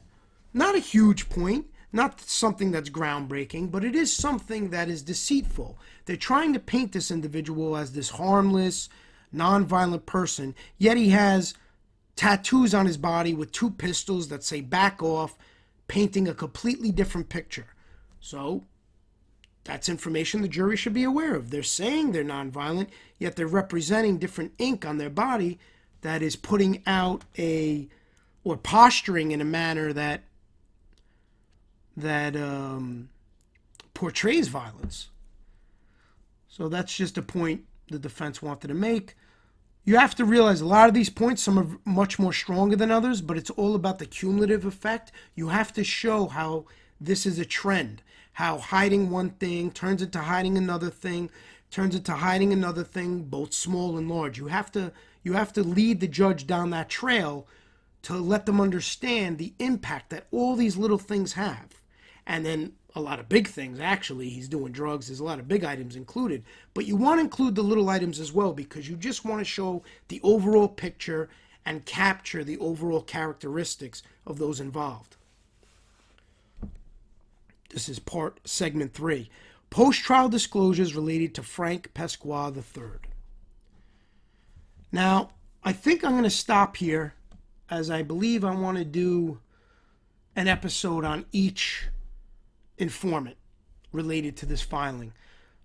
not 0.55 0.74
a 0.74 0.80
huge 0.80 1.30
point, 1.30 1.68
not 1.93 2.20
something 2.20 2.72
that's 2.72 2.89
groundbreaking, 2.89 3.70
but 3.70 3.84
it 3.84 3.95
is 3.95 4.12
something 4.12 4.72
that 4.72 4.89
is 4.89 5.03
deceitful. 5.03 5.78
They're 6.05 6.16
trying 6.16 6.53
to 6.53 6.60
paint 6.60 6.93
this 6.93 7.12
individual 7.12 7.78
as 7.78 7.91
this 7.91 8.10
harmless, 8.10 8.89
non-violent 9.32 10.07
person, 10.07 10.55
yet 10.80 10.97
he 10.97 11.10
has 11.10 11.53
tattoos 12.20 12.74
on 12.74 12.86
his 12.86 12.97
body 12.97 13.34
with 13.34 13.49
two 13.53 13.72
pistols 13.72 14.28
that 14.28 14.43
say 14.43 14.59
back 14.59 15.01
off, 15.01 15.38
painting 15.88 16.28
a 16.28 16.34
completely 16.34 16.91
different 16.91 17.30
picture. 17.30 17.67
So 18.20 18.65
that's 19.63 19.88
information 19.88 20.41
the 20.41 20.49
jury 20.49 20.76
should 20.76 20.93
be 20.93 21.05
aware 21.05 21.34
of. 21.34 21.49
They're 21.49 21.63
saying 21.63 22.11
they're 22.11 22.26
nonviolent, 22.26 22.89
yet 23.20 23.38
they're 23.38 23.47
representing 23.47 24.17
different 24.17 24.51
ink 24.57 24.86
on 24.86 24.97
their 24.97 25.09
body 25.09 25.59
that 26.01 26.22
is 26.22 26.36
putting 26.36 26.84
out 26.86 27.24
a 27.38 27.88
or 28.43 28.57
posturing 28.57 29.32
in 29.32 29.39
a 29.39 29.45
manner 29.45 29.93
that 29.93 30.24
that 31.95 32.36
um, 32.36 33.07
portrays 33.93 34.49
violence. 34.49 35.07
So 36.49 36.67
that's 36.67 36.93
just 36.93 37.17
a 37.17 37.22
point 37.22 37.63
the 37.88 37.97
defense 37.97 38.41
wanted 38.41 38.67
to 38.67 38.74
make. 38.74 39.15
You 39.86 39.98
have 39.98 40.16
to 40.16 40.26
realize 40.26 40.62
a 40.62 40.66
lot 40.66 40.88
of 40.88 40.94
these 40.94 41.10
points, 41.10 41.42
some 41.42 41.58
are 41.58 41.68
much 41.86 42.20
more 42.20 42.34
stronger 42.34 42.76
than 42.76 42.92
others, 42.92 43.22
but 43.22 43.38
it's 43.38 43.50
all 43.52 43.76
about 43.76 44.00
the 44.00 44.06
cumulative 44.06 44.66
effect. 44.66 45.12
You 45.36 45.50
have 45.50 45.74
to 45.74 45.84
show 45.84 46.28
how 46.28 46.66
this 47.00 47.26
is 47.26 47.40
a 47.40 47.46
trend, 47.46 48.02
how 48.34 48.58
hiding 48.58 49.10
one 49.10 49.32
thing 49.32 49.72
turns 49.72 50.02
into 50.02 50.20
hiding 50.20 50.58
another 50.58 50.90
thing, 50.90 51.32
turns 51.72 51.96
into 51.96 52.14
hiding 52.14 52.52
another 52.52 52.84
thing, 52.84 53.24
both 53.24 53.54
small 53.54 53.98
and 53.98 54.10
large. 54.10 54.38
You 54.38 54.48
have 54.48 54.72
to 54.74 54.92
you 55.24 55.34
have 55.34 55.54
to 55.54 55.64
lead 55.64 56.00
the 56.00 56.08
judge 56.08 56.48
down 56.48 56.70
that 56.70 56.90
trail 56.90 57.48
to 58.04 58.14
let 58.16 58.46
them 58.46 58.62
understand 58.62 59.38
the 59.38 59.54
impact 59.60 60.10
that 60.10 60.28
all 60.32 60.56
these 60.56 60.78
little 60.78 60.98
things 60.98 61.34
have. 61.34 61.82
And 62.26 62.46
then 62.46 62.74
a 63.00 63.02
lot 63.02 63.20
of 63.20 63.30
big 63.30 63.47
things. 63.47 63.80
Actually 63.80 64.30
he's 64.30 64.47
doing 64.47 64.72
drugs. 64.72 65.08
There's 65.08 65.20
a 65.20 65.24
lot 65.24 65.39
of 65.39 65.47
big 65.47 65.64
items 65.64 65.95
included. 65.95 66.43
But 66.74 66.86
you 66.86 66.95
want 66.95 67.18
to 67.18 67.24
include 67.24 67.56
the 67.56 67.64
little 67.64 67.89
items 67.89 68.20
as 68.20 68.32
well 68.32 68.54
because 68.54 68.88
you 68.88 68.95
just 68.95 69.26
want 69.26 69.39
to 69.39 69.45
show 69.45 69.84
the 70.10 70.20
overall 70.24 70.68
picture 70.68 71.30
and 71.66 71.86
capture 71.86 72.43
the 72.43 72.58
overall 72.60 73.02
characteristics 73.02 74.04
of 74.26 74.38
those 74.38 74.60
involved. 74.60 75.16
This 77.70 77.89
is 77.89 78.00
part 78.00 78.39
segment 78.45 78.93
3 78.93 79.30
post-trial 79.70 80.30
disclosures 80.30 80.95
related 80.95 81.36
to 81.36 81.43
frank 81.43 81.91
pesqua 81.93 82.56
iii 82.56 82.84
now 84.91 85.30
i 85.64 85.72
think 85.72 86.04
i'm 86.04 86.12
going 86.12 86.24
to 86.24 86.30
stop 86.30 86.78
here 86.78 87.14
as 87.70 87.89
i 87.91 88.02
believe 88.02 88.43
i 88.43 88.54
want 88.54 88.78
to 88.78 88.84
do 88.86 89.39
an 90.36 90.47
episode 90.47 91.06
on 91.06 91.26
each 91.32 91.88
informant 92.80 93.38
related 93.92 94.36
to 94.38 94.46
this 94.48 94.62
filing. 94.62 95.14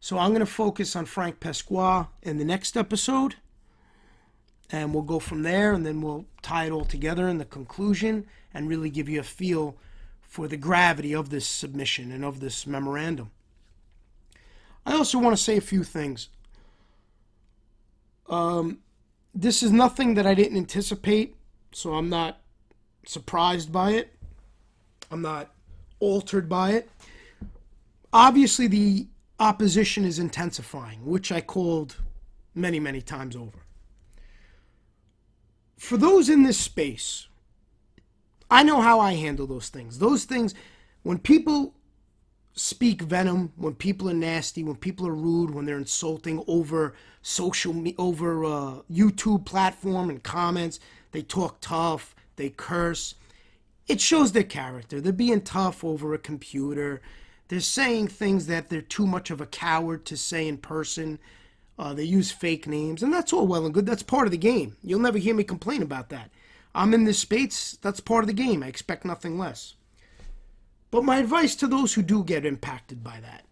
So 0.00 0.18
I'm 0.18 0.30
going 0.30 0.40
to 0.40 0.46
focus 0.46 0.94
on 0.94 1.06
Frank 1.06 1.40
Pesqua 1.40 2.08
in 2.22 2.36
the 2.36 2.44
next 2.44 2.76
episode, 2.76 3.36
and 4.70 4.92
we'll 4.92 5.02
go 5.02 5.18
from 5.18 5.42
there, 5.42 5.72
and 5.72 5.86
then 5.86 6.02
we'll 6.02 6.26
tie 6.42 6.66
it 6.66 6.72
all 6.72 6.84
together 6.84 7.26
in 7.26 7.38
the 7.38 7.44
conclusion 7.46 8.26
and 8.52 8.68
really 8.68 8.90
give 8.90 9.08
you 9.08 9.20
a 9.20 9.24
feel 9.24 9.76
for 10.20 10.46
the 10.46 10.56
gravity 10.56 11.14
of 11.14 11.30
this 11.30 11.46
submission 11.46 12.12
and 12.12 12.24
of 12.24 12.40
this 12.40 12.66
memorandum. 12.66 13.30
I 14.84 14.94
also 14.94 15.18
want 15.18 15.36
to 15.36 15.42
say 15.42 15.56
a 15.56 15.62
few 15.62 15.84
things. 15.84 16.28
Um, 18.28 18.80
this 19.34 19.62
is 19.62 19.72
nothing 19.72 20.14
that 20.14 20.26
I 20.26 20.34
didn't 20.34 20.58
anticipate, 20.58 21.36
so 21.72 21.94
I'm 21.94 22.08
not 22.08 22.40
surprised 23.06 23.72
by 23.72 23.92
it. 23.92 24.12
I'm 25.10 25.22
not 25.22 25.50
altered 26.00 26.48
by 26.48 26.72
it. 26.72 26.90
Obviously, 28.14 28.68
the 28.68 29.08
opposition 29.40 30.04
is 30.04 30.20
intensifying, 30.20 31.04
which 31.04 31.32
I 31.32 31.40
called 31.40 31.96
many, 32.54 32.78
many 32.78 33.02
times 33.02 33.34
over. 33.34 33.66
For 35.76 35.96
those 35.96 36.28
in 36.28 36.44
this 36.44 36.56
space, 36.56 37.26
I 38.48 38.62
know 38.62 38.80
how 38.80 39.00
I 39.00 39.14
handle 39.14 39.48
those 39.48 39.68
things. 39.68 39.98
Those 39.98 40.24
things, 40.26 40.54
when 41.02 41.18
people 41.18 41.74
speak 42.52 43.02
venom, 43.02 43.52
when 43.56 43.74
people 43.74 44.08
are 44.08 44.14
nasty, 44.14 44.62
when 44.62 44.76
people 44.76 45.08
are 45.08 45.14
rude, 45.14 45.50
when 45.50 45.64
they're 45.64 45.76
insulting 45.76 46.44
over 46.46 46.94
social, 47.20 47.74
over 47.98 48.44
uh, 48.44 48.74
YouTube 48.88 49.44
platform 49.44 50.08
and 50.08 50.22
comments, 50.22 50.78
they 51.10 51.22
talk 51.22 51.60
tough, 51.60 52.14
they 52.36 52.48
curse. 52.48 53.16
It 53.88 54.00
shows 54.00 54.30
their 54.30 54.44
character. 54.44 55.00
They're 55.00 55.12
being 55.12 55.40
tough 55.40 55.82
over 55.82 56.14
a 56.14 56.18
computer 56.18 57.02
they're 57.48 57.60
saying 57.60 58.08
things 58.08 58.46
that 58.46 58.68
they're 58.68 58.80
too 58.80 59.06
much 59.06 59.30
of 59.30 59.40
a 59.40 59.46
coward 59.46 60.04
to 60.06 60.16
say 60.16 60.48
in 60.48 60.58
person. 60.58 61.18
Uh, 61.78 61.92
they 61.92 62.04
use 62.04 62.30
fake 62.30 62.66
names, 62.66 63.02
and 63.02 63.12
that's 63.12 63.32
all 63.32 63.46
well 63.46 63.64
and 63.64 63.74
good. 63.74 63.86
That's 63.86 64.02
part 64.02 64.26
of 64.26 64.30
the 64.30 64.38
game. 64.38 64.76
You'll 64.82 65.00
never 65.00 65.18
hear 65.18 65.34
me 65.34 65.44
complain 65.44 65.82
about 65.82 66.08
that. 66.10 66.30
I'm 66.74 66.94
in 66.94 67.04
this 67.04 67.18
space, 67.18 67.76
that's 67.82 68.00
part 68.00 68.24
of 68.24 68.28
the 68.28 68.32
game. 68.32 68.62
I 68.62 68.68
expect 68.68 69.04
nothing 69.04 69.38
less. 69.38 69.74
But 70.90 71.04
my 71.04 71.18
advice 71.18 71.56
to 71.56 71.66
those 71.66 71.94
who 71.94 72.02
do 72.02 72.22
get 72.22 72.46
impacted 72.46 73.02
by 73.02 73.20
that 73.20 73.44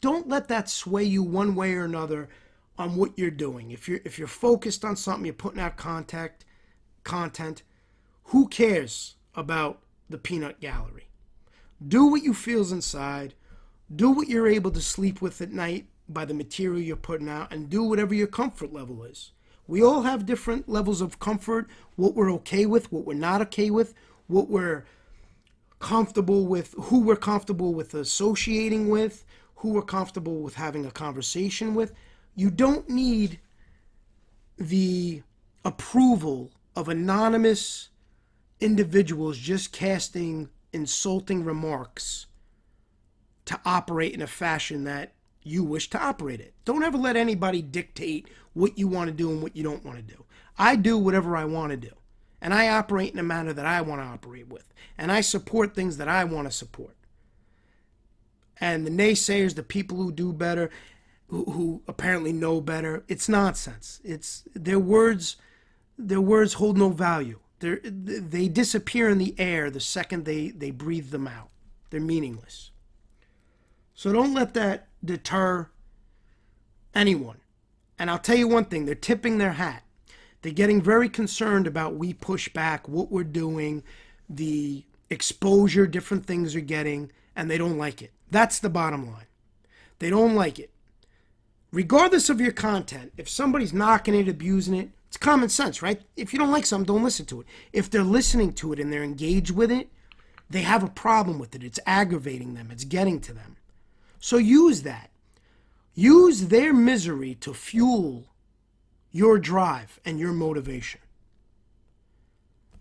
don't 0.00 0.28
let 0.28 0.48
that 0.48 0.68
sway 0.68 1.04
you 1.04 1.22
one 1.22 1.54
way 1.54 1.74
or 1.74 1.84
another 1.84 2.28
on 2.78 2.96
what 2.96 3.18
you're 3.18 3.30
doing. 3.30 3.70
If 3.70 3.88
you're 3.88 4.00
if 4.04 4.18
you're 4.18 4.28
focused 4.28 4.84
on 4.84 4.96
something, 4.96 5.26
you're 5.26 5.34
putting 5.34 5.60
out 5.60 5.76
contact 5.76 6.44
content, 7.04 7.62
who 8.24 8.48
cares 8.48 9.16
about 9.34 9.80
the 10.08 10.18
peanut 10.18 10.60
gallery? 10.60 11.09
Do 11.86 12.06
what 12.06 12.22
you 12.22 12.34
feels 12.34 12.72
inside. 12.72 13.34
Do 13.94 14.10
what 14.10 14.28
you're 14.28 14.46
able 14.46 14.70
to 14.72 14.80
sleep 14.80 15.22
with 15.22 15.40
at 15.40 15.52
night 15.52 15.86
by 16.08 16.24
the 16.24 16.34
material 16.34 16.80
you're 16.80 16.96
putting 16.96 17.28
out 17.28 17.52
and 17.52 17.70
do 17.70 17.82
whatever 17.82 18.14
your 18.14 18.26
comfort 18.26 18.72
level 18.72 19.04
is. 19.04 19.32
We 19.66 19.82
all 19.82 20.02
have 20.02 20.26
different 20.26 20.68
levels 20.68 21.00
of 21.00 21.20
comfort, 21.20 21.68
what 21.96 22.14
we're 22.14 22.32
okay 22.32 22.66
with, 22.66 22.90
what 22.92 23.04
we're 23.04 23.14
not 23.14 23.40
okay 23.42 23.70
with, 23.70 23.94
what 24.26 24.48
we're 24.48 24.84
comfortable 25.78 26.46
with, 26.46 26.74
who 26.78 27.00
we're 27.00 27.16
comfortable 27.16 27.72
with 27.72 27.94
associating 27.94 28.88
with, 28.88 29.24
who 29.56 29.70
we're 29.70 29.82
comfortable 29.82 30.40
with 30.40 30.54
having 30.54 30.84
a 30.86 30.90
conversation 30.90 31.74
with. 31.74 31.92
You 32.34 32.50
don't 32.50 32.88
need 32.88 33.38
the 34.58 35.22
approval 35.64 36.50
of 36.74 36.88
anonymous 36.88 37.90
individuals 38.60 39.38
just 39.38 39.72
casting 39.72 40.48
insulting 40.72 41.44
remarks 41.44 42.26
to 43.46 43.60
operate 43.64 44.14
in 44.14 44.22
a 44.22 44.26
fashion 44.26 44.84
that 44.84 45.12
you 45.42 45.64
wish 45.64 45.90
to 45.90 45.98
operate 45.98 46.40
it. 46.40 46.54
Don't 46.64 46.82
ever 46.82 46.98
let 46.98 47.16
anybody 47.16 47.62
dictate 47.62 48.28
what 48.52 48.78
you 48.78 48.88
want 48.88 49.08
to 49.08 49.14
do 49.14 49.30
and 49.30 49.42
what 49.42 49.56
you 49.56 49.62
don't 49.62 49.84
want 49.84 49.96
to 49.96 50.02
do. 50.02 50.24
I 50.58 50.76
do 50.76 50.98
whatever 50.98 51.36
I 51.36 51.44
want 51.44 51.70
to 51.70 51.76
do. 51.76 51.92
And 52.42 52.54
I 52.54 52.68
operate 52.68 53.12
in 53.12 53.18
a 53.18 53.24
manner 53.24 53.52
that 53.52 53.66
I 53.66 53.80
want 53.80 54.00
to 54.00 54.06
operate 54.06 54.48
with. 54.48 54.72
And 54.96 55.10
I 55.12 55.20
support 55.20 55.74
things 55.74 55.96
that 55.98 56.08
I 56.08 56.24
want 56.24 56.48
to 56.48 56.52
support. 56.52 56.96
And 58.60 58.86
the 58.86 58.90
naysayers, 58.90 59.54
the 59.54 59.62
people 59.62 59.96
who 59.98 60.12
do 60.12 60.32
better, 60.32 60.70
who, 61.28 61.44
who 61.44 61.82
apparently 61.88 62.32
know 62.32 62.60
better, 62.60 63.04
it's 63.08 63.28
nonsense. 63.28 64.00
It's 64.04 64.44
their 64.54 64.78
words 64.78 65.36
their 66.00 66.20
words 66.20 66.54
hold 66.54 66.78
no 66.78 66.88
value. 66.88 67.38
They're, 67.60 67.80
they 67.84 68.48
disappear 68.48 69.08
in 69.08 69.18
the 69.18 69.34
air 69.38 69.70
the 69.70 69.80
second 69.80 70.24
they, 70.24 70.48
they 70.48 70.70
breathe 70.70 71.10
them 71.10 71.28
out. 71.28 71.50
They're 71.90 72.00
meaningless. 72.00 72.70
So 73.94 74.12
don't 74.12 74.34
let 74.34 74.54
that 74.54 74.88
deter 75.04 75.68
anyone. 76.94 77.38
And 77.98 78.10
I'll 78.10 78.18
tell 78.18 78.36
you 78.36 78.48
one 78.48 78.64
thing 78.64 78.86
they're 78.86 78.94
tipping 78.94 79.38
their 79.38 79.52
hat. 79.52 79.82
They're 80.42 80.52
getting 80.52 80.80
very 80.80 81.10
concerned 81.10 81.66
about 81.66 81.96
we 81.96 82.14
push 82.14 82.48
back, 82.48 82.88
what 82.88 83.12
we're 83.12 83.24
doing, 83.24 83.82
the 84.28 84.84
exposure 85.10 85.86
different 85.86 86.24
things 86.24 86.56
are 86.56 86.60
getting, 86.60 87.12
and 87.36 87.50
they 87.50 87.58
don't 87.58 87.76
like 87.76 88.00
it. 88.00 88.12
That's 88.30 88.58
the 88.58 88.70
bottom 88.70 89.06
line. 89.06 89.26
They 89.98 90.08
don't 90.08 90.34
like 90.34 90.58
it. 90.58 90.70
Regardless 91.72 92.30
of 92.30 92.40
your 92.40 92.52
content, 92.52 93.12
if 93.18 93.28
somebody's 93.28 93.74
knocking 93.74 94.14
it, 94.14 94.28
abusing 94.28 94.74
it, 94.74 94.90
it's 95.10 95.16
common 95.16 95.48
sense, 95.48 95.82
right? 95.82 96.00
If 96.14 96.32
you 96.32 96.38
don't 96.38 96.52
like 96.52 96.64
something, 96.64 96.86
don't 96.86 97.02
listen 97.02 97.26
to 97.26 97.40
it. 97.40 97.48
If 97.72 97.90
they're 97.90 98.04
listening 98.04 98.52
to 98.52 98.72
it 98.72 98.78
and 98.78 98.92
they're 98.92 99.02
engaged 99.02 99.50
with 99.50 99.72
it, 99.72 99.88
they 100.48 100.62
have 100.62 100.84
a 100.84 100.88
problem 100.88 101.40
with 101.40 101.52
it. 101.56 101.64
It's 101.64 101.80
aggravating 101.84 102.54
them, 102.54 102.68
it's 102.70 102.84
getting 102.84 103.18
to 103.22 103.32
them. 103.32 103.56
So 104.20 104.36
use 104.36 104.82
that. 104.82 105.10
Use 105.94 106.46
their 106.46 106.72
misery 106.72 107.34
to 107.40 107.52
fuel 107.52 108.28
your 109.10 109.40
drive 109.40 109.98
and 110.04 110.20
your 110.20 110.30
motivation. 110.32 111.00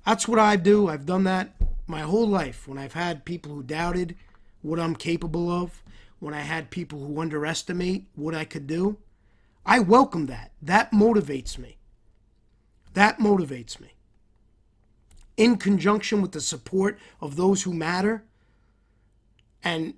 That's 0.05 0.27
what 0.27 0.37
I 0.37 0.55
do. 0.55 0.87
I've 0.87 1.07
done 1.07 1.23
that 1.23 1.55
my 1.87 2.01
whole 2.01 2.27
life 2.27 2.67
when 2.67 2.77
I've 2.77 2.93
had 2.93 3.25
people 3.25 3.55
who 3.55 3.63
doubted 3.63 4.15
what 4.61 4.79
I'm 4.79 4.95
capable 4.95 5.49
of, 5.49 5.81
when 6.19 6.35
I 6.35 6.41
had 6.41 6.69
people 6.69 6.99
who 6.99 7.19
underestimate 7.19 8.05
what 8.13 8.35
I 8.35 8.45
could 8.45 8.67
do. 8.67 8.99
I 9.65 9.79
welcome 9.79 10.27
that. 10.27 10.51
That 10.61 10.91
motivates 10.91 11.57
me. 11.57 11.78
That 12.93 13.19
motivates 13.19 13.79
me. 13.79 13.93
In 15.37 15.57
conjunction 15.57 16.21
with 16.21 16.33
the 16.33 16.41
support 16.41 16.99
of 17.21 17.35
those 17.35 17.63
who 17.63 17.73
matter 17.73 18.23
and 19.63 19.93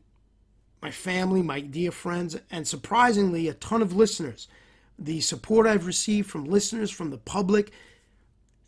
my 0.82 0.92
family, 0.92 1.42
my 1.42 1.62
dear 1.62 1.92
friends, 1.92 2.38
and 2.50 2.68
surprisingly, 2.68 3.48
a 3.48 3.54
ton 3.54 3.82
of 3.82 3.96
listeners. 3.96 4.48
The 4.98 5.22
support 5.22 5.68
I've 5.68 5.86
received 5.86 6.30
from 6.30 6.46
listeners, 6.46 6.90
from 6.90 7.12
the 7.12 7.18
public, 7.18 7.72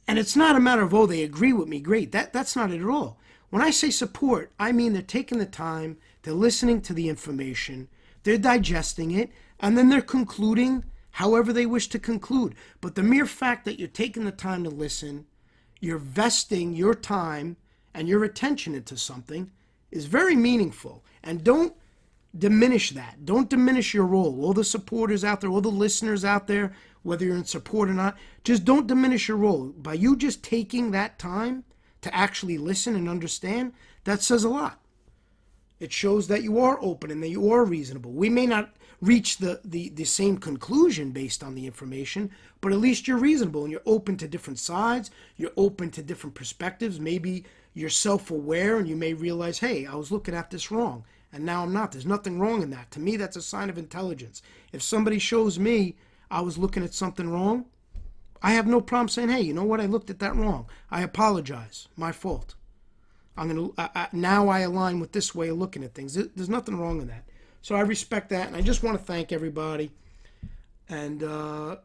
and 0.08 0.20
it's 0.20 0.36
not 0.36 0.56
a 0.56 0.60
matter 0.60 0.82
of, 0.82 0.94
oh, 0.94 1.06
they 1.06 1.24
agree 1.24 1.54
with 1.54 1.68
me, 1.68 1.80
great. 1.80 2.12
That, 2.12 2.34
that's 2.34 2.56
not 2.56 2.72
it 2.72 2.82
at 2.82 2.90
all. 2.90 3.20
When 3.50 3.62
I 3.62 3.70
say 3.70 3.90
support, 3.90 4.52
I 4.60 4.72
mean 4.72 4.94
they're 4.94 5.02
taking 5.02 5.38
the 5.38 5.46
time, 5.46 5.98
they're 6.22 6.34
listening 6.34 6.82
to 6.82 6.94
the 6.94 7.08
information, 7.08 7.88
they're 8.24 8.38
digesting 8.38 9.12
it, 9.12 9.32
and 9.60 9.78
then 9.78 9.90
they're 9.90 10.02
concluding 10.02 10.84
however 11.14 11.54
they 11.54 11.66
wish 11.66 11.88
to 11.90 12.00
conclude. 12.00 12.56
But 12.82 12.96
the 12.96 13.04
mere 13.04 13.26
fact 13.26 13.66
that 13.66 13.80
you're 13.80 13.88
taking 13.88 14.26
the 14.26 14.32
time 14.32 14.64
to 14.64 14.70
listen, 14.70 15.26
you're 15.80 15.98
vesting 15.98 16.74
your 16.74 16.96
time 16.96 17.58
and 17.94 18.08
your 18.08 18.24
attention 18.24 18.74
into 18.74 18.98
something 18.98 19.52
is 19.92 20.06
very 20.06 20.36
meaningful. 20.36 21.04
And 21.24 21.44
don't 21.44 21.76
diminish 22.36 22.92
that. 22.92 23.26
Don't 23.26 23.50
diminish 23.50 23.94
your 23.94 24.08
role. 24.08 24.44
All 24.44 24.54
the 24.54 24.64
supporters 24.64 25.24
out 25.24 25.40
there, 25.40 25.52
all 25.52 25.62
the 25.62 25.70
listeners 25.70 26.26
out 26.26 26.48
there, 26.48 26.74
whether 27.04 27.26
you're 27.26 27.36
in 27.36 27.46
support 27.46 27.90
or 27.90 27.94
not, 27.94 28.18
just 28.44 28.66
don't 28.66 28.88
diminish 28.88 29.28
your 29.28 29.38
role. 29.38 29.68
By 29.68 29.94
you 29.94 30.16
just 30.16 30.44
taking 30.44 30.92
that 30.92 31.20
time 31.20 31.64
to 32.02 32.14
actually 32.16 32.58
listen 32.58 32.96
and 32.96 33.08
understand, 33.08 33.74
that 34.06 34.24
says 34.24 34.44
a 34.44 34.50
lot. 34.50 34.80
It 35.80 35.94
shows 35.94 36.28
that 36.28 36.42
you 36.42 36.60
are 36.60 36.80
open 36.82 37.12
and 37.12 37.22
that 37.22 37.30
you 37.30 37.52
are 37.52 37.64
reasonable. 37.64 38.12
We 38.14 38.30
may 38.30 38.48
not 38.48 38.74
reach 39.02 39.38
the, 39.38 39.60
the, 39.64 39.90
the 39.90 40.06
same 40.06 40.38
conclusion 40.38 41.12
based 41.12 41.44
on 41.44 41.56
the 41.56 41.66
information, 41.66 42.32
but 42.62 42.72
at 42.72 42.80
least 42.80 43.08
you're 43.08 43.18
reasonable 43.18 43.64
and 43.64 43.72
you're 43.72 43.82
open 43.86 44.18
to 44.18 44.28
different 44.28 44.60
sides. 44.60 45.12
You're 45.38 45.52
open 45.58 45.92
to 45.92 46.04
different 46.04 46.36
perspectives. 46.36 47.00
Maybe 47.00 47.44
you're 47.74 47.90
self 47.90 48.32
aware 48.32 48.78
and 48.78 48.88
you 48.88 48.96
may 48.96 49.14
realize, 49.14 49.60
hey, 49.60 49.86
I 49.86 49.96
was 49.96 50.12
looking 50.12 50.36
at 50.36 50.50
this 50.50 50.72
wrong 50.72 51.04
and 51.34 51.44
now 51.44 51.64
I'm 51.64 51.74
not. 51.74 51.92
There's 51.92 52.06
nothing 52.06 52.40
wrong 52.40 52.62
in 52.62 52.70
that. 52.70 52.92
To 52.92 53.00
me, 53.00 53.18
that's 53.18 53.36
a 53.36 53.42
sign 53.42 53.70
of 53.70 53.78
intelligence. 53.78 54.44
If 54.72 54.84
somebody 54.84 55.18
shows 55.18 55.58
me 55.58 55.96
I 56.30 56.42
was 56.42 56.58
looking 56.60 56.84
at 56.84 56.94
something 56.94 57.30
wrong, 57.30 57.66
I 58.42 58.52
have 58.52 58.68
no 58.68 58.82
problem 58.82 59.08
saying, 59.08 59.30
hey, 59.30 59.42
you 59.42 59.54
know 59.54 59.64
what? 59.64 59.82
I 59.82 59.86
looked 59.88 60.10
at 60.10 60.20
that 60.20 60.36
wrong. 60.36 60.68
I 60.92 61.02
apologize. 61.02 61.88
My 61.98 62.12
fault. 62.12 62.56
I'm 63.36 63.48
gonna 63.48 64.08
now 64.12 64.48
I 64.48 64.60
align 64.60 65.00
with 65.00 65.12
this 65.12 65.34
way 65.34 65.50
of 65.50 65.58
looking 65.58 65.84
at 65.84 65.96
things. 65.96 66.14
There's 66.14 66.50
nothing 66.50 66.78
wrong 66.78 67.02
in 67.02 67.08
that. 67.08 67.24
So 67.64 67.76
I 67.76 67.80
respect 67.80 68.30
that, 68.30 68.48
and 68.48 68.58
I 68.58 68.62
just 68.62 68.84
want 68.84 68.98
to 68.98 69.04
thank 69.04 69.32
everybody. 69.32 69.90
And 70.90 71.24
uh, 71.24 71.78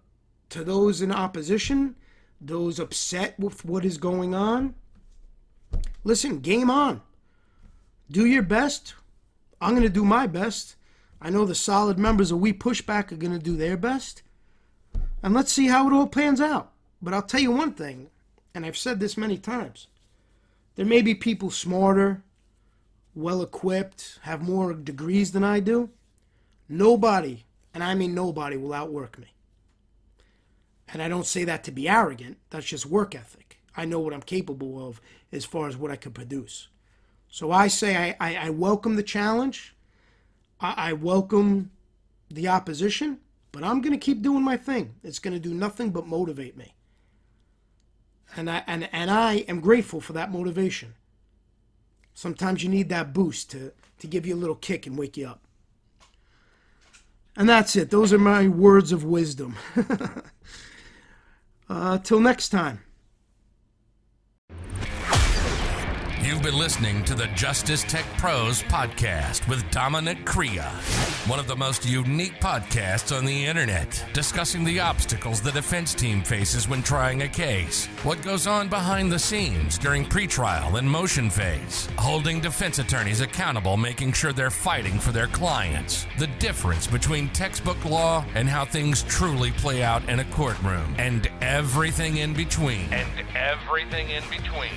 to 0.51 0.64
those 0.64 1.01
in 1.03 1.12
opposition, 1.12 1.95
those 2.41 2.81
upset 2.81 3.39
with 3.39 3.64
what 3.64 3.85
is 3.85 3.97
going 3.97 4.35
on, 4.35 4.74
listen, 6.03 6.41
game 6.41 6.68
on. 6.68 7.01
Do 8.11 8.26
your 8.26 8.43
best. 8.43 8.95
I'm 9.61 9.70
going 9.70 9.85
to 9.85 9.89
do 9.89 10.05
my 10.05 10.26
best. 10.26 10.74
I 11.22 11.31
know 11.31 11.45
the 11.45 11.55
solid 11.55 11.97
members 11.97 12.33
of 12.33 12.41
We 12.41 12.53
Pushback 12.53 13.12
are 13.12 13.16
going 13.16 13.33
to 13.33 13.39
do 13.39 13.57
their 13.57 13.76
best. 13.76 14.22
And 15.22 15.33
let's 15.33 15.53
see 15.53 15.68
how 15.68 15.87
it 15.87 15.93
all 15.93 16.09
pans 16.09 16.41
out. 16.41 16.72
But 17.01 17.14
I'll 17.14 17.22
tell 17.22 17.41
you 17.41 17.53
one 17.53 17.74
thing, 17.74 18.11
and 18.53 18.66
I've 18.66 18.76
said 18.76 18.99
this 18.99 19.16
many 19.16 19.39
times 19.39 19.87
there 20.74 20.87
may 20.87 21.03
be 21.03 21.14
people 21.14 21.51
smarter, 21.51 22.24
well 23.14 23.42
equipped, 23.42 24.18
have 24.22 24.42
more 24.42 24.72
degrees 24.74 25.32
than 25.32 25.44
I 25.44 25.61
do. 25.61 25.90
Nobody, 26.68 27.44
and 27.74 27.82
I 27.82 27.94
mean 27.94 28.14
nobody, 28.14 28.56
will 28.56 28.74
outwork 28.74 29.18
me. 29.18 29.34
And 30.88 31.02
I 31.02 31.09
don't 31.09 31.26
say 31.26 31.44
that 31.44 31.64
to 31.64 31.70
be 31.70 31.88
arrogant, 31.88 32.38
that's 32.50 32.66
just 32.66 32.86
work 32.86 33.14
ethic. 33.14 33.59
I 33.76 33.84
know 33.84 34.00
what 34.00 34.14
I'm 34.14 34.22
capable 34.22 34.86
of 34.88 35.00
as 35.32 35.44
far 35.44 35.68
as 35.68 35.76
what 35.76 35.90
I 35.90 35.96
could 35.96 36.14
produce. 36.14 36.68
So 37.28 37.52
I 37.52 37.68
say 37.68 37.96
I, 37.96 38.16
I, 38.20 38.36
I 38.46 38.50
welcome 38.50 38.96
the 38.96 39.02
challenge. 39.02 39.74
I, 40.61 40.74
I 40.76 40.92
welcome 40.94 41.70
the 42.30 42.48
opposition, 42.48 43.18
but 43.52 43.62
I'm 43.62 43.80
going 43.80 43.92
to 43.92 43.98
keep 43.98 44.22
doing 44.22 44.42
my 44.42 44.56
thing. 44.56 44.94
It's 45.04 45.18
going 45.18 45.34
to 45.34 45.40
do 45.40 45.54
nothing 45.54 45.90
but 45.90 46.06
motivate 46.06 46.56
me 46.56 46.74
and 48.36 48.50
I 48.50 48.62
and, 48.66 48.88
and 48.92 49.11
I 49.11 49.36
am 49.48 49.61
grateful 49.61 50.00
for 50.00 50.12
that 50.14 50.32
motivation. 50.32 50.94
Sometimes 52.19 52.64
you 52.64 52.69
need 52.69 52.89
that 52.89 53.12
boost 53.12 53.49
to, 53.53 53.71
to 54.01 54.09
give 54.09 54.27
you 54.27 54.35
a 54.35 54.43
little 54.43 54.57
kick 54.57 54.89
and 54.89 54.99
wake 54.99 55.16
you 55.16 55.29
up. 55.29 55.41
And 57.37 57.49
that's 57.49 57.77
it. 57.77 57.91
Those 57.91 58.12
are 58.12 58.19
my 58.19 58.49
words 58.49 58.91
of 58.91 59.05
wisdom. 59.05 59.55
uh, 61.69 61.99
till 61.99 62.19
next 62.19 62.49
time. 62.49 62.81
You've 66.29 66.43
been 66.43 66.59
listening 66.59 67.03
to 67.05 67.14
the 67.14 67.26
Justice 67.29 67.83
Tech 67.85 68.05
Pros 68.18 68.62
podcast 68.64 69.49
with 69.49 69.68
Dominic 69.70 70.26
Crea, 70.26 70.61
one 71.26 71.39
of 71.39 71.47
the 71.47 71.57
most 71.57 71.87
unique 71.87 72.35
podcasts 72.39 73.16
on 73.16 73.24
the 73.24 73.47
internet, 73.47 74.05
discussing 74.12 74.62
the 74.62 74.79
obstacles 74.79 75.41
the 75.41 75.53
defense 75.53 75.95
team 75.95 76.22
faces 76.22 76.68
when 76.68 76.83
trying 76.83 77.22
a 77.22 77.29
case, 77.29 77.87
what 78.05 78.20
goes 78.20 78.47
on 78.47 78.68
behind 78.68 79.11
the 79.11 79.18
scenes 79.18 79.79
during 79.79 80.05
pretrial 80.05 80.79
and 80.79 80.91
motion 80.91 81.31
phase, 81.31 81.89
holding 81.97 82.41
defense 82.41 82.79
attorneys 82.79 83.22
accountable, 83.22 83.79
making 83.79 84.12
sure 84.12 84.35
they're 84.35 84.51
fighting 84.51 84.99
for 84.99 85.12
their 85.12 85.29
clients, 85.29 86.07
the 86.18 86.26
difference 86.39 86.87
between 86.87 87.31
textbook 87.31 87.83
law 87.87 88.22
and 88.35 88.51
how 88.51 88.66
things 88.66 89.03
truly 89.05 89.51
play 89.53 89.83
out 89.83 90.07
in 90.11 90.20
a 90.20 90.24
courtroom, 90.26 90.95
and 90.99 91.31
everything 91.41 92.18
in 92.18 92.35
between. 92.35 92.93
And 92.93 93.09
everything 93.35 94.11
in 94.11 94.22
between. 94.29 94.68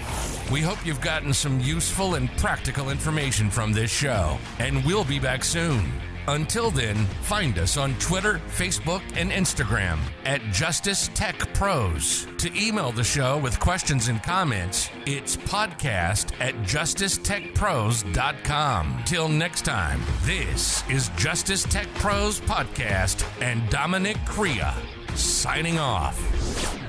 We 0.49 0.61
hope 0.61 0.85
you've 0.85 1.01
gotten 1.01 1.33
some 1.41 1.59
useful 1.59 2.15
and 2.15 2.31
practical 2.37 2.89
information 2.91 3.49
from 3.49 3.73
this 3.73 3.89
show, 3.89 4.37
and 4.59 4.85
we'll 4.85 5.03
be 5.03 5.17
back 5.17 5.43
soon. 5.43 5.91
Until 6.27 6.69
then, 6.69 7.07
find 7.23 7.57
us 7.57 7.77
on 7.77 7.95
Twitter, 7.95 8.39
Facebook, 8.55 9.01
and 9.15 9.31
Instagram 9.31 9.97
at 10.25 10.39
Justice 10.51 11.09
Tech 11.15 11.35
Pros. 11.55 12.27
To 12.37 12.55
email 12.55 12.91
the 12.91 13.03
show 13.03 13.39
with 13.39 13.59
questions 13.59 14.07
and 14.07 14.21
comments, 14.21 14.91
it's 15.07 15.35
podcast 15.35 16.39
at 16.39 16.53
justicetechpros.com. 16.57 19.03
Till 19.07 19.27
next 19.27 19.65
time, 19.65 19.99
this 20.21 20.87
is 20.89 21.09
Justice 21.17 21.63
Tech 21.63 21.87
Pros 21.95 22.39
Podcast 22.41 23.25
and 23.41 23.67
Dominic 23.71 24.17
Crea 24.27 24.69
signing 25.15 25.79
off. 25.79 26.80